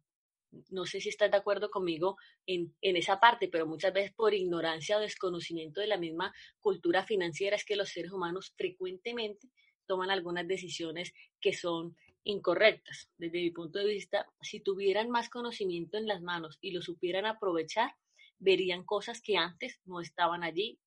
No 0.71 0.87
sé 0.87 1.01
si 1.01 1.11
estás 1.11 1.31
de 1.31 1.37
acuerdo 1.37 1.71
conmigo 1.71 2.17
en, 2.47 2.75
en, 2.81 2.97
esa 2.97 3.21
parte, 3.21 3.49
pero 3.49 3.67
muchas 3.67 3.93
veces 3.93 4.15
por 4.15 4.33
ignorancia 4.33 4.97
o 4.97 5.01
desconocimiento 5.01 5.81
de 5.81 5.89
la 5.89 5.99
misma 5.99 6.33
cultura 6.61 7.05
financiera 7.05 7.57
es 7.57 7.65
que 7.65 7.77
los 7.77 7.91
seres 7.91 8.13
humanos 8.13 8.55
frecuentemente 8.57 9.49
toman 9.87 10.11
algunas 10.11 10.47
decisiones 10.47 11.13
que 11.41 11.53
son 11.53 11.97
incorrectas. 12.29 13.09
Desde 13.17 13.41
mi 13.41 13.51
punto 13.51 13.79
de 13.79 13.87
vista, 13.87 14.31
si 14.43 14.61
tuvieran 14.61 15.09
más 15.09 15.31
conocimiento 15.31 15.97
en 15.97 16.07
las 16.07 16.21
manos 16.21 16.59
y 16.61 16.73
lo 16.73 16.83
supieran 16.83 17.25
aprovechar, 17.25 17.97
verían 18.39 18.85
cosas 18.85 19.21
que 19.23 19.37
antes 19.37 19.81
no 19.87 20.01
estaban 20.01 20.43
allí 20.43 20.79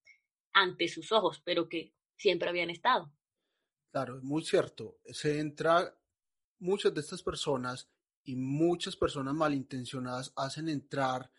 ante 0.53 0.87
sus 0.87 1.11
ojos, 1.11 1.41
pero 1.43 1.67
que 1.67 1.93
siempre 2.15 2.49
habían 2.49 2.69
estado. 2.69 3.11
Claro, 3.91 4.19
muy 4.21 4.43
cierto. 4.43 4.99
Se 5.05 5.39
entra, 5.39 5.97
muchas 6.59 6.93
de 6.93 7.01
estas 7.01 7.23
personas 7.23 7.89
y 8.23 8.35
muchas 8.35 8.95
personas 8.95 9.33
malintencionadas 9.33 10.31
hacen 10.35 10.69
entrar 10.69 11.31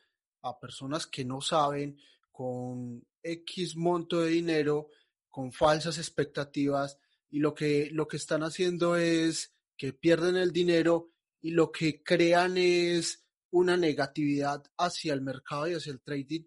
a 0.42 0.58
personas 0.58 1.06
que 1.06 1.24
no 1.24 1.40
saben 1.40 1.96
con 2.32 3.06
X 3.22 3.76
monto 3.76 4.20
de 4.20 4.30
dinero, 4.30 4.88
con 5.30 5.52
falsas 5.52 5.96
expectativas 5.98 6.98
y 7.30 7.38
lo 7.38 7.54
que, 7.54 7.88
lo 7.92 8.08
que 8.08 8.16
están 8.16 8.42
haciendo 8.42 8.96
es 8.96 9.54
que 9.76 9.92
pierden 9.92 10.36
el 10.36 10.52
dinero 10.52 11.12
y 11.40 11.50
lo 11.50 11.72
que 11.72 12.02
crean 12.02 12.56
es 12.56 13.24
una 13.50 13.76
negatividad 13.76 14.62
hacia 14.78 15.12
el 15.12 15.20
mercado 15.20 15.68
y 15.68 15.74
hacia 15.74 15.92
el 15.92 16.00
trading 16.00 16.44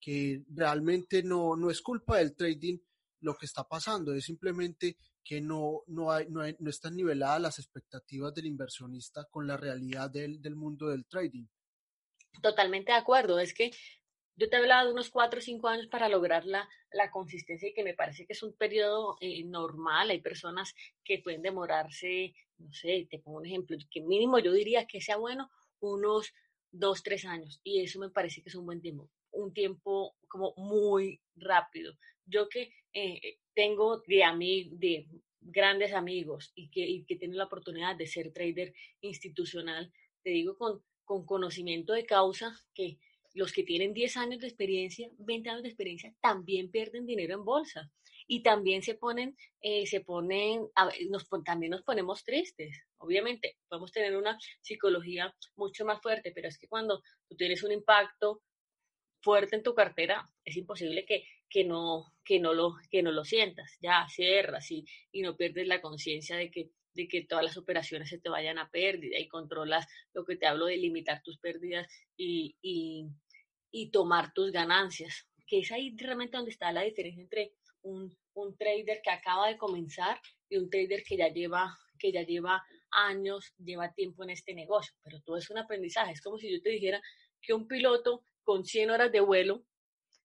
que 0.00 0.44
realmente 0.48 1.22
no, 1.22 1.56
no 1.56 1.70
es 1.70 1.82
culpa 1.82 2.18
del 2.18 2.34
trading 2.34 2.78
lo 3.20 3.36
que 3.36 3.46
está 3.46 3.64
pasando, 3.64 4.14
es 4.14 4.24
simplemente 4.24 4.96
que 5.24 5.40
no, 5.40 5.82
no, 5.88 6.10
hay, 6.10 6.26
no, 6.30 6.40
no 6.58 6.70
están 6.70 6.96
niveladas 6.96 7.40
las 7.40 7.58
expectativas 7.58 8.32
del 8.32 8.46
inversionista 8.46 9.26
con 9.30 9.46
la 9.46 9.56
realidad 9.56 10.08
del, 10.08 10.40
del 10.40 10.56
mundo 10.56 10.88
del 10.88 11.04
trading. 11.06 11.46
Totalmente 12.40 12.92
de 12.92 12.98
acuerdo, 12.98 13.38
es 13.38 13.52
que 13.52 13.72
yo 14.38 14.48
te 14.48 14.56
he 14.56 14.60
hablado 14.60 14.86
de 14.86 14.92
unos 14.92 15.10
cuatro 15.10 15.40
o 15.40 15.42
cinco 15.42 15.66
años 15.66 15.88
para 15.88 16.08
lograr 16.08 16.46
la, 16.46 16.68
la 16.92 17.10
consistencia 17.10 17.68
y 17.68 17.74
que 17.74 17.82
me 17.82 17.94
parece 17.94 18.24
que 18.24 18.34
es 18.34 18.42
un 18.44 18.52
periodo 18.52 19.16
eh, 19.20 19.42
normal. 19.42 20.10
Hay 20.10 20.20
personas 20.20 20.76
que 21.04 21.18
pueden 21.18 21.42
demorarse, 21.42 22.34
no 22.58 22.72
sé, 22.72 23.08
te 23.10 23.18
pongo 23.18 23.38
un 23.38 23.46
ejemplo, 23.46 23.76
que 23.90 24.00
mínimo 24.00 24.38
yo 24.38 24.52
diría 24.52 24.86
que 24.86 25.00
sea 25.00 25.16
bueno 25.16 25.50
unos 25.80 26.32
dos, 26.70 27.02
tres 27.02 27.24
años. 27.24 27.60
Y 27.64 27.82
eso 27.82 27.98
me 27.98 28.10
parece 28.10 28.40
que 28.40 28.48
es 28.48 28.54
un 28.54 28.64
buen 28.64 28.80
tiempo. 28.80 29.10
Un 29.32 29.52
tiempo 29.52 30.14
como 30.28 30.54
muy 30.56 31.20
rápido. 31.34 31.94
Yo 32.24 32.48
que 32.48 32.72
eh, 32.92 33.38
tengo 33.54 34.02
de, 34.06 34.68
de 34.70 35.08
grandes 35.40 35.92
amigos 35.92 36.52
y 36.54 36.70
que, 36.70 36.86
y 36.86 37.04
que 37.04 37.16
tengo 37.16 37.34
la 37.34 37.46
oportunidad 37.46 37.96
de 37.96 38.06
ser 38.06 38.32
trader 38.32 38.72
institucional, 39.00 39.92
te 40.22 40.30
digo 40.30 40.56
con, 40.56 40.84
con 41.04 41.26
conocimiento 41.26 41.92
de 41.92 42.06
causa 42.06 42.54
que 42.72 42.98
los 43.34 43.52
que 43.52 43.62
tienen 43.62 43.92
10 43.92 44.16
años 44.16 44.40
de 44.40 44.48
experiencia, 44.48 45.08
20 45.18 45.50
años 45.50 45.62
de 45.62 45.68
experiencia, 45.68 46.14
también 46.20 46.70
pierden 46.70 47.06
dinero 47.06 47.34
en 47.34 47.44
bolsa 47.44 47.90
y 48.26 48.42
también 48.42 48.82
se 48.82 48.94
ponen, 48.94 49.36
eh, 49.60 49.86
se 49.86 50.02
ponen, 50.02 50.68
nos, 51.08 51.28
también 51.44 51.70
nos 51.70 51.82
ponemos 51.82 52.24
tristes. 52.24 52.84
Obviamente, 52.98 53.56
podemos 53.68 53.90
tener 53.90 54.16
una 54.16 54.38
psicología 54.60 55.34
mucho 55.56 55.84
más 55.84 56.00
fuerte, 56.02 56.32
pero 56.34 56.48
es 56.48 56.58
que 56.58 56.68
cuando 56.68 57.02
tú 57.26 57.36
tienes 57.36 57.62
un 57.62 57.72
impacto 57.72 58.42
fuerte 59.22 59.56
en 59.56 59.62
tu 59.62 59.74
cartera, 59.74 60.30
es 60.44 60.56
imposible 60.56 61.04
que, 61.06 61.24
que, 61.48 61.64
no, 61.64 62.12
que, 62.24 62.38
no, 62.38 62.52
lo, 62.52 62.76
que 62.90 63.02
no 63.02 63.12
lo 63.12 63.24
sientas. 63.24 63.78
Ya 63.80 64.06
cierras 64.08 64.70
y, 64.70 64.84
y 65.10 65.22
no 65.22 65.36
pierdes 65.36 65.66
la 65.66 65.80
conciencia 65.80 66.36
de 66.36 66.50
que, 66.50 66.70
de 66.98 67.06
que 67.06 67.22
todas 67.22 67.44
las 67.44 67.56
operaciones 67.56 68.08
se 68.08 68.18
te 68.18 68.28
vayan 68.28 68.58
a 68.58 68.70
pérdida 68.70 69.20
y 69.20 69.28
controlas 69.28 69.86
lo 70.12 70.24
que 70.24 70.34
te 70.34 70.46
hablo 70.46 70.66
de 70.66 70.76
limitar 70.76 71.22
tus 71.22 71.38
pérdidas 71.38 71.86
y, 72.16 72.56
y, 72.60 73.06
y 73.70 73.92
tomar 73.92 74.32
tus 74.32 74.50
ganancias. 74.50 75.28
Que 75.46 75.60
es 75.60 75.70
ahí 75.70 75.94
realmente 75.96 76.36
donde 76.36 76.50
está 76.50 76.72
la 76.72 76.82
diferencia 76.82 77.22
entre 77.22 77.52
un, 77.82 78.18
un 78.34 78.56
trader 78.56 79.00
que 79.00 79.10
acaba 79.10 79.46
de 79.46 79.56
comenzar 79.56 80.20
y 80.48 80.56
un 80.56 80.68
trader 80.68 81.04
que 81.04 81.16
ya 81.16 81.28
lleva, 81.28 81.78
que 82.00 82.10
ya 82.10 82.22
lleva 82.22 82.64
años, 82.90 83.54
lleva 83.58 83.94
tiempo 83.94 84.24
en 84.24 84.30
este 84.30 84.52
negocio. 84.52 84.92
Pero 85.04 85.20
todo 85.20 85.36
es 85.36 85.48
un 85.50 85.58
aprendizaje. 85.58 86.10
Es 86.10 86.20
como 86.20 86.36
si 86.36 86.50
yo 86.50 86.60
te 86.60 86.70
dijera 86.70 87.00
que 87.40 87.54
un 87.54 87.68
piloto 87.68 88.24
con 88.42 88.64
100 88.64 88.90
horas 88.90 89.12
de 89.12 89.20
vuelo 89.20 89.62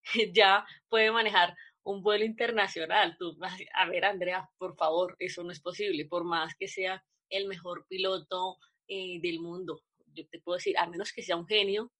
ya 0.33 0.65
puede 0.89 1.11
manejar 1.11 1.55
un 1.83 2.01
vuelo 2.01 2.25
internacional. 2.25 3.15
Tú 3.17 3.37
a 3.73 3.87
ver, 3.87 4.05
Andrea, 4.05 4.49
por 4.57 4.75
favor, 4.75 5.15
eso 5.19 5.43
no 5.43 5.51
es 5.51 5.59
posible, 5.59 6.05
por 6.05 6.23
más 6.23 6.55
que 6.55 6.67
sea 6.67 7.03
el 7.29 7.47
mejor 7.47 7.85
piloto 7.87 8.57
eh, 8.87 9.19
del 9.21 9.39
mundo. 9.39 9.81
Yo 10.13 10.27
te 10.27 10.39
puedo 10.39 10.57
decir, 10.57 10.77
a 10.77 10.87
menos 10.87 11.11
que 11.11 11.23
sea 11.23 11.35
un 11.35 11.47
genio, 11.47 11.91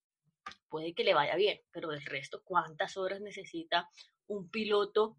puede 0.69 0.93
que 0.93 1.03
le 1.03 1.13
vaya 1.13 1.35
bien, 1.35 1.59
pero 1.71 1.89
del 1.89 2.05
resto, 2.05 2.41
¿cuántas 2.43 2.97
horas 2.97 3.21
necesita 3.21 3.89
un 4.27 4.49
piloto 4.49 5.17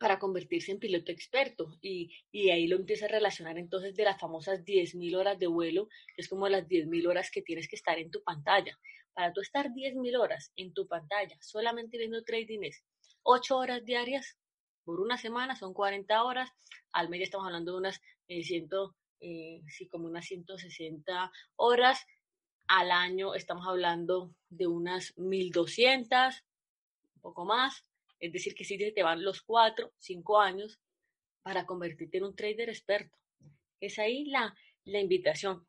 para 0.00 0.18
convertirse 0.18 0.72
en 0.72 0.78
piloto 0.78 1.12
experto 1.12 1.78
y, 1.80 2.10
y 2.32 2.50
ahí 2.50 2.66
lo 2.66 2.76
empieza 2.76 3.06
a 3.06 3.08
relacionar 3.08 3.58
entonces 3.58 3.94
de 3.94 4.04
las 4.04 4.20
famosas 4.20 4.64
10.000 4.64 5.16
horas 5.16 5.38
de 5.38 5.46
vuelo, 5.46 5.88
que 6.14 6.22
es 6.22 6.28
como 6.28 6.48
las 6.48 6.66
10.000 6.66 7.06
horas 7.06 7.30
que 7.30 7.42
tienes 7.42 7.68
que 7.68 7.76
estar 7.76 7.98
en 7.98 8.10
tu 8.10 8.22
pantalla. 8.22 8.76
Para 9.12 9.32
tú 9.32 9.40
estar 9.40 9.70
10.000 9.70 10.18
horas 10.18 10.52
en 10.56 10.72
tu 10.72 10.88
pantalla 10.88 11.36
solamente 11.40 11.98
viendo 11.98 12.24
trading 12.24 12.64
es 12.64 12.84
8 13.24 13.56
horas 13.56 13.84
diarias 13.84 14.38
por 14.84 15.00
una 15.00 15.16
semana, 15.16 15.56
son 15.56 15.72
40 15.72 16.22
horas, 16.22 16.50
al 16.92 17.08
mes 17.08 17.22
estamos 17.22 17.46
hablando 17.46 17.72
de 17.72 17.78
unas 17.78 18.00
eh, 18.28 18.42
eh, 19.20 19.62
sí, 19.68 19.88
como 19.88 20.06
unas 20.06 20.26
160 20.26 21.32
horas, 21.56 22.06
al 22.68 22.90
año 22.90 23.34
estamos 23.34 23.66
hablando 23.66 24.34
de 24.48 24.66
unas 24.66 25.14
1.200, 25.16 26.42
un 27.16 27.20
poco 27.20 27.44
más, 27.44 27.84
es 28.20 28.32
decir, 28.32 28.54
que 28.54 28.64
si 28.64 28.78
te 28.78 29.02
van 29.02 29.24
los 29.24 29.42
cuatro, 29.42 29.92
cinco 29.98 30.40
años 30.40 30.78
para 31.42 31.66
convertirte 31.66 32.18
en 32.18 32.24
un 32.24 32.36
trader 32.36 32.68
experto. 32.68 33.18
Es 33.80 33.98
ahí 33.98 34.24
la, 34.26 34.54
la 34.84 35.00
invitación. 35.00 35.66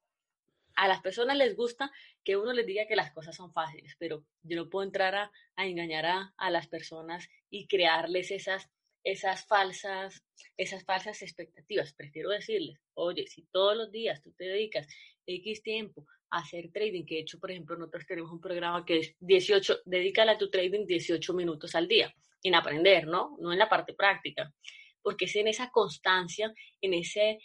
A 0.76 0.88
las 0.88 1.01
personas 1.01 1.38
les 1.38 1.55
gusta 1.55 1.91
que 2.23 2.38
uno 2.38 2.53
les 2.53 2.65
diga 2.65 2.88
que 2.88 2.95
las 2.95 3.11
cosas 3.11 3.36
son 3.36 3.53
fáciles, 3.53 3.95
pero 3.97 4.26
yo 4.43 4.57
no 4.57 4.69
puedo 4.69 4.86
entrar 4.86 5.15
a, 5.15 5.32
engañar 5.57 6.05
a, 6.05 6.34
a, 6.38 6.49
las 6.51 6.67
personas 6.67 7.28
y 7.49 7.67
crearles 7.67 8.32
esas, 8.32 8.69
esas, 9.03 9.45
falsas, 9.47 10.23
esas 10.57 10.84
falsas 10.84 11.21
expectativas. 11.21 11.93
Prefiero 11.93 12.30
decirles, 12.30 12.78
oye, 12.93 13.26
si 13.28 13.43
todos 13.51 13.78
los 13.78 13.91
días 13.91 14.21
tú 14.21 14.34
te 14.34 14.45
dedicas 14.45 14.88
X 15.26 15.63
tiempo 15.63 16.05
hacer 16.30 16.71
trading, 16.71 17.05
que 17.05 17.15
de 17.15 17.21
hecho, 17.21 17.39
por 17.39 17.51
ejemplo, 17.51 17.78
nosotros 17.78 18.05
tenemos 18.05 18.32
un 18.32 18.41
programa 18.41 18.86
que 18.86 18.99
es 18.99 19.15
18, 19.19 19.82
dedícala 19.86 20.34
a 20.34 20.38
tu 20.38 20.49
trading 20.49 20.86
18 20.86 21.34
minutos 21.34 21.76
al 21.76 21.88
día, 21.88 22.13
en 22.43 22.55
aprender, 22.55 23.07
¿no? 23.07 23.38
No 23.39 23.53
en 23.53 23.59
la 23.59 23.69
parte 23.69 23.93
práctica, 23.93 24.53
porque 25.01 25.26
es 25.26 25.36
en 25.36 25.47
esa 25.47 25.69
constancia, 25.69 26.53
en 26.82 26.93
ese 26.93 27.39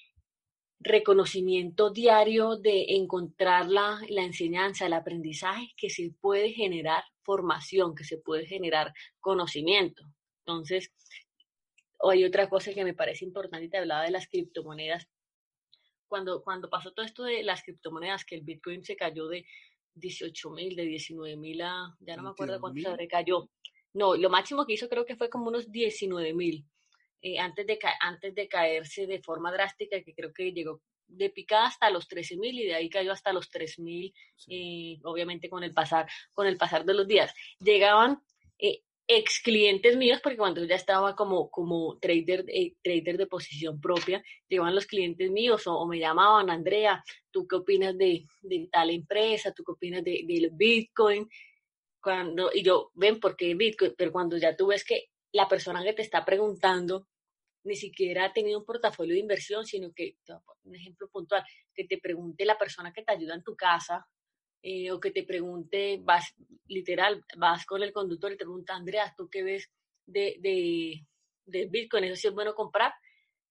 reconocimiento 0.80 1.90
diario 1.90 2.56
de 2.56 2.86
encontrar 2.96 3.68
la, 3.68 4.00
la 4.08 4.22
enseñanza, 4.22 4.86
el 4.86 4.94
aprendizaje, 4.94 5.72
que 5.76 5.90
se 5.90 6.12
puede 6.20 6.52
generar 6.52 7.04
formación, 7.22 7.94
que 7.94 8.04
se 8.04 8.16
puede 8.16 8.46
generar 8.46 8.92
conocimiento. 9.20 10.02
Entonces, 10.46 10.90
hay 12.02 12.24
otra 12.24 12.48
cosa 12.48 12.72
que 12.72 12.84
me 12.84 12.94
parece 12.94 13.26
importante, 13.26 13.68
te 13.68 13.78
hablaba 13.78 14.04
de 14.04 14.10
las 14.10 14.26
criptomonedas, 14.26 15.06
cuando, 16.08 16.42
cuando 16.42 16.68
pasó 16.68 16.92
todo 16.92 17.06
esto 17.06 17.22
de 17.24 17.42
las 17.44 17.62
criptomonedas, 17.62 18.24
que 18.24 18.34
el 18.34 18.42
Bitcoin 18.42 18.82
se 18.82 18.96
cayó 18.96 19.28
de 19.28 19.46
18 19.94 20.50
mil, 20.50 20.74
de 20.74 20.84
19 20.84 21.36
mil 21.36 21.60
a, 21.62 21.94
ya 22.00 22.16
no 22.16 22.24
me 22.24 22.30
acuerdo 22.30 22.60
cuánto 22.60 22.80
se 22.80 22.96
recayó. 22.96 23.48
No, 23.92 24.16
lo 24.16 24.30
máximo 24.30 24.66
que 24.66 24.72
hizo 24.72 24.88
creo 24.88 25.04
que 25.04 25.16
fue 25.16 25.28
como 25.28 25.48
unos 25.48 25.70
19 25.70 26.32
mil, 26.34 26.64
eh, 27.22 27.38
antes, 27.38 27.66
de 27.66 27.78
antes 28.00 28.34
de 28.34 28.48
caerse 28.48 29.06
de 29.06 29.20
forma 29.22 29.52
drástica, 29.52 30.02
que 30.02 30.14
creo 30.14 30.32
que 30.32 30.52
llegó 30.52 30.80
de 31.10 31.30
picada 31.30 31.66
hasta 31.66 31.90
los 31.90 32.08
13 32.08 32.36
mil 32.36 32.58
y 32.58 32.66
de 32.66 32.74
ahí 32.74 32.88
cayó 32.88 33.12
hasta 33.12 33.32
los 33.32 33.50
3 33.50 33.78
mil, 33.80 34.14
eh, 34.48 34.98
obviamente 35.02 35.48
con 35.50 35.64
el 35.64 35.72
pasar, 35.72 36.08
con 36.32 36.46
el 36.46 36.56
pasar 36.56 36.84
de 36.84 36.94
los 36.94 37.06
días. 37.06 37.34
Llegaban 37.58 38.22
eh, 38.58 38.82
ex 39.06 39.40
clientes 39.40 39.96
míos, 39.96 40.20
porque 40.22 40.38
cuando 40.38 40.60
yo 40.60 40.68
ya 40.68 40.76
estaba 40.76 41.16
como, 41.16 41.50
como 41.50 41.98
trader, 41.98 42.44
eh, 42.48 42.74
trader 42.82 43.16
de 43.18 43.26
posición 43.26 43.80
propia, 43.80 44.22
llegaban 44.48 44.74
los 44.74 44.86
clientes 44.86 45.30
míos 45.30 45.66
o, 45.66 45.84
me 45.86 45.98
llamaban, 45.98 46.48
Andrea, 46.48 47.02
¿tú 47.30 47.46
qué 47.46 47.56
opinas 47.56 47.98
de, 47.98 48.24
de 48.42 48.68
tal 48.70 48.90
empresa? 48.90 49.52
¿Tú 49.52 49.64
qué 49.64 49.72
opinas 49.72 50.04
de, 50.04 50.22
del 50.26 50.50
Bitcoin? 50.52 51.28
Cuando, 52.00 52.50
y 52.54 52.62
yo, 52.62 52.92
ven, 52.94 53.18
¿por 53.18 53.36
qué 53.36 53.54
Bitcoin? 53.54 53.94
Pero 53.98 54.12
cuando 54.12 54.38
ya 54.38 54.56
tú 54.56 54.68
ves 54.68 54.84
que 54.84 55.09
la 55.32 55.48
persona 55.48 55.82
que 55.82 55.92
te 55.92 56.02
está 56.02 56.24
preguntando 56.24 57.06
ni 57.64 57.76
siquiera 57.76 58.26
ha 58.26 58.32
tenido 58.32 58.58
un 58.58 58.64
portafolio 58.64 59.14
de 59.14 59.20
inversión, 59.20 59.66
sino 59.66 59.92
que, 59.92 60.16
un 60.62 60.74
ejemplo 60.74 61.08
puntual, 61.08 61.44
que 61.74 61.84
te 61.84 61.98
pregunte 61.98 62.44
la 62.44 62.56
persona 62.56 62.92
que 62.92 63.02
te 63.02 63.12
ayuda 63.12 63.34
en 63.34 63.42
tu 63.42 63.54
casa, 63.54 64.06
eh, 64.62 64.90
o 64.92 65.00
que 65.00 65.10
te 65.10 65.24
pregunte, 65.24 65.98
vas, 66.02 66.34
literal, 66.66 67.24
vas 67.36 67.64
con 67.64 67.82
el 67.82 67.92
conductor 67.92 68.32
y 68.32 68.36
te 68.36 68.44
pregunta, 68.44 68.74
Andrea, 68.74 69.12
¿tú 69.16 69.28
qué 69.30 69.42
ves 69.42 69.70
de, 70.06 70.36
de, 70.40 71.06
de 71.46 71.66
Bitcoin? 71.66 72.04
¿Eso 72.04 72.16
sí 72.16 72.28
es 72.28 72.34
bueno 72.34 72.54
comprar? 72.54 72.92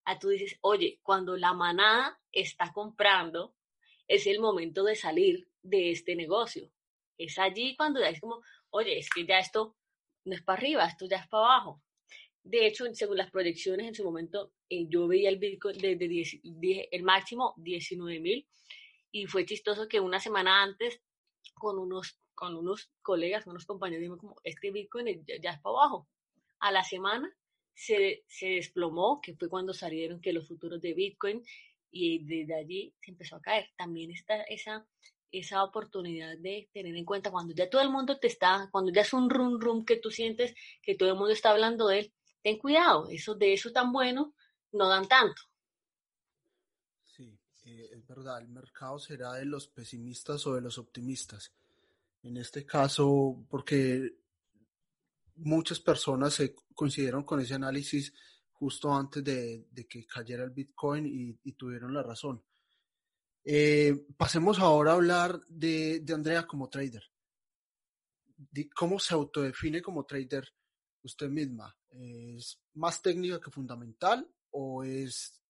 A 0.05 0.11
ah, 0.11 0.19
tú 0.19 0.29
dices, 0.29 0.57
oye, 0.61 0.99
cuando 1.01 1.35
la 1.35 1.53
manada 1.53 2.19
está 2.31 2.71
comprando, 2.71 3.55
es 4.07 4.27
el 4.27 4.39
momento 4.39 4.83
de 4.83 4.95
salir 4.95 5.47
de 5.61 5.91
este 5.91 6.15
negocio. 6.15 6.71
Es 7.17 7.37
allí 7.39 7.75
cuando 7.75 7.99
ya 7.99 8.09
es 8.09 8.19
como, 8.19 8.41
oye, 8.69 8.99
es 8.99 9.09
que 9.09 9.25
ya 9.25 9.39
esto 9.39 9.75
no 10.29 10.35
es 10.35 10.43
para 10.43 10.59
arriba, 10.59 10.85
esto 10.85 11.05
ya 11.07 11.17
es 11.17 11.27
para 11.27 11.45
abajo. 11.45 11.81
De 12.43 12.65
hecho, 12.65 12.85
según 12.93 13.17
las 13.17 13.31
proyecciones 13.31 13.87
en 13.87 13.95
su 13.95 14.03
momento, 14.03 14.53
eh, 14.69 14.87
yo 14.87 15.07
veía 15.07 15.29
el 15.29 15.37
Bitcoin 15.37 15.77
desde 15.77 16.07
de 16.43 16.89
el 16.91 17.03
máximo 17.03 17.53
19 17.57 18.19
mil 18.19 18.47
y 19.11 19.25
fue 19.27 19.45
chistoso 19.45 19.87
que 19.87 19.99
una 19.99 20.19
semana 20.19 20.63
antes 20.63 21.01
con 21.55 21.77
unos, 21.77 22.17
con 22.33 22.55
unos 22.55 22.91
colegas, 23.01 23.45
unos 23.47 23.65
compañeros, 23.65 24.01
dijimos 24.01 24.19
como, 24.19 24.35
este 24.43 24.71
Bitcoin 24.71 25.23
ya, 25.25 25.51
es 25.51 25.59
para 25.59 25.75
abajo. 25.75 26.07
A 26.59 26.71
la 26.71 26.83
semana 26.83 27.29
se, 27.73 28.23
se, 28.27 28.47
desplomó, 28.47 29.19
que 29.21 29.35
fue 29.35 29.49
cuando 29.49 29.73
salieron 29.73 30.21
que 30.21 30.33
los 30.33 30.47
futuros 30.47 30.81
de 30.81 30.93
Bitcoin 30.93 31.43
y 31.91 32.25
desde 32.25 32.55
allí 32.55 32.95
se 33.01 33.11
empezó 33.11 33.35
a 33.35 33.41
caer. 33.41 33.69
También 33.77 34.11
está 34.11 34.41
esa, 34.43 34.87
esa 35.31 35.63
oportunidad 35.63 36.37
de 36.37 36.69
tener 36.73 36.95
en 36.95 37.05
cuenta 37.05 37.31
cuando 37.31 37.53
ya 37.53 37.69
todo 37.69 37.81
el 37.81 37.89
mundo 37.89 38.19
te 38.19 38.27
está, 38.27 38.69
cuando 38.71 38.91
ya 38.91 39.01
es 39.01 39.13
un 39.13 39.29
rum 39.29 39.59
rum 39.59 39.85
que 39.85 39.97
tú 39.97 40.11
sientes 40.11 40.53
que 40.81 40.95
todo 40.95 41.09
el 41.09 41.15
mundo 41.15 41.31
está 41.31 41.51
hablando 41.51 41.87
de 41.87 41.99
él, 41.99 42.13
ten 42.41 42.57
cuidado, 42.57 43.07
eso 43.09 43.35
de 43.35 43.53
eso 43.53 43.71
tan 43.71 43.91
bueno 43.91 44.33
no 44.71 44.87
dan 44.87 45.07
tanto. 45.07 45.41
Eh, 47.69 47.89
es 47.93 48.07
verdad, 48.07 48.41
el 48.41 48.47
mercado 48.47 48.97
será 48.97 49.33
de 49.33 49.45
los 49.45 49.67
pesimistas 49.67 50.45
o 50.47 50.55
de 50.55 50.61
los 50.61 50.77
optimistas. 50.77 51.53
En 52.23 52.37
este 52.37 52.65
caso, 52.65 53.45
porque 53.49 54.17
muchas 55.35 55.79
personas 55.79 56.33
se 56.33 56.55
coincidieron 56.73 57.23
con 57.23 57.39
ese 57.39 57.53
análisis 57.53 58.13
justo 58.51 58.93
antes 58.93 59.23
de, 59.23 59.67
que 59.87 60.05
cayera 60.05 60.43
el 60.43 60.49
Bitcoin 60.49 61.05
y, 61.05 61.51
tuvieron 61.53 61.93
la 61.93 62.03
razón. 62.03 62.43
Eh, 63.43 64.05
pasemos 64.17 64.59
ahora 64.59 64.91
a 64.91 64.95
hablar 64.95 65.41
de, 65.47 66.03
Andrea 66.13 66.45
como 66.45 66.69
trader. 66.69 67.03
¿Cómo 68.75 68.99
se 68.99 69.13
autodefine 69.13 69.81
como 69.81 70.05
trader 70.05 70.53
usted 71.03 71.29
misma? 71.29 71.75
¿Es 71.89 72.61
más 72.73 73.01
técnica 73.01 73.39
que 73.39 73.51
fundamental 73.51 74.29
o 74.51 74.83
es 74.83 75.41